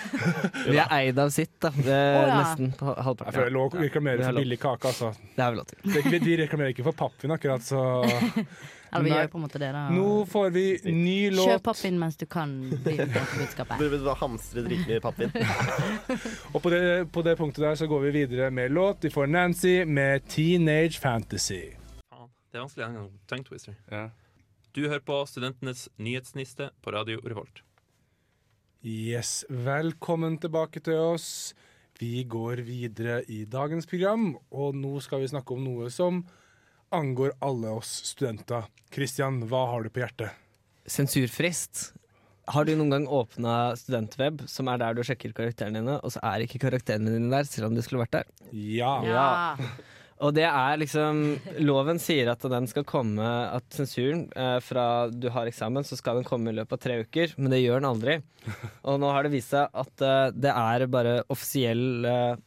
Vi 0.70 0.76
er 0.78 0.92
eid 0.94 1.18
av 1.18 1.30
sitt, 1.34 1.52
da. 1.62 1.70
Det 1.74 1.90
er 1.94 2.18
Å, 2.18 2.26
ja. 2.28 2.36
Nesten 2.40 2.68
ha- 2.80 2.94
Jeg 2.96 3.06
halvparten. 3.08 3.34
føler 3.38 3.54
lov 3.56 3.74
å 3.74 3.80
reklamere 3.82 4.18
vi 4.20 4.22
har 4.26 4.30
for 4.30 4.38
lov. 4.38 4.44
billig 4.44 4.58
kake, 4.62 4.90
altså. 4.92 5.10
Det 5.36 5.42
er 5.46 5.50
vi 5.54 5.58
lov 5.60 5.66
til. 5.70 5.78
Det 5.86 5.96
er 5.96 6.02
ikke- 6.06 6.20
Vi 6.26 6.36
reklamerer 6.42 6.74
ikke 6.74 6.84
for 6.86 6.98
pappvin, 7.00 7.34
akkurat, 7.34 7.62
så 7.66 7.80
Eller 8.92 9.04
vi 9.06 9.10
Nei. 9.10 9.18
gjør 9.20 9.28
på 9.30 9.38
en 9.38 9.42
måte 9.46 9.58
det, 9.62 9.70
da. 9.74 9.82
Nå 9.94 10.06
får 10.26 10.48
vi 10.50 10.64
ny 10.90 11.16
Kjøp 11.30 11.36
låt. 11.46 11.62
pappvin 11.62 11.98
mens 11.98 12.16
du 12.18 12.26
kan, 12.26 12.54
bli 12.82 12.96
med 12.98 13.12
på 13.14 13.38
budskapet. 13.38 13.78
Du 13.78 13.88
vil 13.92 14.02
da 14.06 14.14
hamstre 14.18 14.64
dritmye 14.66 15.00
pappvin. 15.04 15.30
Og 16.54 16.62
på 16.62 16.70
det, 16.74 16.80
på 17.14 17.22
det 17.22 17.36
punktet 17.38 17.62
der 17.68 17.78
så 17.78 17.86
går 17.90 18.00
vi 18.08 18.10
videre 18.24 18.50
med 18.50 18.70
låt. 18.74 19.02
Vi 19.06 19.10
får 19.14 19.30
Nancy 19.30 19.84
med 19.86 20.26
'Teenage 20.26 20.98
Fantasy'. 20.98 21.76
Det 22.50 22.58
er 22.58 22.64
vanskelig 22.64 22.82
en 22.82 22.94
gang. 22.98 23.10
Tongue 23.30 23.46
twister. 23.46 23.74
Ja. 23.94 24.08
Du 24.74 24.80
hører 24.88 25.02
på 25.06 25.20
Studentenes 25.30 25.84
nyhetsniste 26.02 26.72
på 26.82 26.90
Radio 26.90 27.20
Revolt. 27.22 27.60
Yes, 28.82 29.44
velkommen 29.46 30.34
tilbake 30.42 30.82
til 30.82 30.98
oss. 30.98 31.28
Vi 32.00 32.24
går 32.26 32.64
videre 32.66 33.20
i 33.30 33.44
dagens 33.46 33.86
program, 33.86 34.32
og 34.50 34.74
nå 34.74 34.96
skal 35.04 35.22
vi 35.22 35.28
snakke 35.30 35.54
om 35.54 35.62
noe 35.62 35.92
som 35.94 36.24
angår 36.90 37.36
alle 37.38 37.70
oss 37.76 37.92
studenter. 38.08 38.66
Kristian, 38.90 39.44
hva 39.46 39.62
har 39.70 39.86
du 39.86 39.92
på 39.94 40.02
hjertet? 40.02 40.34
Sensurfrist. 40.90 41.92
Har 42.50 42.66
du 42.66 42.72
noen 42.74 42.90
gang 42.96 43.06
åpna 43.06 43.76
studentweb, 43.78 44.42
som 44.50 44.66
er 44.72 44.82
der 44.82 44.98
du 44.98 45.04
sjekker 45.06 45.36
karakterene 45.38 45.84
dine, 45.84 46.00
og 46.02 46.16
så 46.16 46.24
er 46.32 46.42
ikke 46.48 46.64
karakterene 46.66 47.14
dine 47.14 47.30
der, 47.30 47.46
selv 47.46 47.70
om 47.70 47.78
de 47.78 47.86
skulle 47.86 48.02
vært 48.02 48.24
der? 48.24 48.34
Ja. 48.50 48.96
Ja. 49.06 49.30
Og 50.20 50.34
det 50.36 50.44
er 50.44 50.80
liksom 50.80 51.22
Loven 51.64 52.00
sier 52.02 52.28
at 52.32 52.44
den 52.52 52.66
skal 52.68 52.84
komme 52.88 53.24
At 53.24 53.64
sensuren 53.72 54.26
eh, 54.36 54.58
fra 54.64 54.84
du 55.08 55.30
har 55.32 55.48
eksamen, 55.48 55.86
så 55.86 55.96
skal 55.96 56.20
den 56.20 56.28
komme 56.28 56.52
i 56.52 56.58
løpet 56.58 56.76
av 56.76 56.82
tre 56.84 56.98
uker, 57.06 57.34
men 57.40 57.54
det 57.54 57.62
gjør 57.62 57.80
den 57.80 57.88
aldri. 57.88 58.18
Og 58.88 59.00
nå 59.00 59.12
har 59.14 59.24
det 59.24 59.32
vist 59.32 59.54
seg 59.54 59.72
at 59.72 60.04
eh, 60.04 60.26
det 60.36 60.52
er 60.52 60.86
bare 60.92 61.20
offisiell 61.32 62.06
eh, 62.08 62.38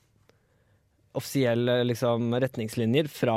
Offisielle 1.14 1.84
liksom, 1.86 2.32
retningslinjer 2.42 3.06
fra 3.06 3.36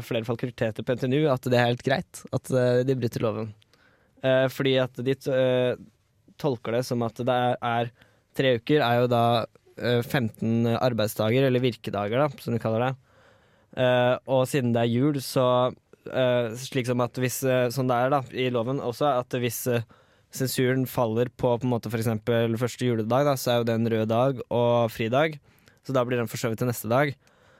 flere 0.00 0.24
fakulteter 0.24 0.80
på 0.80 0.94
NTNU 0.96 1.26
at 1.28 1.44
det 1.44 1.58
er 1.58 1.66
helt 1.66 1.82
greit 1.84 2.22
at 2.32 2.48
eh, 2.56 2.78
de 2.88 2.96
bryter 2.96 3.20
loven. 3.20 3.50
Eh, 4.24 4.46
fordi 4.48 4.72
at 4.80 4.96
de 5.04 5.12
eh, 5.12 5.74
tolker 6.40 6.78
det 6.78 6.86
som 6.88 7.04
at 7.04 7.20
det 7.20 7.34
er, 7.34 7.58
er 7.60 7.92
Tre 8.38 8.52
uker 8.60 8.80
er 8.86 9.00
jo 9.00 9.10
da 9.10 9.22
eh, 9.76 10.00
15 10.00 10.68
arbeidsdager, 10.78 11.48
eller 11.48 11.62
virkedager, 11.64 12.20
da, 12.22 12.28
som 12.40 12.54
de 12.54 12.60
kaller 12.62 12.84
det. 12.86 12.92
Eh, 13.76 14.14
og 14.30 14.46
siden 14.48 14.72
det 14.74 14.84
er 14.84 14.92
jul, 14.92 15.20
så 15.24 15.46
eh, 16.08 16.54
slik 16.56 16.88
som 16.88 17.02
at 17.04 17.18
hvis 17.20 17.42
Sånn 17.74 17.90
det 17.90 17.98
er 17.98 18.14
da, 18.14 18.22
i 18.32 18.48
loven 18.54 18.80
også, 18.80 19.10
at 19.20 19.38
hvis 19.42 19.66
sensuren 20.34 20.84
faller 20.88 21.30
på 21.32 21.54
på 21.56 21.66
en 21.66 21.72
måte 21.72 21.90
f.eks. 21.92 22.10
første 22.60 22.84
juledag, 22.88 23.28
da, 23.28 23.36
så 23.36 23.52
er 23.52 23.60
jo 23.60 23.68
det 23.68 23.76
en 23.78 23.92
rød 23.92 24.08
dag 24.10 24.42
og 24.48 24.90
fridag. 24.92 25.38
Så 25.84 25.94
da 25.96 26.04
blir 26.04 26.20
den 26.20 26.28
forskjøvet 26.28 26.60
til 26.60 26.68
neste 26.68 26.90
dag. 26.90 27.14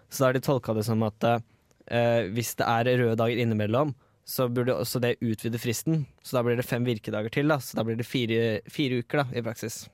Så 0.09 0.23
da 0.23 0.29
har 0.29 0.37
de 0.37 0.45
tolka 0.45 0.75
det 0.77 0.85
som 0.89 1.03
at 1.07 1.25
eh, 1.29 2.29
hvis 2.33 2.55
det 2.61 2.69
er 2.69 2.93
røde 3.01 3.17
dager 3.21 3.41
innimellom, 3.41 3.95
så 4.29 4.45
burde 4.53 4.77
også 4.77 5.01
det 5.01 5.17
utvide 5.25 5.61
fristen. 5.61 6.03
Så 6.21 6.37
da 6.37 6.43
blir 6.45 6.59
det 6.61 6.67
fem 6.69 6.85
virkedager 6.85 7.33
til. 7.33 7.49
da 7.49 7.57
Så 7.65 7.79
da 7.79 7.85
blir 7.89 7.97
det 7.97 8.05
fire, 8.05 8.61
fire 8.69 9.01
uker 9.01 9.23
da 9.23 9.27
i 9.33 9.45
praksis. 9.45 9.87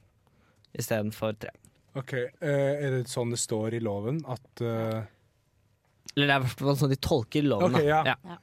Istedenfor 0.74 1.37
tre. 1.38 1.53
OK. 1.94 2.12
er 2.42 2.96
det 2.96 3.05
sånn 3.07 3.31
det 3.31 3.38
står 3.38 3.77
i 3.79 3.83
loven 3.85 4.18
at 4.27 4.62
eh, 4.66 5.05
Eller 6.14 6.28
det 6.28 6.34
er 6.34 6.42
i 6.42 6.44
hvert 6.44 6.60
fall 6.60 6.78
sånn 6.78 6.92
de 6.92 7.00
tolker 7.02 7.46
loven. 7.46 7.74
Okay, 7.74 7.88
ja. 7.88 8.02
ja. 8.06 8.36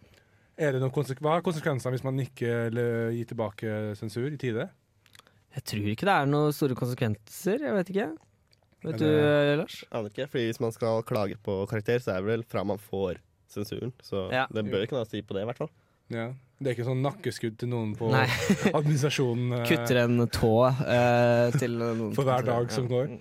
er 0.60 0.76
det 0.76 0.82
noen 0.84 0.94
konsek 0.96 1.22
Hva 1.24 1.38
er 1.38 1.46
konsekvensene 1.46 1.96
hvis 1.96 2.06
man 2.08 2.20
ikke 2.24 2.50
eller, 2.72 3.12
gir 3.16 3.30
tilbake 3.30 3.78
sensur 4.00 4.28
i 4.28 4.40
tide? 4.42 4.68
Jeg 5.56 5.68
tror 5.68 5.88
ikke 5.94 6.08
det 6.08 6.18
er 6.18 6.30
noen 6.32 6.56
store 6.56 6.78
konsekvenser. 6.80 7.66
Jeg 7.68 7.76
vet 7.76 7.94
ikke. 7.94 8.12
Vet 8.82 8.98
det... 8.98 9.08
du, 9.08 9.56
Lars? 9.62 9.82
Aner 9.92 10.14
ikke, 10.14 10.28
fordi 10.32 10.46
Hvis 10.50 10.62
man 10.64 10.74
skal 10.74 11.04
klage 11.08 11.38
på 11.44 11.58
karakter, 11.70 12.00
så 12.02 12.16
er 12.16 12.24
det 12.24 12.32
vel 12.32 12.46
fra 12.48 12.64
man 12.68 12.80
får 12.82 13.20
sensuren. 13.52 13.92
Så 14.02 14.30
Ja. 14.32 14.48
det 14.52 14.66
bør 14.70 14.86
ikke 14.86 14.96
noe 14.96 15.06
å 15.06 15.12
si 15.12 15.22
på 15.22 15.36
det, 15.36 15.44
i 15.44 15.50
hvert 15.50 15.60
fall. 15.60 15.72
Ja. 16.12 16.32
Det 16.62 16.70
er 16.70 16.76
ikke 16.76 16.88
sånn 16.88 17.02
nakkeskudd 17.02 17.56
til 17.58 17.72
noen 17.72 17.94
på 17.98 18.12
Nei. 18.14 18.26
administrasjonen 18.78 19.56
eh, 19.58 19.64
Kutter 19.70 20.02
en 20.04 20.26
tå 20.30 20.56
eh, 20.70 21.56
til 21.58 21.78
noen. 21.80 22.12
For 22.18 22.28
hver 22.28 22.46
dag 22.46 22.74
som 22.74 22.90
går. 22.92 23.16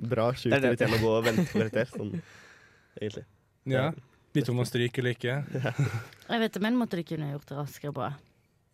Bra 0.00 0.30
sjukt 0.32 0.54
er 0.56 0.70
irriterende 0.70 1.00
å 1.00 1.04
gå 1.04 1.10
og 1.18 1.26
vente 1.26 1.44
på 1.50 1.60
karakter. 1.60 1.90
Sånn, 1.92 2.14
egentlig. 2.98 3.26
Ja. 3.70 3.90
Litt 4.34 4.48
om 4.52 4.62
å 4.62 4.66
stryke 4.66 5.02
eller 5.02 5.16
ikke. 5.16 5.36
Jeg 6.30 6.42
vet 6.44 6.58
om 6.60 6.68
en 6.68 6.78
måte 6.78 6.98
de 7.00 7.06
kunne 7.06 7.32
gjort 7.32 7.48
det 7.50 7.58
raskere 7.58 7.94
på. 7.94 8.10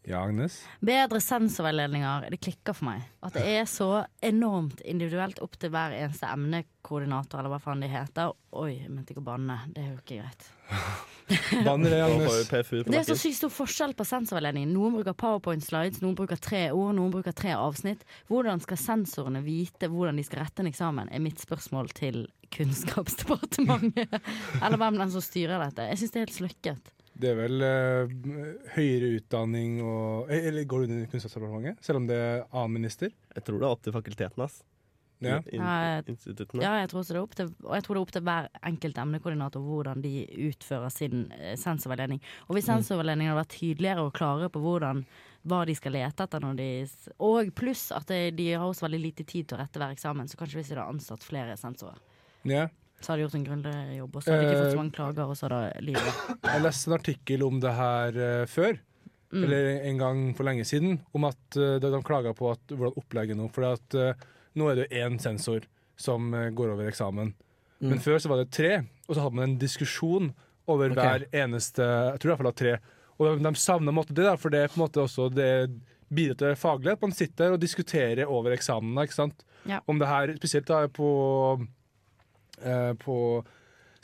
Ja, 0.06 0.20
Agnes? 0.22 0.60
Bedre 0.80 1.18
sensorveiledninger. 1.20 2.28
Det 2.30 2.38
klikker 2.38 2.76
for 2.78 2.86
meg. 2.86 3.08
At 3.26 3.34
det 3.34 3.42
er 3.56 3.64
så 3.66 4.04
enormt 4.22 4.78
individuelt 4.86 5.40
opp 5.42 5.56
til 5.58 5.72
hver 5.74 5.96
eneste 5.98 6.28
emnekoordinator, 6.30 7.40
eller 7.40 7.50
hva 7.50 7.58
faen 7.64 7.82
de 7.82 7.88
heter. 7.90 8.30
Oi, 8.54 8.76
jeg 8.84 8.92
mente 8.92 9.10
ikke 9.10 9.24
å 9.24 9.26
banne. 9.26 9.58
Det 9.74 9.82
er 9.82 9.88
jo 9.90 9.98
ikke 9.98 10.20
greit. 10.20 10.46
Banner 11.66 11.90
det, 11.90 12.00
Agnes? 12.04 12.38
Det 12.86 13.00
er 13.00 13.08
så 13.08 13.18
sykt 13.18 13.40
stor 13.40 13.50
forskjell 13.50 13.96
på 13.98 14.06
sensorveiledningen. 14.06 14.70
Noen 14.78 14.94
bruker 14.94 15.18
powerpoint 15.18 15.66
slides, 15.66 15.98
noen 16.04 16.14
bruker 16.18 16.38
tre 16.38 16.68
ord, 16.70 16.94
noen 16.94 17.10
bruker 17.10 17.34
tre 17.34 17.56
avsnitt. 17.58 18.06
Hvordan 18.30 18.62
skal 18.62 18.78
sensorene 18.78 19.42
vite 19.42 19.90
hvordan 19.90 20.22
de 20.22 20.26
skal 20.28 20.44
rette 20.44 20.62
en 20.62 20.70
eksamen, 20.70 21.10
er 21.10 21.24
mitt 21.24 21.42
spørsmål 21.42 21.90
til 21.98 22.28
Kunnskapsdepartementet. 22.54 24.20
Eller 24.62 24.78
hvem 24.78 25.02
den 25.02 25.10
som 25.18 25.24
styrer 25.24 25.66
dette. 25.66 25.90
Jeg 25.90 25.98
syns 26.04 26.14
det 26.14 26.22
er 26.22 26.28
helt 26.28 26.38
sløkket. 26.38 26.92
Det 27.16 27.32
er 27.32 27.36
vel 27.38 27.64
eh, 27.64 28.14
høyere 28.76 29.10
utdanning 29.16 29.78
og 29.80 30.30
eh, 30.32 30.48
Eller 30.50 30.66
går 30.68 30.84
du 30.84 30.90
inn 30.90 31.04
i 31.04 31.10
Kunnskapsdepartementet? 31.10 31.84
Selv 31.84 32.02
om 32.02 32.08
det 32.08 32.16
er 32.20 32.42
annen 32.50 32.74
minister? 32.76 33.12
Jeg 33.34 33.46
tror 33.46 33.60
det 33.60 33.68
er 33.68 33.76
opp 33.76 33.84
til 33.86 33.94
fakulteten, 33.96 34.42
ass. 34.44 34.58
Ja. 35.24 35.38
In, 35.48 35.62
in. 35.62 36.60
Ja, 36.60 36.74
jeg 36.82 36.90
tror 36.90 37.00
også 37.00 37.14
det 37.14 37.16
er 37.16 37.22
opp 37.22 37.36
til, 37.38 37.48
og 37.64 37.72
jeg 37.72 37.84
tror 37.86 37.96
det 37.96 38.00
er 38.00 38.04
opp 38.04 38.12
til 38.12 38.24
hver 38.26 38.48
enkelt 38.68 38.98
emnekoordinator 39.00 39.64
hvordan 39.64 40.02
de 40.04 40.12
utfører 40.50 40.92
sin 40.92 41.22
eh, 41.32 41.54
sensorveiledning. 41.56 42.20
Og 42.50 42.58
hvis 42.58 42.68
sensorveiledningen 42.68 43.32
hadde 43.32 43.40
vært 43.40 43.56
tydeligere 43.56 44.04
og 44.04 44.12
klarere 44.18 44.52
på 44.52 44.60
hvordan 44.60 45.06
hva 45.46 45.62
de 45.64 45.76
skal 45.78 45.94
lete 45.94 46.26
etter 46.26 46.42
når 46.42 46.58
de 46.58 46.68
Og 47.22 47.52
pluss 47.56 47.88
at 47.94 48.08
det, 48.10 48.34
de 48.36 48.50
har 48.52 48.66
også 48.66 48.88
veldig 48.88 49.00
lite 49.00 49.24
tid 49.24 49.46
til 49.46 49.56
å 49.56 49.62
rette 49.62 49.80
hver 49.80 49.94
eksamen, 49.94 50.28
så 50.28 50.36
kanskje 50.40 50.60
hvis 50.60 50.72
de 50.72 50.76
hadde 50.76 50.90
ansatt 50.90 51.24
flere 51.24 51.56
sensorer, 51.60 52.02
Ja. 52.44 52.68
Så 53.00 53.12
hadde 53.12 53.20
de 53.20 53.24
gjort 53.26 53.34
en 53.38 53.44
grundig 53.46 53.74
jobb, 53.98 54.16
og 54.16 54.22
så 54.24 54.32
hadde 54.32 54.42
de 54.42 54.50
ikke 54.50 54.62
fått 54.64 54.74
så 54.74 54.80
mange 54.80 54.96
klager, 54.96 55.30
og 55.30 55.36
så 55.36 55.48
hadde 55.48 55.84
livet 55.84 56.20
Jeg 56.48 56.62
leste 56.64 56.88
en 56.90 56.96
artikkel 56.98 57.42
om 57.46 57.60
det 57.60 57.74
her 57.78 58.20
eh, 58.28 58.44
før, 58.50 58.78
Mm. 59.26 59.42
eller 59.42 59.64
en 59.90 59.96
gang 59.98 60.18
for 60.38 60.46
lenge 60.46 60.62
siden, 60.64 61.00
om 61.12 61.24
at 61.26 61.56
eh, 61.58 61.80
de 61.82 61.88
klaga 62.06 62.30
på 62.32 62.46
at, 62.52 62.60
hvordan 62.70 62.94
opplegget 62.96 63.36
nå 63.36 63.48
For 63.52 63.64
at, 63.66 63.94
eh, 63.98 64.14
nå 64.54 64.68
er 64.70 64.76
det 64.78 64.84
jo 64.86 65.00
én 65.02 65.16
sensor 65.20 65.64
som 65.98 66.32
eh, 66.32 66.50
går 66.54 66.70
over 66.76 66.86
eksamen. 66.86 67.32
Mm. 67.82 67.88
Men 67.90 67.98
før 67.98 68.20
så 68.22 68.30
var 68.30 68.38
det 68.38 68.52
tre, 68.54 68.84
og 69.08 69.16
så 69.16 69.24
hadde 69.24 69.34
man 69.34 69.48
en 69.50 69.58
diskusjon 69.58 70.30
over 70.70 70.94
Ok. 70.94 70.96
hver 71.02 71.26
eneste 71.34 71.82
Jeg 71.82 72.20
tror 72.22 72.30
i 72.30 72.32
hvert 72.32 72.38
fall 72.38 72.46
det 72.46 72.54
var 72.54 72.62
tre. 72.62 72.76
Og 73.18 73.26
de, 73.26 73.44
de 73.50 73.54
savna 73.58 73.92
måte 73.98 74.14
det, 74.14 74.24
da, 74.30 74.36
for 74.38 74.54
det 74.54 74.62
er 74.62 74.68
på 74.70 74.78
en 74.78 74.84
måte 74.86 75.02
også 75.02 75.26
det 75.34 75.50
bidrar 76.06 76.38
til 76.38 76.54
faglighet. 76.62 77.02
man 77.02 77.12
sitter 77.12 77.52
og 77.52 77.60
diskuterer 77.60 78.30
over 78.30 78.54
eksamene. 78.54 79.02
ikke 79.04 79.18
sant? 79.18 79.42
Ja. 79.66 79.80
Om 79.90 79.98
det 79.98 80.06
her, 80.06 80.36
spesielt 80.38 80.70
da 80.70 80.86
på, 80.86 81.10
eh, 82.62 82.92
på 83.02 83.16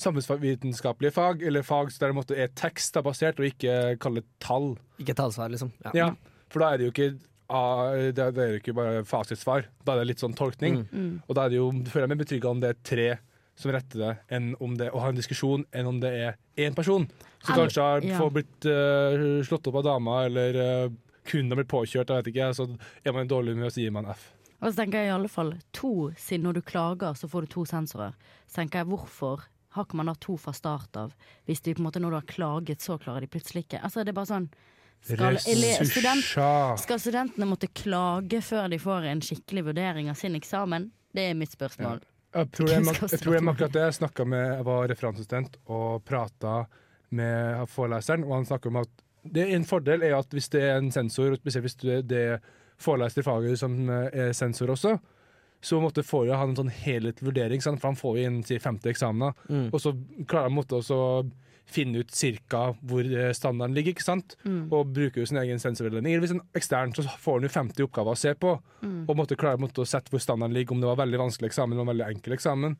samfunnsvitenskapelige 0.03 1.15
fag, 1.15 1.43
eller 1.47 1.62
fag 1.67 1.93
der 1.99 2.11
det 2.11 2.17
måtte 2.17 2.38
er 2.38 2.51
tekstbasert 2.59 3.41
og 3.41 3.47
ikke 3.47 3.99
kalle 4.03 4.25
tall. 4.43 4.73
Ikke 5.03 5.15
tallsvar, 5.19 5.53
liksom. 5.53 5.71
Ja. 5.85 5.93
Ja, 5.95 6.09
For 6.51 6.65
da 6.65 6.73
er 6.73 6.81
det 6.81 6.88
jo 6.91 6.95
ikke 6.95 7.12
det 7.53 8.23
er, 8.23 8.55
jo 8.55 8.61
ikke 8.62 8.73
bare 8.73 9.03
fasitsvar. 9.05 9.67
Da 9.85 9.93
er 9.93 10.03
det 10.03 10.12
litt 10.12 10.23
sånn 10.23 10.33
tolkning. 10.33 10.87
Mm. 10.88 11.21
Og 11.27 11.37
da 11.37 11.45
er 11.45 11.53
det 11.53 11.59
jo, 11.59 11.69
føler 11.85 12.07
jeg 12.07 12.12
meg 12.15 12.23
betrygga 12.23 12.49
om 12.49 12.62
det 12.62 12.71
er 12.73 12.79
tre 12.88 13.09
som 13.59 13.73
retter 13.75 14.01
det, 14.01 14.12
enn 14.33 14.55
om 14.65 14.77
det 14.81 14.88
å 14.91 15.03
ha 15.03 15.11
en 15.12 15.19
diskusjon, 15.19 15.67
enn 15.77 15.88
om 15.91 15.99
det 16.01 16.12
er 16.17 16.38
én 16.65 16.73
person 16.75 17.05
som 17.43 17.53
Al- 17.53 17.61
kanskje 17.61 17.85
har 17.85 18.07
ja. 18.07 18.29
blitt 18.33 18.69
uh, 18.69 19.43
slått 19.45 19.69
opp 19.69 19.83
av 19.83 19.85
dama, 19.91 20.23
eller 20.25 20.57
uh, 20.57 20.95
kun 21.29 21.53
har 21.53 21.61
blitt 21.61 21.71
påkjørt, 21.71 22.09
jeg 22.09 22.23
vet 22.23 22.31
ikke. 22.33 22.49
Så 22.57 22.67
er 23.05 23.15
man 23.15 23.31
dårlig 23.31 23.55
med 23.59 23.69
å 23.69 23.75
si 23.75 23.85
man 23.93 24.09
F. 24.15 24.31
Og 24.62 24.70
så 24.70 24.79
tenker 24.79 25.03
jeg 25.03 25.11
i 25.11 25.14
alle 25.16 25.31
fall 25.31 25.57
to, 25.75 26.12
siden 26.14 26.46
når 26.46 26.61
du 26.61 26.66
klager 26.66 27.16
så 27.18 27.29
får 27.31 27.46
du 27.46 27.55
to 27.57 27.64
sensorer. 27.66 28.14
Så 28.46 28.61
tenker 28.61 28.83
jeg 28.83 28.92
hvorfor 28.92 29.42
har 29.72 29.87
ikke 29.87 29.98
man 29.98 30.11
da 30.11 30.14
to 30.20 30.37
fra 30.38 30.53
start 30.55 30.98
av? 31.01 31.14
Hvis 31.48 31.64
de 31.64 31.75
på 31.75 31.83
en 31.83 31.88
måte 31.88 32.03
når 32.03 32.12
du 32.12 32.18
har 32.20 32.29
klaget, 32.29 32.85
så 32.85 32.98
klarer 33.01 33.25
de 33.25 33.33
plutselig 33.33 33.64
ikke. 33.64 33.81
Altså 33.83 34.05
det 34.05 34.12
er 34.12 34.18
bare 34.20 34.31
sånn 34.31 34.48
skal, 35.03 35.38
student, 35.42 36.29
skal 36.79 37.01
studentene 37.03 37.48
måtte 37.51 37.66
klage 37.75 38.38
før 38.44 38.68
de 38.70 38.79
får 38.79 39.09
en 39.11 39.22
skikkelig 39.25 39.64
vurdering 39.72 40.12
av 40.12 40.18
sin 40.20 40.38
eksamen? 40.38 40.92
Det 41.11 41.25
er 41.33 41.38
mitt 41.38 41.57
spørsmål. 41.57 42.05
Tror 42.55 42.70
jeg, 42.70 42.85
tror 43.20 43.35
jeg 43.35 43.44
akkurat 43.44 43.75
det 43.75 43.83
jeg 43.83 43.96
snakket 43.98 44.29
med, 44.31 44.44
jeg 44.55 44.66
var 44.68 44.87
referansestudent 44.88 45.59
og 45.66 46.05
prata 46.09 46.62
med 47.12 47.66
foreleseren, 47.68 48.22
og 48.25 48.38
han 48.38 48.46
snakket 48.48 48.70
om 48.70 48.79
at 48.81 49.03
det 49.35 49.51
en 49.57 49.66
fordel 49.68 50.07
er 50.07 50.14
at 50.16 50.33
hvis 50.33 50.48
det 50.55 50.62
er 50.64 50.79
en 50.79 50.88
sensor, 50.94 51.35
spesielt 51.38 51.66
hvis 51.66 51.77
det 51.83 51.98
det 52.09 52.22
er 52.37 52.46
foreleser 52.83 53.23
i 53.23 53.27
faget 53.27 53.59
som 53.61 53.79
eh, 53.90 54.09
er 54.29 54.33
sensor 54.37 54.73
også, 54.75 54.97
så 55.62 55.79
måtte 55.79 56.03
får 56.03 56.27
jo 56.27 56.35
han 56.40 56.51
en 56.51 56.59
sånn 56.59 56.73
helhetlig 56.75 57.29
vurdering, 57.29 57.61
sant? 57.62 57.79
for 57.81 57.92
han 57.92 57.99
får 58.01 58.16
jo 58.18 58.27
inn 58.27 58.40
si, 58.47 58.57
50 58.59 58.90
eksamener, 58.90 59.35
Mm. 59.49 59.68
og 59.73 59.81
så 59.81 59.92
klarer 60.27 60.49
han 60.51 60.57
måtte 60.59 60.75
også 60.81 60.99
finne 61.73 62.01
ut 62.03 62.11
cirka 62.11 62.73
hvor 62.83 63.07
eh, 63.07 63.31
standarden 63.33 63.75
ligger, 63.77 63.95
ikke 63.95 64.03
sant? 64.05 64.35
og 64.75 64.90
bruker 64.92 65.23
jo 65.23 65.27
sin 65.31 65.38
egen 65.38 65.61
sensorveiledning. 65.62 66.18
Hvis 66.21 66.35
en 66.35 66.42
ekstern, 66.59 66.90
så 66.97 67.05
får 67.07 67.38
han 67.38 67.47
jo 67.47 67.53
50 67.55 67.87
oppgaver 67.87 68.12
å 68.16 68.18
se 68.18 68.35
på, 68.35 68.57
og 69.07 69.16
måtte 69.16 69.38
klare 69.38 69.61
måtte 69.62 69.85
å 69.85 69.87
sette 69.88 70.11
hvor 70.11 70.21
standarden 70.21 70.53
ligger, 70.59 70.75
om 70.75 70.83
det 70.83 70.90
var 70.90 70.99
veldig 71.05 71.21
vanskelig 71.23 71.53
eksamen 71.53 71.79
eller 71.79 71.92
veldig 71.95 72.09
enkel 72.11 72.35
eksamen, 72.35 72.77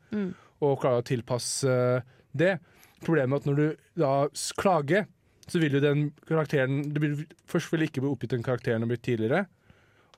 og 0.61 0.75
klare 0.83 0.99
å 1.01 1.07
tilpasse 1.07 1.71
eh, 1.71 2.01
det. 2.35 2.57
Problemet 3.03 3.39
er 3.39 3.41
at 3.41 3.47
når 3.47 3.55
du 3.55 3.65
da 4.03 4.11
klager, 4.59 5.07
så 5.47 5.59
vil 5.59 5.73
jo 5.79 5.81
den 5.83 6.05
karakteren 6.27 6.83
vil, 6.95 7.17
Først 7.51 7.71
vil 7.73 7.87
ikke 7.87 7.99
bli 8.03 8.11
oppgitt 8.11 8.31
den 8.35 8.43
karakteren 8.45 8.83
har 8.83 8.87
blitt 8.91 9.03
tidligere, 9.07 9.45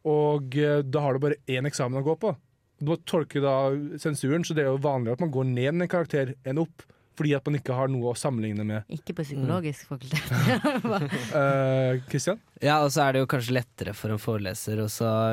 og 0.06 0.58
eh, 0.62 0.82
da 0.86 1.06
har 1.06 1.15
du 1.15 1.24
bare 1.24 1.41
én 1.50 1.68
eksamen 1.68 2.02
å 2.02 2.06
gå 2.06 2.18
på. 2.22 2.34
Du 2.80 2.89
må 2.91 3.00
tolke 3.08 3.41
da 3.44 3.72
sensuren, 4.02 4.44
så 4.46 4.56
det 4.56 4.65
er 4.65 4.74
jo 4.74 4.84
vanlig 4.84 5.15
at 5.15 5.24
man 5.24 5.32
går 5.34 5.48
ned 5.48 5.72
en 5.72 5.89
karakter 5.89 6.36
enn 6.46 6.60
opp, 6.62 6.84
fordi 7.15 7.32
at 7.38 7.46
man 7.48 7.56
ikke 7.56 7.76
har 7.78 7.88
noe 7.88 8.12
å 8.12 8.18
sammenligne 8.20 8.65
med. 8.68 8.89
Ikke 8.91 9.15
på 9.15 9.24
psykologisk 9.24 9.88
fakultet. 9.88 10.20
Kristian? 10.28 12.02
Christian? 12.12 12.41
Ja, 12.60 12.82
og 12.84 12.91
så 12.91 13.06
er 13.06 13.15
det 13.15 13.24
jo 13.24 13.30
kanskje 13.32 13.56
lettere 13.56 13.96
for 13.96 14.12
en 14.12 14.20
foreleser 14.22 14.84
å 14.84 14.89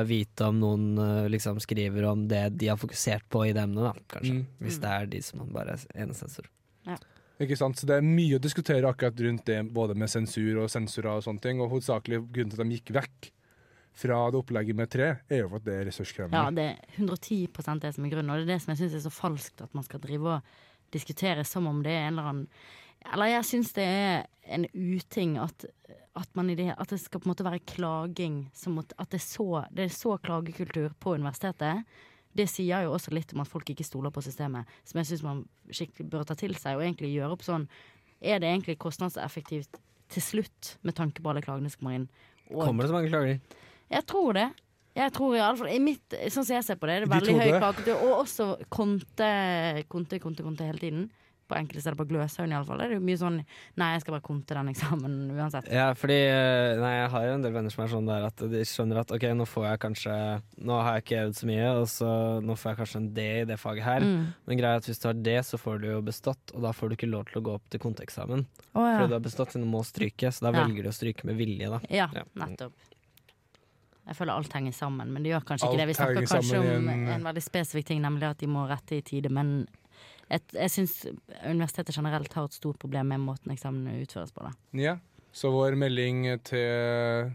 vite 0.07 0.47
om 0.47 0.63
noen 0.63 0.87
eh, 1.03 1.29
liksom 1.35 1.59
skriver 1.63 2.07
om 2.13 2.23
det 2.31 2.45
de 2.55 2.71
har 2.71 2.79
fokusert 2.79 3.27
på 3.27 3.43
i 3.49 3.53
det 3.53 3.67
emnet, 3.67 3.91
da, 3.91 4.07
kanskje. 4.15 4.39
Mm. 4.39 4.47
Hvis 4.63 4.79
det 4.81 4.95
er 4.95 5.11
de 5.11 5.23
som 5.27 5.43
bare 5.51 5.75
er 5.75 6.05
enesensor. 6.07 6.47
Ikke 7.43 7.57
sant? 7.59 7.75
Så 7.75 7.89
det 7.89 7.99
er 7.99 8.05
mye 8.05 8.37
å 8.37 8.41
diskutere 8.41 8.87
akkurat 8.87 9.19
rundt 9.25 9.45
det, 9.49 9.59
både 9.75 9.99
med 9.99 10.11
sensur 10.11 10.63
og 10.63 10.71
sensorer 10.71 11.17
og 11.17 11.25
sånne 11.25 11.43
ting. 11.43 11.59
Og 11.59 11.75
hovedsakelig 11.75 12.23
grunnen 12.29 12.53
til 12.53 12.61
at 12.61 12.69
de 12.69 12.77
gikk 12.79 12.93
vekk 12.95 13.33
fra 13.93 14.19
det 14.33 14.39
opplegget 14.39 14.77
med 14.77 14.89
tre, 14.89 15.09
er 15.29 15.43
jo 15.43 15.49
for 15.51 15.61
at 15.61 15.65
det 15.67 15.73
er 15.77 15.83
ressurskrevende. 15.89 16.39
Ja, 16.39 16.53
det 16.53 16.63
er 16.71 17.01
110% 17.05 17.83
det 17.83 17.91
som 17.95 18.05
er 18.05 18.13
grunnen, 18.13 18.31
og 18.33 18.41
det 18.41 18.47
er 18.47 18.53
det 18.55 18.61
som 18.63 18.73
jeg 18.73 18.81
syns 18.81 18.95
er 18.97 19.03
så 19.05 19.13
falskt, 19.13 19.61
at 19.61 19.75
man 19.77 19.85
skal 19.85 20.01
drive 20.01 20.37
og 20.37 20.55
diskutere 20.93 21.43
som 21.45 21.67
om 21.69 21.83
det 21.85 21.93
er 21.93 22.07
en 22.07 22.15
eller 22.15 22.31
annen 22.31 22.47
Eller 23.13 23.33
jeg 23.33 23.45
syns 23.49 23.73
det 23.75 23.83
er 23.83 24.25
en 24.55 24.65
uting 24.73 25.37
at, 25.41 25.65
at, 26.15 26.29
man 26.39 26.49
i 26.49 26.55
det, 26.55 26.69
at 26.71 26.89
det 26.89 27.01
skal 27.01 27.19
på 27.19 27.27
en 27.27 27.33
måte 27.33 27.43
være 27.43 27.59
klaging 27.67 28.49
som 28.55 28.77
at, 28.79 28.93
at 28.97 29.09
det, 29.11 29.19
er 29.19 29.25
så, 29.25 29.65
det 29.75 29.83
er 29.83 29.91
så 29.91 30.17
klagekultur 30.23 30.93
på 30.99 31.17
universitetet. 31.17 31.83
Det 32.33 32.47
sier 32.49 32.85
jo 32.85 32.93
også 32.95 33.11
litt 33.11 33.33
om 33.35 33.43
at 33.43 33.49
folk 33.51 33.69
ikke 33.69 33.83
stoler 33.83 34.13
på 34.13 34.23
systemet, 34.23 34.69
som 34.87 35.01
jeg 35.01 35.09
syns 35.11 35.25
man 35.25 35.43
skikkelig 35.69 36.07
bør 36.09 36.23
ta 36.23 36.37
til 36.39 36.55
seg, 36.55 36.77
og 36.77 36.85
egentlig 36.85 37.11
gjøre 37.11 37.35
opp 37.35 37.43
sånn 37.43 37.67
Er 38.23 38.39
det 38.39 38.47
egentlig 38.47 38.77
kostnadseffektivt 38.79 39.81
til 40.13 40.23
slutt, 40.23 40.77
med 40.81 40.95
tanke 40.95 41.19
på 41.21 41.29
alle 41.29 41.43
klagene 41.43 41.69
som 41.69 41.81
kommer 41.83 41.97
inn? 41.99 42.09
Og- 42.53 42.65
Kommer 42.65 42.83
det 42.83 42.89
så 42.89 42.95
mange 42.95 43.11
klager? 43.11 43.39
Jeg 43.93 44.05
tror 44.09 44.33
det. 44.39 44.49
Jeg 44.93 45.09
tror 45.15 45.33
i 45.33 45.39
alle 45.41 45.57
fall, 45.57 45.71
i 45.73 45.79
mitt, 45.81 46.13
Sånn 46.29 46.45
som 46.45 46.53
jeg 46.53 46.65
ser 46.67 46.77
på 46.77 46.85
det, 46.85 46.99
er 46.99 47.05
det 47.05 47.09
er 47.09 47.15
veldig 47.15 47.33
høy 47.39 47.81
det. 47.81 47.93
Og 47.97 48.11
også 48.19 48.51
konte, 48.69 49.29
konte, 49.89 50.19
konte, 50.21 50.43
konte 50.45 50.67
hele 50.69 50.77
tiden. 50.81 51.07
På 51.49 51.57
enkelte 51.59 51.81
steder 51.83 51.97
på 51.99 52.05
Gløshaugen 52.07 52.53
iallfall. 52.55 52.79
Er 52.79 52.87
det 52.93 52.95
jo 52.99 53.03
mye 53.03 53.17
sånn 53.19 53.39
Nei, 53.75 53.87
jeg 53.97 54.03
skal 54.05 54.13
bare 54.15 54.23
konte 54.23 54.55
den 54.55 54.69
eksamen 54.71 55.15
uansett. 55.35 55.65
Ja, 55.73 55.89
fordi 55.97 56.15
eh, 56.29 56.77
Nei, 56.79 56.91
jeg 57.01 57.09
har 57.11 57.25
jo 57.27 57.33
en 57.35 57.43
del 57.43 57.55
venner 57.57 57.73
som 57.73 57.83
er 57.83 57.91
sånn 57.91 58.07
der 58.07 58.27
at 58.29 58.45
de 58.53 58.61
skjønner 58.69 59.01
at 59.01 59.11
ok, 59.17 59.25
nå 59.35 59.47
får 59.49 59.65
jeg 59.67 59.81
kanskje 59.83 60.15
Nå 60.69 60.77
har 60.85 60.95
jeg 60.95 61.03
ikke 61.03 61.19
øvd 61.25 61.35
så 61.41 61.49
mye, 61.51 61.67
og 61.81 61.89
så 61.91 62.13
nå 62.47 62.55
får 62.61 62.71
jeg 62.71 62.79
kanskje 62.79 63.01
en 63.01 63.09
D 63.17 63.27
i 63.41 63.43
det 63.49 63.59
faget 63.65 63.83
her. 63.89 64.07
Mm. 64.07 64.23
Men 64.47 64.61
greia 64.61 64.77
er 64.77 64.85
at 64.85 64.87
hvis 64.87 65.03
du 65.03 65.09
har 65.09 65.19
det, 65.27 65.37
så 65.49 65.59
får 65.65 65.83
du 65.83 65.89
jo 65.91 65.99
bestått, 66.13 66.55
og 66.55 66.63
da 66.69 66.71
får 66.77 66.93
du 66.93 66.97
ikke 67.01 67.11
lov 67.11 67.27
til 67.33 67.41
å 67.41 67.45
gå 67.49 67.57
opp 67.59 67.67
til 67.75 67.83
konteeksamen. 67.83 68.45
Å, 68.71 68.79
Fordi 68.79 69.11
du 69.11 69.17
har 69.19 69.25
bestått, 69.27 69.51
så 69.57 69.59
du 69.59 69.67
må 69.73 69.83
stryke, 69.89 70.31
så 70.31 70.47
da 70.47 70.53
Ja. 70.55 70.63
velger 70.63 70.87
du 70.87 70.93
å 70.93 70.95
stryke 70.95 71.27
med 71.27 71.35
vilje, 71.43 71.67
da. 71.75 71.81
ja, 71.91 72.07
Ja. 72.15 72.23
nettopp. 72.45 72.71
Jeg 74.07 74.15
føler 74.17 74.33
alt 74.35 74.53
henger 74.53 74.73
sammen, 74.75 75.11
men 75.13 75.23
det 75.23 75.31
gjør 75.31 75.45
kanskje 75.47 75.67
ikke 75.69 75.77
det. 75.79 75.87
Vi 75.87 75.93
snakker 75.93 76.27
kanskje 76.27 76.59
om 76.59 76.89
en- 76.89 77.07
en 77.07 77.23
veldig 77.23 77.43
spesifikk 77.43 77.85
ting, 77.85 78.01
nemlig 78.01 78.23
at 78.29 78.37
de 78.37 78.47
må 78.47 78.67
rette 78.67 78.97
i 78.97 79.01
tide. 79.01 79.29
Men 79.31 79.67
jeg, 80.29 80.41
jeg 80.53 80.69
syns 80.69 81.05
universitetet 81.45 81.95
generelt 81.95 82.33
har 82.33 82.43
et 82.45 82.53
stort 82.53 82.79
problem 82.79 83.07
med 83.07 83.19
måten 83.19 83.51
eksamene 83.51 84.01
utføres 84.03 84.31
på. 84.33 84.43
Da. 84.43 84.51
Ja, 84.73 84.97
så 85.31 85.51
vår 85.51 85.75
melding 85.77 86.25
til 86.43 87.31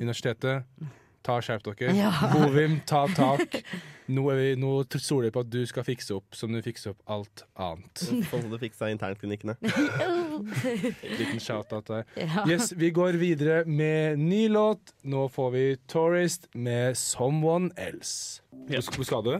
universitetet 0.00 0.64
Ta 1.22 1.40
skjerp 1.44 1.62
dere. 1.76 1.92
Ja. 1.94 2.10
Bovim, 2.32 2.80
ta 2.86 3.06
tak. 3.12 3.62
Nå, 4.08 4.22
er 4.32 4.38
vi, 4.40 4.52
nå 4.56 4.70
stoler 4.96 5.28
vi 5.28 5.32
på 5.34 5.42
at 5.44 5.50
du 5.52 5.58
skal 5.68 5.84
fikse 5.84 6.14
opp 6.16 6.36
som 6.36 6.54
du 6.54 6.62
fikser 6.64 6.94
opp 6.94 7.02
alt 7.12 7.42
annet. 7.60 8.00
Sånn 8.00 8.22
som 8.24 8.46
du 8.48 8.56
fiksa 8.60 8.88
internklinikkene. 8.88 9.58
Liten 11.18 11.42
shout-out 11.44 11.90
der. 11.90 12.06
Ja. 12.16 12.46
Yes, 12.48 12.72
vi 12.72 12.88
går 12.96 13.18
videre 13.20 13.66
med 13.68 14.22
ny 14.22 14.46
låt. 14.48 14.94
Nå 15.04 15.26
får 15.28 15.50
vi 15.52 15.64
Tourist 15.92 16.48
med 16.54 16.96
'Someone 16.96 17.68
Else'. 17.76 18.40
Hvor 18.96 19.04
skal 19.04 19.22
du? 19.28 19.34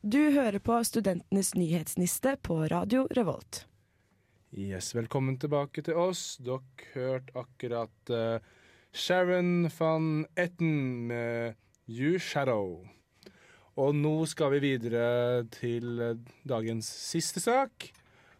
Du 0.00 0.20
hører 0.32 0.58
på 0.58 0.80
Studentenes 0.84 1.52
nyhetsniste 1.54 2.36
på 2.40 2.62
Radio 2.72 3.04
Revolt. 3.12 3.66
Yes, 4.56 4.94
velkommen 4.96 5.36
tilbake 5.36 5.84
til 5.84 6.00
oss. 6.00 6.38
Dere 6.40 6.64
hørte 6.94 7.36
akkurat 7.36 8.12
uh, 8.14 8.40
Sharon 8.96 9.68
van 9.68 10.24
Etten 10.32 11.08
med 11.12 11.60
You 11.86 12.18
Shadow. 12.22 12.82
Og 13.76 13.94
nå 13.94 14.14
skal 14.30 14.54
vi 14.56 14.62
videre 14.64 15.44
til 15.54 16.00
eh, 16.02 16.18
dagens 16.48 16.88
siste 16.88 17.42
sak. 17.44 17.90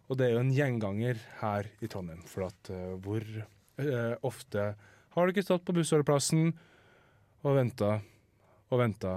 Og 0.06 0.18
det 0.18 0.28
er 0.28 0.36
jo 0.36 0.42
en 0.44 0.54
gjenganger 0.54 1.20
her 1.42 1.68
i 1.82 1.90
Trondheim. 1.90 2.22
For 2.30 2.46
at 2.46 2.70
uh, 2.70 2.94
hvor 3.02 3.24
uh, 3.26 4.14
ofte 4.26 4.68
har 5.16 5.32
dere 5.32 5.44
stått 5.44 5.64
på 5.66 5.74
bussholdeplassen 5.74 6.52
og 7.46 7.56
venta 7.58 7.96
og 8.70 8.80
venta 8.80 9.16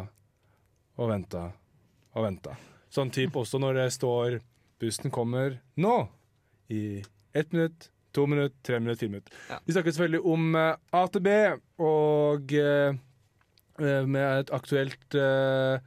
og 1.00 1.12
venta 1.12 1.44
og 2.18 2.26
venta. 2.26 2.56
Sånn 2.90 3.14
type 3.14 3.38
også 3.38 3.62
når 3.62 3.84
det 3.84 3.90
står 3.94 4.40
'Bussen 4.80 5.12
kommer 5.12 5.60
nå' 5.76 6.08
i 6.72 7.04
ett 7.34 7.52
minutt, 7.52 7.90
to 8.12 8.26
minutt, 8.26 8.56
tre 8.64 8.80
minutt, 8.80 9.00
fire 9.00 9.10
minutt. 9.10 9.30
Ja. 9.50 9.60
Vi 9.66 9.74
snakker 9.74 9.92
selvfølgelig 9.92 10.22
om 10.26 10.56
uh, 10.56 10.76
AtB, 10.96 11.28
og 11.78 12.54
eh, 12.54 12.64
eh, 12.64 12.96
med 13.82 14.44
et 14.44 14.52
aktuelt 14.56 15.16
eh, 15.18 15.80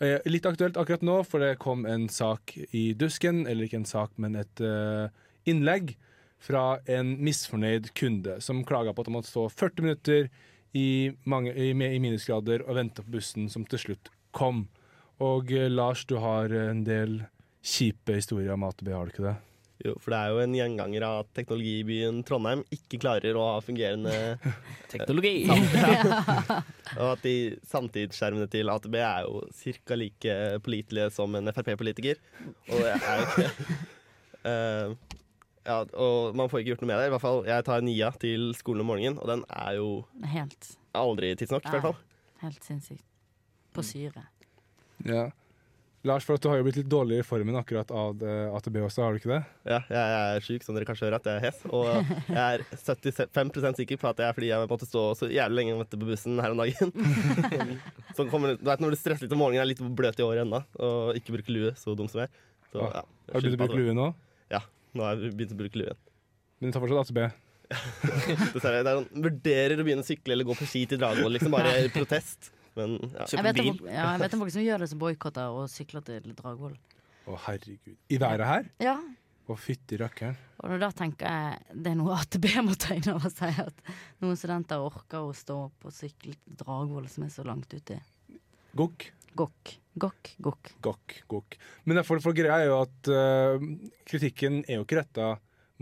eh, 0.00 0.24
Litt 0.28 0.46
aktuelt 0.48 0.78
akkurat 0.80 1.04
nå, 1.06 1.20
for 1.28 1.42
det 1.44 1.58
kom 1.62 1.84
en 1.88 2.08
sak 2.12 2.56
i 2.70 2.92
dusken, 2.98 3.44
eller 3.46 3.66
ikke 3.66 3.82
en 3.82 3.88
sak, 3.88 4.14
men 4.20 4.38
et 4.40 4.62
eh, 4.64 5.08
innlegg 5.50 5.94
fra 6.44 6.78
en 6.90 7.14
misfornøyd 7.24 7.92
kunde 7.96 8.36
som 8.44 8.64
klaga 8.68 8.92
på 8.92 9.04
at 9.04 9.08
han 9.08 9.16
måtte 9.16 9.32
stå 9.32 9.46
40 9.48 9.86
minutter 9.86 10.28
i, 10.76 11.12
mange, 11.24 11.54
i, 11.54 11.70
i 11.70 12.02
minusgrader 12.02 12.66
og 12.66 12.76
vente 12.76 13.04
på 13.04 13.16
bussen 13.16 13.48
som 13.52 13.64
til 13.68 13.80
slutt 13.80 14.12
kom. 14.34 14.66
Og 15.24 15.52
eh, 15.54 15.70
Lars, 15.72 16.04
du 16.10 16.18
har 16.20 16.52
en 16.66 16.84
del 16.86 17.22
kjipe 17.64 18.18
historier 18.18 18.52
om 18.54 18.66
AtB, 18.66 18.92
har 18.92 19.08
du 19.08 19.14
ikke 19.14 19.28
det? 19.30 19.38
Jo, 19.82 19.96
for 19.98 20.14
det 20.14 20.18
er 20.20 20.30
jo 20.30 20.38
en 20.44 20.52
gjenganger 20.54 21.02
av 21.02 21.16
at 21.24 21.30
teknologibyen 21.34 22.20
Trondheim 22.26 22.60
ikke 22.72 23.00
klarer 23.02 23.34
å 23.34 23.46
ha 23.48 23.56
fungerende 23.64 24.12
Teknologi! 24.92 25.48
Og 27.00 27.08
at 27.08 27.24
de 27.26 27.34
samtidsskjermene 27.66 28.46
til 28.52 28.70
AtB 28.70 28.94
er 29.00 29.26
jo 29.26 29.42
ca. 29.50 29.98
like 29.98 30.36
pålitelige 30.62 31.10
som 31.16 31.34
en 31.34 31.50
Frp-politiker. 31.50 32.22
Og 32.70 32.84
det 32.86 32.94
er 32.94 33.18
jo 33.18 33.26
ikke 33.32 33.50
uh, 34.46 34.94
Ja, 35.64 35.78
og 35.96 36.36
man 36.38 36.50
får 36.52 36.60
ikke 36.62 36.74
gjort 36.74 36.82
noe 36.84 36.92
med 36.92 37.00
det. 37.02 37.06
I 37.08 37.12
hvert 37.16 37.24
fall, 37.24 37.42
Jeg 37.48 37.64
tar 37.66 37.80
Nia 37.82 38.10
til 38.20 38.50
skolen 38.58 38.84
om 38.84 38.90
morgenen, 38.92 39.18
og 39.18 39.30
den 39.32 39.42
er 39.48 39.78
jo 39.80 39.88
Helt, 40.28 40.74
aldri 40.94 41.34
tidsnok. 41.40 41.64
i 41.66 41.72
hvert 41.74 41.86
fall. 41.88 41.96
helt 42.44 42.66
sinnssykt. 42.68 43.02
På 43.74 43.82
syre. 43.82 44.26
Ja. 45.08 45.30
Lars, 46.04 46.24
for 46.26 46.36
at 46.36 46.44
du 46.44 46.50
har 46.50 46.58
jo 46.60 46.64
blitt 46.66 46.76
litt 46.76 46.88
dårligere 46.92 47.24
i 47.24 47.26
formen 47.26 47.56
akkurat 47.56 47.88
av 47.96 48.20
AtB 48.58 48.74
også, 48.84 49.00
har 49.00 49.14
du 49.14 49.20
ikke 49.22 49.30
det? 49.30 49.38
Ja, 49.72 49.78
jeg 49.88 50.16
er 50.36 50.44
syk, 50.44 50.64
som 50.66 50.76
dere 50.76 50.84
kanskje 50.88 51.06
hører 51.06 51.16
at 51.16 51.28
jeg 51.30 51.40
er 51.40 51.44
hes. 51.46 51.62
Og 51.72 51.86
jeg 52.28 52.42
er 52.42 52.64
75% 52.76 53.80
sikker 53.80 54.00
på 54.02 54.10
at 54.10 54.18
det 54.20 54.26
er 54.26 54.36
fordi 54.36 54.50
jeg 54.50 54.68
måtte 54.68 54.88
stå 54.88 55.04
så 55.16 55.28
jævlig 55.32 55.62
lenge 55.62 55.76
og 55.76 55.80
vente 55.80 56.00
på 56.02 56.08
bussen 56.10 56.42
her 56.44 56.52
om 56.52 56.60
dagen. 56.60 56.92
Så 58.18 58.26
kommer, 58.30 58.58
du 58.60 58.68
vet 58.68 58.82
når 58.84 58.92
du 58.94 58.98
stresser 59.00 59.24
litt 59.24 59.32
om 59.34 59.40
morgenen, 59.42 59.64
er 59.64 59.70
litt 59.72 59.80
bløt 59.80 60.20
i 60.20 60.26
håret 60.26 60.44
ennå, 60.44 60.60
og 60.76 61.16
ikke 61.18 61.38
bruker 61.38 61.56
lue, 61.56 61.72
så 61.80 61.96
dum 61.98 62.10
som 62.12 62.20
jeg 62.22 62.28
er. 62.28 62.42
Så, 62.68 62.82
ja, 62.84 63.02
Har 63.32 63.40
du 63.40 63.48
begynt 63.48 63.56
å 63.56 63.64
bruke 63.64 63.80
lue 63.80 63.96
nå? 63.96 64.10
Ja, 64.52 64.60
Nå 64.94 65.06
har 65.06 65.16
jeg 65.16 65.32
begynt 65.38 65.56
å 65.56 65.58
bruke 65.58 65.80
lue 65.80 65.88
igjen. 65.88 66.02
Men 66.60 66.70
du 66.70 66.76
tar 66.76 66.84
fortsatt 66.84 67.08
AtB? 67.08 67.24
Dessverre. 68.54 68.82
Det 68.84 68.92
er 68.92 68.98
sånn, 69.00 69.08
vurderer 69.24 69.80
å 69.80 69.86
begynne 69.86 70.04
å 70.04 70.06
sykle 70.06 70.36
eller 70.36 70.46
gå 70.48 70.56
på 70.58 70.68
ski 70.68 70.84
til 70.90 71.00
Dragvoll, 71.00 71.32
liksom 71.34 71.54
bare 71.54 71.74
i 71.80 71.90
protest. 71.94 72.52
Men 72.78 72.96
ja. 73.12 73.26
Jeg 73.30 73.44
vet, 73.46 73.60
om, 73.62 73.82
ja, 73.86 74.06
jeg 74.14 74.22
vet 74.24 74.36
om 74.36 74.42
folk 74.44 74.54
som 74.54 74.64
gjør 74.64 74.82
det 74.84 74.88
som 74.90 75.02
boikotter 75.02 75.58
og 75.58 75.68
sykler 75.70 76.04
til 76.06 76.32
Dragvoll. 76.38 76.74
Å, 77.24 77.36
herregud. 77.46 77.96
I 78.12 78.18
været 78.20 78.48
her? 78.48 78.66
Ja, 78.82 78.96
Å, 79.44 79.54
fytti 79.60 79.98
rakkeren. 80.00 80.38
og 80.64 80.78
da 80.80 80.88
tenker 80.96 81.28
jeg 81.28 81.80
det 81.84 81.90
er 81.90 81.98
noe 82.00 82.14
AtB 82.16 82.46
må 82.64 82.76
ta 82.80 82.96
inn 82.96 83.10
over 83.12 83.28
seg. 83.32 83.58
At 83.60 83.82
noen 84.24 84.38
studenter 84.40 84.80
orker 84.80 85.26
å 85.28 85.34
stå 85.36 85.58
på 85.82 85.92
sykkel 85.92 86.32
til 86.38 86.56
Dragvoll, 86.62 87.10
som 87.12 87.26
er 87.26 87.32
så 87.34 87.44
langt 87.44 87.72
ute. 87.76 87.98
Gokk. 88.74 89.10
Gokk, 89.34 89.74
gokk, 89.98 90.28
gokk. 90.46 90.68
Gokk, 90.80 91.14
gokk. 91.28 91.56
Men 91.84 91.96
det 91.96 92.04
er 92.04 92.06
for, 92.06 92.22
for 92.22 92.36
greia 92.36 92.60
er 92.62 92.68
jo 92.70 92.76
at 92.84 93.08
uh, 93.10 93.64
kritikken 94.06 94.60
er 94.68 94.78
jo 94.78 94.84
ikke 94.86 95.00
retta 95.00 95.32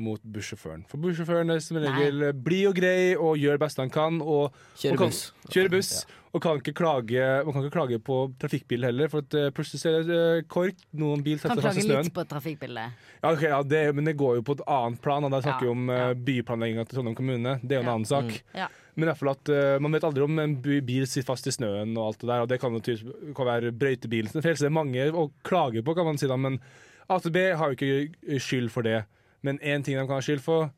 mot 0.01 0.23
bussjåføren. 0.25 0.87
For 0.89 1.01
bussjåføren 1.03 1.53
er 1.53 1.61
som 1.61 1.77
regel 1.83 2.31
blid 2.33 2.71
og 2.71 2.77
grei 2.79 3.13
og 3.13 3.37
gjør 3.41 3.59
det 3.59 3.63
beste 3.65 3.85
han 3.85 3.93
kan. 3.93 4.21
Og, 4.25 4.55
kjører 4.81 4.97
og 4.97 5.03
kan, 5.03 5.13
buss. 5.13 5.23
Kjører 5.53 5.73
buss. 5.75 5.93
Og 6.33 6.41
kan 6.41 6.61
ikke 6.63 6.73
klage, 6.73 7.25
man 7.45 7.53
kan 7.53 7.67
ikke 7.67 7.75
klage 7.75 7.99
på 8.01 8.19
trafikkbil 8.41 8.87
heller, 8.89 9.11
for 9.13 9.21
at, 9.21 9.35
eh, 9.37 9.51
plutselig 9.53 9.83
så 9.83 9.91
er 9.91 10.07
det 10.09 10.17
eh, 10.17 10.45
kork. 10.49 10.79
Noen 10.97 11.21
bil 11.25 11.37
Kan 11.37 11.53
setter 11.53 11.67
fast 11.67 11.83
i 11.83 11.85
klage 11.85 12.07
litt 12.07 12.15
på 12.17 12.25
trafikkbildet. 12.31 13.03
Ja, 13.21 13.33
okay, 13.35 13.51
ja, 13.53 13.59
det, 13.63 13.83
men 13.99 14.09
det 14.09 14.15
går 14.17 14.39
jo 14.39 14.47
på 14.49 14.57
et 14.57 14.63
annet 14.65 15.03
plan. 15.05 15.29
Der 15.29 15.45
snakker 15.45 15.67
vi 15.67 15.69
Ja, 15.69 15.77
om 15.77 15.93
ja. 15.93 16.07
byplanlegginga 16.15 16.87
til 16.89 16.97
Trondheim 16.97 17.19
kommune. 17.19 17.59
Det 17.61 17.77
er 17.77 17.83
jo 17.83 17.85
en 17.85 17.91
Ja. 17.91 17.97
annen 17.99 18.09
sak. 18.09 18.33
Ja. 18.57 18.71
Men 18.97 19.05
i 19.05 19.09
hvert 19.11 19.21
fall 19.21 19.33
at 19.33 19.49
uh, 19.49 19.79
man 19.81 19.93
vet 19.93 20.05
aldri 20.05 20.25
om 20.25 20.39
en 20.39 20.57
bil 20.61 21.07
sitter 21.09 21.25
fast 21.25 21.47
i 21.49 21.53
snøen 21.53 21.97
og 21.97 22.07
alt 22.11 22.19
det 22.21 22.29
der. 22.29 22.41
Og 22.45 22.49
det 22.49 22.61
kan 22.61 22.73
jo 22.77 22.81
kan 23.37 23.49
være 23.49 23.73
brøytebilen 23.73 24.43
det 24.43 24.61
er 24.61 24.69
mange 24.69 25.07
å 25.13 25.31
klage 25.45 25.85
på, 25.85 25.95
kan 25.97 26.05
man 26.05 26.19
si 26.21 26.29
da. 26.29 26.37
Men 26.37 26.61
AtB 27.09 27.37
har 27.57 27.73
jo 27.73 27.77
ikke 27.77 28.41
skyld 28.41 28.71
for 28.71 28.83
det. 28.83 29.05
Men 29.43 29.59
én 29.59 29.83
ting 29.85 29.97
de 29.99 30.07
kan 30.07 30.17
ha 30.19 30.23
skyld 30.23 30.41
for, 30.45 30.71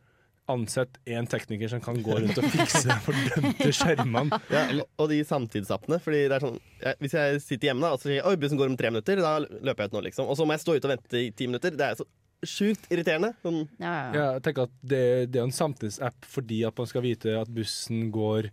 ansett 0.48 0.98
en 1.08 1.24
tekniker 1.26 1.70
som 1.72 1.80
kan 1.80 1.96
gå 2.04 2.18
rundt 2.20 2.36
og 2.36 2.44
fikse 2.52 2.82
de 2.84 2.96
fordømte 3.06 3.70
skjermene. 3.72 4.38
Ja, 4.52 4.64
og- 5.00 5.08
de 5.08 5.22
samtidsappene. 5.24 5.96
Fordi 6.04 6.24
det 6.28 6.36
er 6.36 6.44
sånn 6.44 6.58
jeg, 6.82 6.98
Hvis 7.00 7.14
jeg 7.16 7.40
sitter 7.44 7.70
hjemme 7.70 7.86
da, 7.86 7.92
og 7.96 8.02
så 8.02 8.10
sier 8.10 8.26
Oi, 8.28 8.34
bussen 8.40 8.60
går 8.60 8.68
om 8.72 8.76
tre 8.76 8.90
minutter, 8.92 9.22
da 9.24 9.38
løper 9.40 9.84
jeg 9.86 9.92
ut 9.92 9.96
nå, 9.96 10.02
liksom. 10.10 10.28
Og 10.28 10.36
så 10.36 10.44
må 10.44 10.52
jeg 10.56 10.64
stå 10.66 10.76
ute 10.76 10.84
og 10.90 10.92
vente 10.96 11.22
i 11.22 11.30
ti 11.32 11.48
minutter. 11.48 11.72
Det 11.80 11.86
er 11.86 11.96
så 12.02 12.04
sjukt 12.44 12.90
irriterende. 12.92 13.30
Sånn, 13.40 13.62
Ja, 13.80 13.88
ja, 13.88 14.02
ja. 14.04 14.12
Ja, 14.18 14.26
jeg 14.36 14.42
tenker 14.44 14.66
at 14.68 14.74
det, 14.84 15.02
det 15.32 15.40
er 15.40 15.46
en 15.48 15.56
samtidsapp 15.56 16.28
fordi 16.28 16.60
at 16.68 16.76
man 16.76 16.90
skal 16.92 17.06
vite 17.06 17.38
at 17.40 17.48
bussen 17.56 18.10
går 18.12 18.50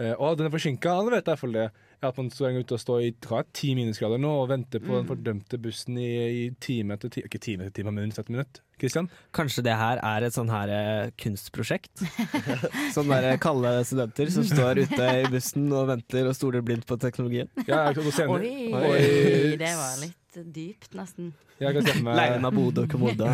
eh, 0.00 0.14
Å, 0.16 0.30
den 0.40 0.48
er 0.48 0.54
forsinka, 0.56 0.88
alle 1.02 1.12
vet 1.18 1.20
jeg 1.20 1.28
i 1.28 1.34
hvert 1.34 1.44
fall 1.44 1.58
det. 1.58 1.66
At 2.06 2.16
man 2.20 2.30
står 2.32 2.56
ute 2.62 2.76
og 2.76 2.80
står 2.80 3.04
i 3.04 3.12
ti 3.56 3.74
minusgrader 3.76 4.20
nå 4.20 4.32
og 4.42 4.48
venter 4.52 4.80
på 4.84 4.96
den 5.02 5.06
fordømte 5.08 5.60
bussen 5.60 5.96
i, 6.00 6.08
i 6.46 6.50
time 6.60 6.96
etter 6.96 7.12
time 7.12 7.28
Ikke 7.28 7.40
time 7.44 7.64
etter 7.68 7.82
time, 7.82 7.92
men 7.92 8.06
minutt 8.08 8.20
etter 8.24 8.32
minutt. 8.36 8.62
Kristian? 8.80 9.06
Kanskje 9.36 9.62
det 9.64 9.72
her 9.80 10.00
er 10.04 10.26
et 10.26 10.34
sånn 10.36 10.50
her 10.52 10.68
eh, 10.72 11.08
kunstprosjekt? 11.20 12.02
Sånn 12.94 13.08
der 13.08 13.38
kalde 13.40 13.70
studenter 13.88 14.28
som 14.34 14.44
står 14.44 14.82
ute 14.84 15.06
i 15.22 15.24
bussen 15.32 15.70
og 15.72 15.88
venter 15.88 16.28
og 16.28 16.36
stoler 16.36 16.64
blindt 16.66 16.84
på 16.88 16.98
teknologien. 17.00 17.48
Ja, 17.64 17.86
jeg, 17.88 18.02
og 18.04 18.12
senere, 18.12 18.44
Oi, 18.44 18.92
Oi. 18.92 19.56
det 19.60 19.72
var 19.78 19.96
litt 20.02 20.40
dypt, 20.52 20.90
nesten. 20.92 21.30
jeg 21.62 21.72
kan 21.72 21.86
se 21.86 21.94
for 21.96 22.18
Leien 22.18 22.44
av 22.44 22.52
Bodø 22.52 22.82
og 22.84 22.90
Komoda. 22.92 23.30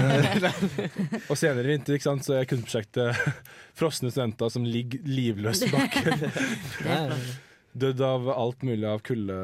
Og 1.30 1.34
senere 1.34 1.64
i 1.66 1.72
vinter 1.72 1.96
ikke 1.98 2.06
sant, 2.06 2.22
så 2.22 2.36
er 2.38 2.46
kunstprosjektet 2.46 3.24
frosne 3.80 4.12
studenter 4.14 4.52
som 4.54 4.62
ligger 4.62 5.02
livløse 5.10 5.66
bak. 5.72 5.98
Dødd 7.74 8.04
av 8.06 8.30
alt 8.36 8.62
mulig 8.68 8.86
av 8.86 9.02
kulde 9.02 9.40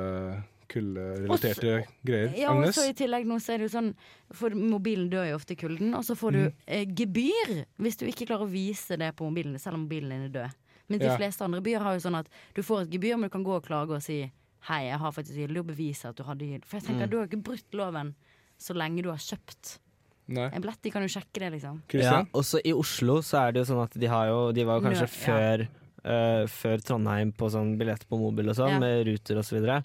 kulderelaterte 0.69 1.87
greier. 2.07 2.33
Ja, 2.39 2.53
og 2.53 2.73
så 2.77 2.89
I 2.91 2.95
tillegg 2.97 3.27
nå 3.29 3.39
så 3.43 3.55
er 3.55 3.59
det 3.63 3.69
jo 3.71 3.75
sånn 3.79 3.91
For 4.37 4.51
mobilen 4.51 5.09
dør 5.13 5.29
jo 5.31 5.37
ofte 5.39 5.55
i 5.57 5.57
kulden, 5.61 5.95
og 5.97 6.05
så 6.05 6.15
får 6.19 6.33
du 6.33 6.39
Mm. 6.39 6.53
eh, 6.67 6.85
gebyr 6.87 7.65
hvis 7.81 7.97
du 7.97 8.07
ikke 8.07 8.27
klarer 8.29 8.45
å 8.47 8.51
vise 8.51 8.97
det 8.99 9.15
på 9.17 9.25
mobilen, 9.31 9.59
selv 9.59 9.75
om 9.75 9.87
mobilen 9.89 10.11
din 10.11 10.23
er 10.25 10.29
død. 10.29 10.51
Men 10.89 10.99
de 10.99 11.07
Ja. 11.07 11.17
fleste 11.17 11.43
andre 11.45 11.61
byer 11.61 11.81
har 11.81 11.95
jo 11.95 12.01
sånn 12.09 12.19
at 12.19 12.27
du 12.55 12.63
får 12.63 12.83
et 12.83 12.91
gebyr, 12.91 13.17
men 13.19 13.23
du 13.23 13.29
kan 13.31 13.45
gå 13.45 13.57
og 13.57 13.65
klage 13.65 13.91
og 13.91 14.03
si 14.03 14.31
Hei, 14.61 14.89
jeg 14.91 14.99
har 14.99 15.13
faktisk 15.13 15.37
gyldig, 15.39 15.59
og 15.61 15.67
bevise 15.69 16.05
at 16.09 16.17
du 16.17 16.25
hadde 16.25 16.41
gyldig. 16.41 16.65
For 16.65 16.79
jeg 16.81 16.89
tenker 16.89 17.07
Mm. 17.07 17.11
du 17.11 17.17
har 17.19 17.27
ikke 17.29 17.43
brutt 17.43 17.73
loven 17.73 18.15
så 18.59 18.75
lenge 18.75 19.03
du 19.03 19.09
har 19.09 19.17
kjøpt 19.19 19.79
Nei. 20.27 20.51
en 20.53 20.61
billett. 20.61 20.83
De 20.83 20.91
kan 20.91 21.01
jo 21.03 21.09
sjekke 21.09 21.39
det, 21.39 21.53
liksom. 21.53 21.83
Ja, 21.95 22.25
også 22.35 22.61
i 22.65 22.73
Oslo 22.73 23.19
så 23.23 23.49
er 23.49 23.53
det 23.53 23.67
jo 23.67 23.75
sånn 23.75 23.85
at 23.85 23.93
de 23.99 24.07
har 24.07 24.27
jo 24.27 24.53
De 24.53 24.65
var 24.65 24.81
jo 24.81 24.87
kanskje 24.89 25.07
Nø- 25.07 25.27
ja. 25.27 25.67
før, 25.67 25.69
Uh, 26.05 26.47
før 26.47 26.79
Trondheim 26.81 27.33
på 27.33 27.51
sånn 27.51 27.77
billett 27.77 28.07
på 28.09 28.17
mobil 28.19 28.49
og 28.49 28.55
sånn, 28.57 28.71
Ja. 28.71 28.79
med 28.79 29.07
ruter 29.07 29.37
og 29.37 29.45
så 29.45 29.61
videre. 29.61 29.85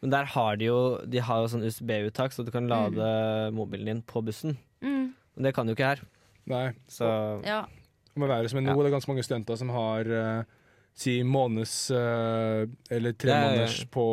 Men 0.00 0.14
der 0.14 0.30
har 0.32 0.56
de 0.56 0.70
jo 0.70 0.78
De 1.04 1.20
har 1.20 1.42
jo 1.42 1.50
sånn 1.52 1.66
USB-uttak, 1.66 2.32
så 2.32 2.44
du 2.46 2.52
kan 2.54 2.68
lade 2.70 3.04
mobilen 3.52 3.90
din 3.90 4.00
på 4.06 4.22
bussen. 4.24 4.56
Mm. 4.80 5.12
Men 5.36 5.46
det 5.46 5.54
kan 5.56 5.68
du 5.68 5.74
ikke 5.74 5.92
her. 5.92 6.02
Nei. 6.50 6.70
Så 6.88 7.06
Ja. 7.44 7.66
Det 8.10 8.18
må 8.18 8.26
være 8.26 8.48
som 8.50 8.58
en 8.58 8.66
nå. 8.66 8.72
Ja. 8.74 8.82
Det 8.82 8.90
er 8.90 8.96
ganske 8.96 9.12
mange 9.12 9.22
studenter 9.22 9.56
som 9.56 9.68
har 9.70 10.08
uh, 10.10 10.42
si 10.98 11.20
måneds 11.22 11.74
uh, 11.94 12.66
eller 12.90 13.12
tre 13.12 13.36
måneders 13.36 13.84
på 13.92 14.06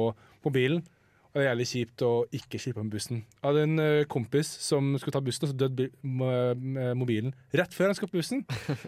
mobilen. 0.45 0.84
Og 1.38 1.43
det 1.43 1.45
er 1.45 1.52
jævlig 1.52 1.65
kjipt 1.69 2.02
å 2.02 2.12
ikke 2.34 2.58
slippe 2.58 2.82
med 2.82 2.93
bussen. 2.95 3.17
Jeg 3.21 3.45
hadde 3.45 3.63
en 3.67 3.82
eh, 3.84 4.08
kompis 4.10 4.50
som 4.65 4.88
skulle 4.97 5.13
ta 5.13 5.19
bussen, 5.21 5.43
og 5.45 5.52
så 5.52 5.58
døde 5.62 5.86
eh, 5.93 6.93
mobilen 6.97 7.36
rett 7.54 7.76
før 7.78 7.91
han 7.91 7.97
skulle 8.00 8.10
på 8.10 8.17
bussen. 8.17 8.41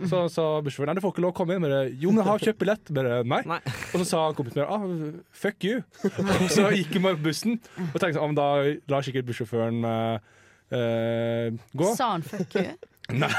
Så 0.10 0.24
sa 0.34 0.46
bussjåføren 0.66 0.90
nei, 0.90 0.96
du 0.98 1.04
får 1.04 1.14
ikke 1.14 1.24
lov 1.28 1.36
å 1.36 1.38
komme 1.38 1.54
inn. 1.54 1.62
Bare, 1.62 1.84
jo, 1.94 2.10
men 2.10 2.24
jeg 2.24 2.30
har 2.32 2.46
kjøpt 2.48 2.62
billett. 2.64 2.90
Bare, 2.98 3.20
nei. 3.22 3.44
Nei. 3.52 3.60
Og 3.92 4.02
så 4.02 4.08
sa 4.10 4.24
kompisen 4.34 4.64
min 4.64 4.66
ah, 4.66 5.22
fuck 5.44 5.68
you. 5.70 5.84
og 6.10 6.48
så 6.56 6.72
gikk 6.74 6.98
han 6.98 7.06
bare 7.06 7.20
på 7.20 7.28
bussen. 7.28 7.60
Og 7.86 8.00
tenkte 8.00 8.16
sånn, 8.18 8.24
ah, 8.24 8.32
men 8.34 8.40
da 8.42 8.96
lar 8.96 9.06
sikkert 9.06 9.30
bussjåføren 9.30 9.86
eh, 9.92 10.34
eh, 10.80 11.62
gå. 11.78 11.92
Sa 12.02 12.16
han 12.16 12.26
fuck 12.26 12.58
you? 12.58 12.66
Nei, 13.22 13.30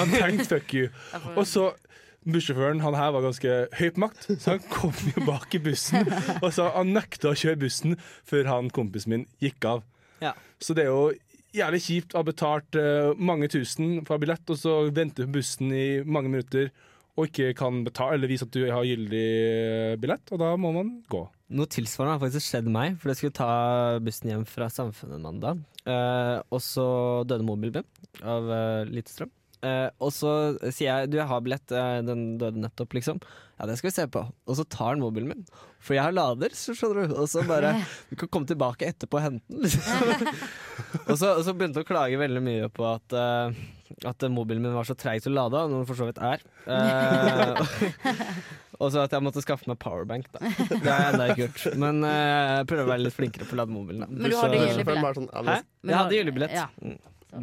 han 0.00 0.16
tenkte 0.16 0.48
fuck 0.54 0.72
you. 0.78 0.88
Og 1.34 1.44
så 1.52 1.68
Bussjåføren 2.28 2.82
han 2.84 2.96
her 2.98 3.14
var 3.14 3.24
ganske 3.24 3.54
høy 3.78 3.86
på 3.94 4.02
makt, 4.04 4.26
så 4.36 4.56
han 4.56 4.66
kom 4.72 4.92
jo 5.14 5.24
bak 5.24 5.54
i 5.56 5.62
bussen. 5.64 6.10
Og 6.42 6.50
så 6.54 6.68
han 6.74 6.92
nekta 6.96 7.32
å 7.32 7.38
kjøre 7.38 7.62
bussen 7.62 7.96
før 8.28 8.50
han 8.50 8.68
kompisen 8.74 9.14
min 9.14 9.24
gikk 9.42 9.64
av. 9.68 9.86
Ja. 10.20 10.34
Så 10.60 10.76
det 10.76 10.84
er 10.84 10.92
jo 10.92 11.14
jævlig 11.56 11.80
kjipt 11.86 12.14
å 12.14 12.20
ha 12.20 12.28
betalt 12.28 12.76
uh, 12.76 13.14
mange 13.16 13.48
tusen 13.52 14.02
for 14.08 14.20
billett, 14.20 14.44
og 14.52 14.60
så 14.60 14.80
vente 14.94 15.24
på 15.24 15.38
bussen 15.38 15.72
i 15.72 15.88
mange 16.04 16.32
minutter 16.32 16.70
og 17.18 17.26
ikke 17.26 17.54
kan 17.58 17.80
betale 17.86 18.14
eller 18.14 18.30
vise 18.30 18.46
at 18.46 18.54
du 18.54 18.60
har 18.70 18.86
gyldig 18.86 19.24
eh, 19.26 19.96
billett, 19.98 20.30
og 20.30 20.38
da 20.38 20.52
må 20.60 20.70
man 20.76 20.92
gå. 21.10 21.24
Noe 21.58 21.70
tilsvarende 21.72 22.14
har 22.14 22.22
faktisk 22.22 22.46
skjedd 22.46 22.68
meg, 22.70 22.94
for 23.00 23.10
jeg 23.10 23.18
skulle 23.18 23.38
ta 23.40 23.48
bussen 24.04 24.30
hjem 24.30 24.44
fra 24.46 24.68
Samfunnet 24.70 25.22
mandag. 25.24 25.64
Uh, 25.82 26.38
og 26.52 26.62
så 26.62 26.86
døde 27.26 27.46
mobilen 27.48 27.80
min 27.80 28.22
av 28.22 28.46
uh, 28.52 28.86
lite 28.86 29.10
strøm. 29.10 29.32
Eh, 29.66 29.88
og 29.98 30.12
så 30.14 30.32
sier 30.70 30.86
jeg 30.86 31.10
du, 31.10 31.16
jeg 31.18 31.26
har 31.30 31.40
billett, 31.42 31.72
uh, 31.74 31.98
den 32.06 32.36
døde 32.38 32.62
nettopp, 32.62 32.94
liksom. 32.94 33.18
Ja, 33.58 33.66
det 33.66 33.78
skal 33.80 33.90
vi 33.90 33.96
se 33.96 34.04
på. 34.14 34.22
Og 34.46 34.58
så 34.58 34.64
tar 34.70 34.92
han 34.92 35.02
mobilen 35.02 35.32
min. 35.32 35.46
For 35.82 35.96
jeg 35.96 36.04
har 36.06 36.14
lader, 36.14 36.54
så 36.54 36.76
skjønner 36.78 37.08
du. 37.08 37.16
Og 37.18 37.26
så 37.30 37.42
bare 37.46 37.72
Du 38.10 38.14
kan 38.20 38.30
komme 38.30 38.46
tilbake 38.46 38.86
etterpå 38.86 39.18
og 39.18 39.24
hente 39.24 39.50
den, 39.50 39.64
liksom. 39.66 40.12
og, 41.08 41.16
så, 41.18 41.32
og 41.34 41.42
så 41.42 41.56
begynte 41.56 41.82
han 41.82 41.88
å 41.88 41.90
klage 41.90 42.20
veldig 42.22 42.44
mye 42.44 42.70
på 42.70 42.86
at 42.86 43.18
uh, 43.18 43.66
at 44.06 44.22
mobilen 44.30 44.62
min 44.62 44.74
var 44.76 44.86
så 44.86 44.94
treig 44.98 45.22
til 45.24 45.32
å 45.32 45.38
lade, 45.38 45.60
noe 45.70 45.80
den 45.80 45.88
for 45.88 45.98
så 45.98 46.06
vidt 46.06 46.18
er. 46.22 46.42
Eh, 46.68 47.62
og 48.82 48.92
så 48.92 49.02
at 49.06 49.14
jeg 49.16 49.24
måtte 49.24 49.42
skaffe 49.42 49.66
meg 49.70 49.78
powerbank. 49.82 50.28
Da. 50.34 50.42
Det 50.44 50.82
har 50.84 51.00
jeg 51.00 51.14
ennå 51.14 51.28
ikke 51.32 51.42
gjort. 51.46 51.64
Men 51.82 52.02
jeg 52.04 52.68
prøver 52.70 52.84
å 52.84 52.90
være 52.92 53.06
litt 53.06 53.16
flinkere 53.16 53.48
på 53.48 53.56
å 53.56 53.60
lade 53.62 53.74
mobilen. 53.74 54.04
Da. 54.04 54.10
Men 54.12 54.28
du 54.28 54.36
hadde 54.36 54.42
Så- 54.42 54.50
gyldig 54.52 54.68
Bussjåføren 54.68 54.90
billett? 54.92 55.06
bare 55.08 55.18
sånn, 55.22 55.64
Jeg 55.88 55.98
hadde 55.98 56.20
gyllebillett. 56.20 56.58
Ja. 56.58 56.68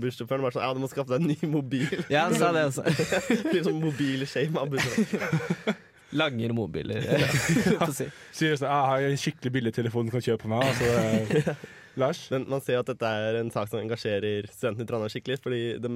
Bussjåføren 0.02 0.44
var 0.46 0.54
sånn 0.56 0.64
Ja, 0.66 0.74
du 0.76 0.80
må 0.84 0.90
skaffe 0.92 1.16
deg 1.16 1.22
en 1.24 1.32
ny 1.34 1.50
mobil. 1.52 1.88
Ja, 2.12 2.26
han 2.28 2.36
sa 2.38 2.52
det 2.56 2.66
også. 2.70 2.84
Blir 3.52 3.64
sånn 3.68 3.82
mobilshame 3.84 4.62
av 4.62 4.72
bussjåføren. 4.74 5.82
Langer 6.20 6.54
mobiler. 6.56 7.02
Ja. 7.04 7.88
si. 7.98 8.06
Sier 8.36 8.56
sånn, 8.60 8.70
«Ah, 8.72 8.94
jeg 9.02 9.10
har 9.10 9.16
en 9.16 9.20
skikkelig 9.20 9.52
billig 9.58 9.74
telefon 9.76 10.08
du 10.08 10.14
kan 10.14 10.24
kjøpe 10.24 10.48
meg. 10.48 10.64
Altså, 10.70 11.42
eh, 11.42 11.66
Lars? 12.00 12.22
Men 12.32 12.46
man 12.52 12.62
ser 12.64 12.78
jo 12.78 12.84
at 12.86 12.92
dette 12.94 13.10
er 13.20 13.40
en 13.42 13.50
sak 13.52 13.68
som 13.72 13.82
engasjerer 13.82 14.48
studentene 14.52 14.86
i 14.86 14.90
Trondheim 14.90 15.12
skikkelig. 15.12 15.40
Fordi 15.44 15.60
de 15.84 15.92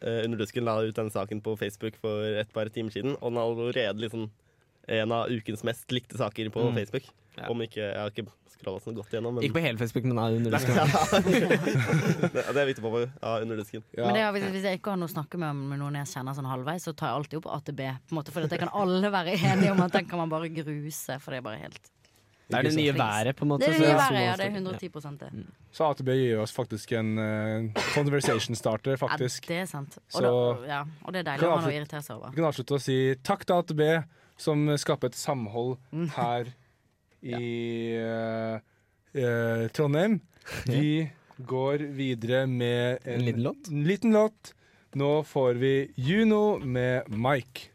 eh, 0.00 0.22
Underdusken 0.24 0.64
la 0.64 0.78
ut 0.86 0.96
denne 0.96 1.12
saken 1.12 1.42
på 1.44 1.56
Facebook 1.60 1.98
for 2.00 2.38
et 2.40 2.52
par 2.54 2.70
timer 2.72 2.94
siden, 2.94 3.16
og 3.18 3.32
den 3.34 3.40
er 3.42 3.48
allerede 3.50 4.04
liksom 4.06 4.28
en 4.88 5.12
av 5.12 5.28
ukens 5.28 5.66
mest 5.68 5.90
likte 5.92 6.16
saker 6.16 6.48
på 6.54 6.64
Mm. 6.70 6.78
Facebook. 6.78 7.10
Ja. 7.36 7.50
Om 7.52 7.60
ikke 7.66 7.82
Jeg 7.82 7.98
har 8.00 8.08
ikke 8.14 8.24
scrolla 8.58 8.80
sånn 8.82 8.96
godt 8.98 9.12
gjennom, 9.14 9.36
men 9.38 9.44
Ikke 9.46 9.56
på 9.58 9.62
hele 9.64 9.78
Facebook, 9.78 10.04
men 10.10 10.18
av 10.18 10.34
under 10.38 10.50
Ja, 10.58 10.60
det, 11.28 12.44
det 12.54 12.62
er 12.62 12.66
viktig 12.68 12.82
på 12.84 12.90
meg. 12.94 13.04
Ja, 13.22 13.34
under 13.42 13.60
Ja. 13.62 14.06
Men 14.06 14.16
det 14.16 14.22
er, 14.24 14.32
hvis, 14.36 14.48
hvis 14.56 14.66
jeg 14.68 14.80
ikke 14.80 14.94
har 14.94 14.98
noe 15.00 15.08
å 15.10 15.12
snakke 15.14 15.38
med, 15.40 15.60
med 15.72 15.80
noen 15.82 15.98
jeg 16.00 16.10
kjenner 16.14 16.36
sånn 16.36 16.48
halvveis, 16.50 16.86
så 16.88 16.94
tar 16.98 17.12
jeg 17.12 17.20
alltid 17.22 17.38
opp 17.42 17.48
AtB. 17.58 17.84
På 18.08 18.14
en 18.14 18.18
måte, 18.20 18.34
for 18.34 18.48
det 18.50 18.60
kan 18.62 18.72
alle 18.74 19.12
være 19.14 19.36
enige 19.38 19.72
om 19.74 19.84
at 19.86 19.94
den 19.94 20.10
kan 20.10 20.22
man 20.22 20.32
bare 20.32 20.50
gruse. 20.52 21.18
For 21.22 21.34
det 21.34 21.40
er 21.42 21.46
bare 21.46 21.62
helt 21.62 21.80
Det 22.48 22.58
er 22.58 22.68
det 22.68 22.74
nye 22.78 22.94
været, 22.96 23.36
på 23.36 23.44
en 23.44 23.52
måte. 23.52 23.64
Det 23.66 23.74
er 23.74 23.78
det 23.78 23.86
nye 23.86 23.96
været, 23.98 24.20
ja. 24.24 24.36
Det 24.40 24.46
er 24.46 24.54
110 24.56 25.18
det. 25.22 25.32
Så 25.78 25.88
AtB 25.92 26.08
gir 26.16 26.38
oss 26.42 26.54
faktisk 26.56 26.92
en 26.98 27.10
uh, 27.20 27.82
conversation 27.94 28.56
starter, 28.56 28.96
faktisk. 29.00 29.48
Ja, 29.50 29.54
det 29.54 29.60
er 29.66 29.66
sant. 29.72 29.98
Og, 29.98 30.16
Så- 30.16 30.22
da, 30.24 30.70
ja, 30.70 30.80
og 31.04 31.12
det 31.12 31.20
er 31.22 31.28
deilig 31.32 31.44
å 31.50 31.56
ha 31.56 31.60
noe 31.60 31.72
å 31.74 31.76
irritere 31.76 32.02
seg 32.06 32.16
over. 32.16 32.32
Vi 32.32 32.40
kan 32.40 32.48
avslutte 32.48 32.78
å 32.78 32.80
si 32.82 32.96
takk 33.22 33.44
til 33.44 33.60
AtB, 33.60 33.84
som 34.38 34.64
skaper 34.78 35.12
et 35.12 35.18
samhold 35.18 35.76
Mm. 35.92 36.08
her 36.16 36.50
i 37.22 37.96
eh, 37.98 38.58
uh, 39.18 39.64
Trondheim. 39.74 40.20
Vi 40.66 41.08
går 41.38 41.78
videre 41.94 42.46
med 42.46 42.98
en, 43.04 43.14
En 43.14 43.24
liten 43.24 43.42
låt? 43.42 43.68
liten 43.68 44.12
låt. 44.12 44.54
Nå 44.98 45.22
får 45.24 45.54
vi 45.54 45.90
Juno 45.94 46.58
med 46.58 47.08
Mike. 47.12 47.68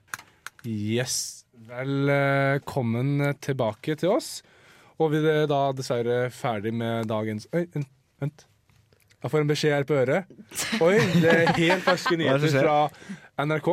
Yes. 0.66 1.46
Velkommen 1.54 3.36
tilbake 3.40 3.96
til 3.96 4.10
oss. 4.16 4.42
Og 4.98 5.14
vi 5.14 5.22
er 5.22 5.46
da 5.48 5.68
dessverre 5.78 6.32
ferdig 6.34 6.74
med 6.74 7.08
dagens 7.08 7.46
Oi, 7.54 7.68
vent. 8.20 8.46
Jeg 9.24 9.32
får 9.32 9.46
en 9.46 9.52
beskjed 9.54 9.76
her 9.78 9.86
på 9.88 9.96
øret. 10.02 10.34
Oi, 10.84 10.98
det 11.22 11.32
er 11.32 11.54
helt 11.56 11.86
ferske 11.86 12.18
er 12.18 12.24
nyheter 12.24 12.58
fra 12.58 13.46
NRK. 13.46 13.70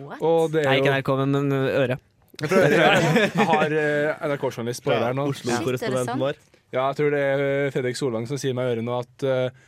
What? 0.00 0.22
Og 0.22 0.50
det 0.54 0.64
er 0.64 0.72
Nei, 0.72 0.78
ikke 0.80 0.96
NRK, 0.96 1.12
men 1.20 1.36
men 1.36 1.58
øre. 1.70 2.00
Jeg 2.40 3.30
Jeg 3.36 3.46
har 3.50 3.74
eh, 3.74 4.26
NRK-journalist 4.30 4.84
på 4.84 4.94
øret 4.94 5.10
her 5.10 5.16
nå. 5.18 5.26
Oslo-korrespondenten 5.32 6.22
vår. 6.22 6.40
Ja, 6.70 6.86
jeg 6.86 7.00
tror 7.00 7.14
det 7.14 7.20
er 7.20 7.42
eh, 7.44 7.70
Fredrik 7.74 7.98
Solvang 7.98 8.28
som 8.30 8.38
sier 8.40 8.54
meg 8.56 8.68
i 8.68 8.74
øret 8.76 8.86
nå 8.86 8.98
at 9.02 9.26
eh, 9.26 9.62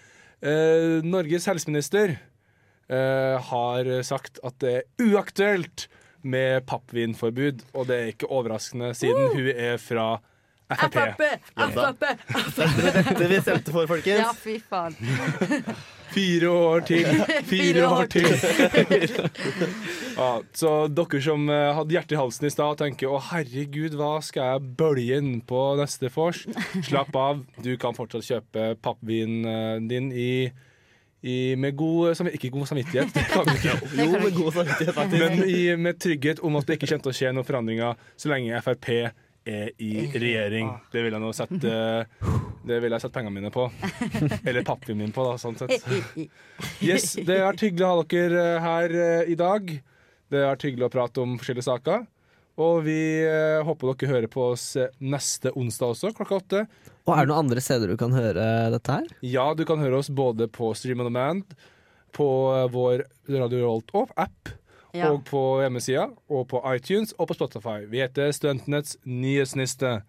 eh, 0.46 0.98
Norges 1.06 1.48
helseminister 1.50 2.14
uh, 2.92 3.38
har 3.48 3.88
sagt 4.06 4.38
at 4.44 4.58
det 4.62 4.72
er 4.76 5.08
uaktuelt 5.10 5.86
med 6.22 6.62
pappvinforbud. 6.68 7.64
Og 7.74 7.88
det 7.88 7.96
er 7.98 8.12
ikke 8.12 8.30
overraskende, 8.30 8.92
siden 8.94 9.32
hun 9.34 9.48
er 9.50 9.80
fra 9.82 10.12
Frp. 10.72 10.94
Frp! 10.94 11.24
Frp! 11.74 12.04
Det 12.76 12.92
dette 12.96 13.26
vi 13.28 13.40
stemte 13.42 13.74
for, 13.74 13.88
folkens. 13.90 14.22
Ja, 14.22 14.30
fy 14.32 14.56
faen. 14.70 14.96
Fire 16.12 16.48
år 16.50 16.84
til! 16.86 17.06
Fire 17.52 17.86
år 17.88 18.08
til! 18.12 18.28
ja, 20.20 20.30
så 20.56 20.72
dere 20.92 21.22
som 21.24 21.46
eh, 21.52 21.68
hadde 21.76 21.96
hjertet 21.96 22.16
i 22.16 22.20
halsen 22.20 22.48
i 22.48 22.52
stad, 22.52 22.80
tenker 22.82 23.12
å 23.12 23.20
herregud, 23.30 23.96
hva 23.98 24.16
skal 24.24 24.54
jeg 24.54 24.74
bølge 24.80 25.20
inn 25.22 25.32
på 25.48 25.62
neste 25.80 26.10
vors? 26.12 26.44
Slapp 26.88 27.16
av, 27.16 27.42
du 27.64 27.72
kan 27.80 27.96
fortsatt 27.96 28.28
kjøpe 28.28 28.68
pappvinen 28.84 29.88
din 29.88 30.12
i, 30.12 30.32
i 31.22 31.36
med 31.60 31.76
god 31.78 32.16
samvittighet 32.18 32.40
Ikke 32.40 32.54
god 32.58 32.70
samvittighet, 32.72 33.12
det 33.16 33.26
kan 33.30 33.48
du 33.48 33.54
ikke. 33.56 33.76
Jo, 33.98 34.08
med 34.12 34.32
god 34.36 34.56
samvittighet, 34.58 34.94
faktisk. 34.96 35.26
Men 35.26 35.44
i, 35.48 35.60
med 35.88 36.00
trygghet 36.02 36.42
om 36.44 36.60
at 36.60 36.68
det 36.68 36.78
ikke 36.78 36.92
kommer 36.92 37.08
til 37.08 37.14
å 37.14 37.20
skje 37.20 37.36
noen 37.36 37.48
forandringer 37.48 38.08
så 38.16 38.32
lenge 38.32 38.64
Frp 38.64 38.90
er 39.42 39.70
i 39.82 39.92
regjering. 40.14 40.68
Det 40.92 41.02
vil 41.02 41.16
jeg 41.16 41.22
nå 41.22 41.32
sette 41.34 41.76
Det 42.62 42.78
ville 42.82 42.94
jeg 42.94 43.02
sett 43.02 43.14
pengene 43.14 43.34
mine 43.34 43.50
på. 43.54 43.64
Eller 44.48 44.62
pappaen 44.66 44.98
min 45.00 45.12
på, 45.14 45.24
da, 45.26 45.38
sånn 45.40 45.56
sett. 45.58 45.82
Yes, 46.84 47.12
Det 47.18 47.40
har 47.40 47.48
vært 47.52 47.64
hyggelig 47.66 47.86
å 47.88 47.92
ha 47.96 48.04
dere 48.12 48.42
eh, 48.56 48.62
her 48.66 48.94
eh, 49.04 49.30
i 49.32 49.36
dag. 49.38 49.72
Det 50.32 50.40
har 50.42 50.54
vært 50.54 50.66
hyggelig 50.68 50.86
å 50.88 50.92
prate 50.94 51.22
om 51.24 51.34
forskjellige 51.40 51.66
saker. 51.66 52.04
Og 52.62 52.82
vi 52.86 52.96
eh, 53.24 53.58
håper 53.64 53.92
dere 53.96 54.12
hører 54.12 54.30
på 54.30 54.44
oss 54.52 54.66
neste 55.00 55.50
onsdag 55.58 55.94
også, 55.96 56.12
klokka 56.16 56.38
åtte. 56.42 56.62
Og 57.08 57.14
er 57.16 57.24
det 57.24 57.32
noen 57.32 57.46
andre 57.48 57.62
steder 57.64 57.90
du 57.90 57.96
kan 57.98 58.14
høre 58.14 58.46
dette 58.76 58.98
her? 59.00 59.06
Ja, 59.26 59.48
du 59.58 59.64
kan 59.66 59.82
høre 59.82 59.98
oss 60.02 60.10
både 60.12 60.46
på 60.52 60.70
Stream 60.78 61.02
on 61.02 61.08
Demand, 61.10 61.56
på 62.14 62.26
vår 62.74 63.06
Radio 63.32 63.62
Revolt-app, 63.64 64.52
Ja. 64.92 65.08
og 65.08 65.22
på 65.24 65.40
hjemmesida, 65.64 66.10
og 66.28 66.42
på 66.50 66.60
iTunes 66.76 67.14
og 67.16 67.30
på 67.30 67.34
Spotify. 67.38 67.78
Vi 67.88 68.02
heter 68.04 68.28
Studentenes 68.36 68.98
nyhetsniste. 69.08 70.02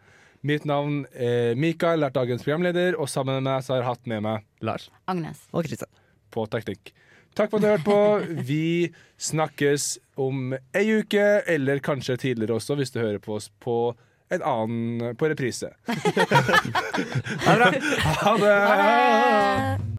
Mitt 0.43 0.65
navn 0.67 1.05
er 1.15 1.55
Mikael, 1.55 2.03
er 2.03 2.11
dagens 2.11 2.43
programleder, 2.43 2.97
og 2.99 3.07
sammen 3.07 3.37
med 3.39 3.45
meg 3.47 3.63
så 3.63 3.73
har 3.73 3.79
jeg 3.79 3.87
hatt 3.87 4.09
med 4.11 4.25
meg 4.25 4.43
Lars. 4.59 4.89
Agnes. 5.07 5.45
Og 5.55 5.63
Kristian. 5.63 5.91
på 6.33 6.43
teknikk. 6.51 6.91
Takk 7.33 7.49
for 7.49 7.57
at 7.57 7.63
du 7.63 7.69
hørte 7.69 7.87
på. 7.87 8.41
Vi 8.43 8.91
snakkes 9.17 9.85
om 10.19 10.51
ei 10.75 10.83
uke, 10.99 11.23
eller 11.47 11.79
kanskje 11.79 12.19
tidligere 12.25 12.59
også, 12.59 12.75
hvis 12.75 12.91
du 12.91 12.99
hører 12.99 13.23
på 13.23 13.37
oss 13.39 13.47
på 13.63 13.95
en 14.33 14.43
annen 14.43 15.15
på 15.15 15.31
reprise. 15.31 15.71
ha 17.47 17.57
det! 17.63 17.71
bra. 17.79 18.05
Ha 18.27 18.37
det! 18.43 19.92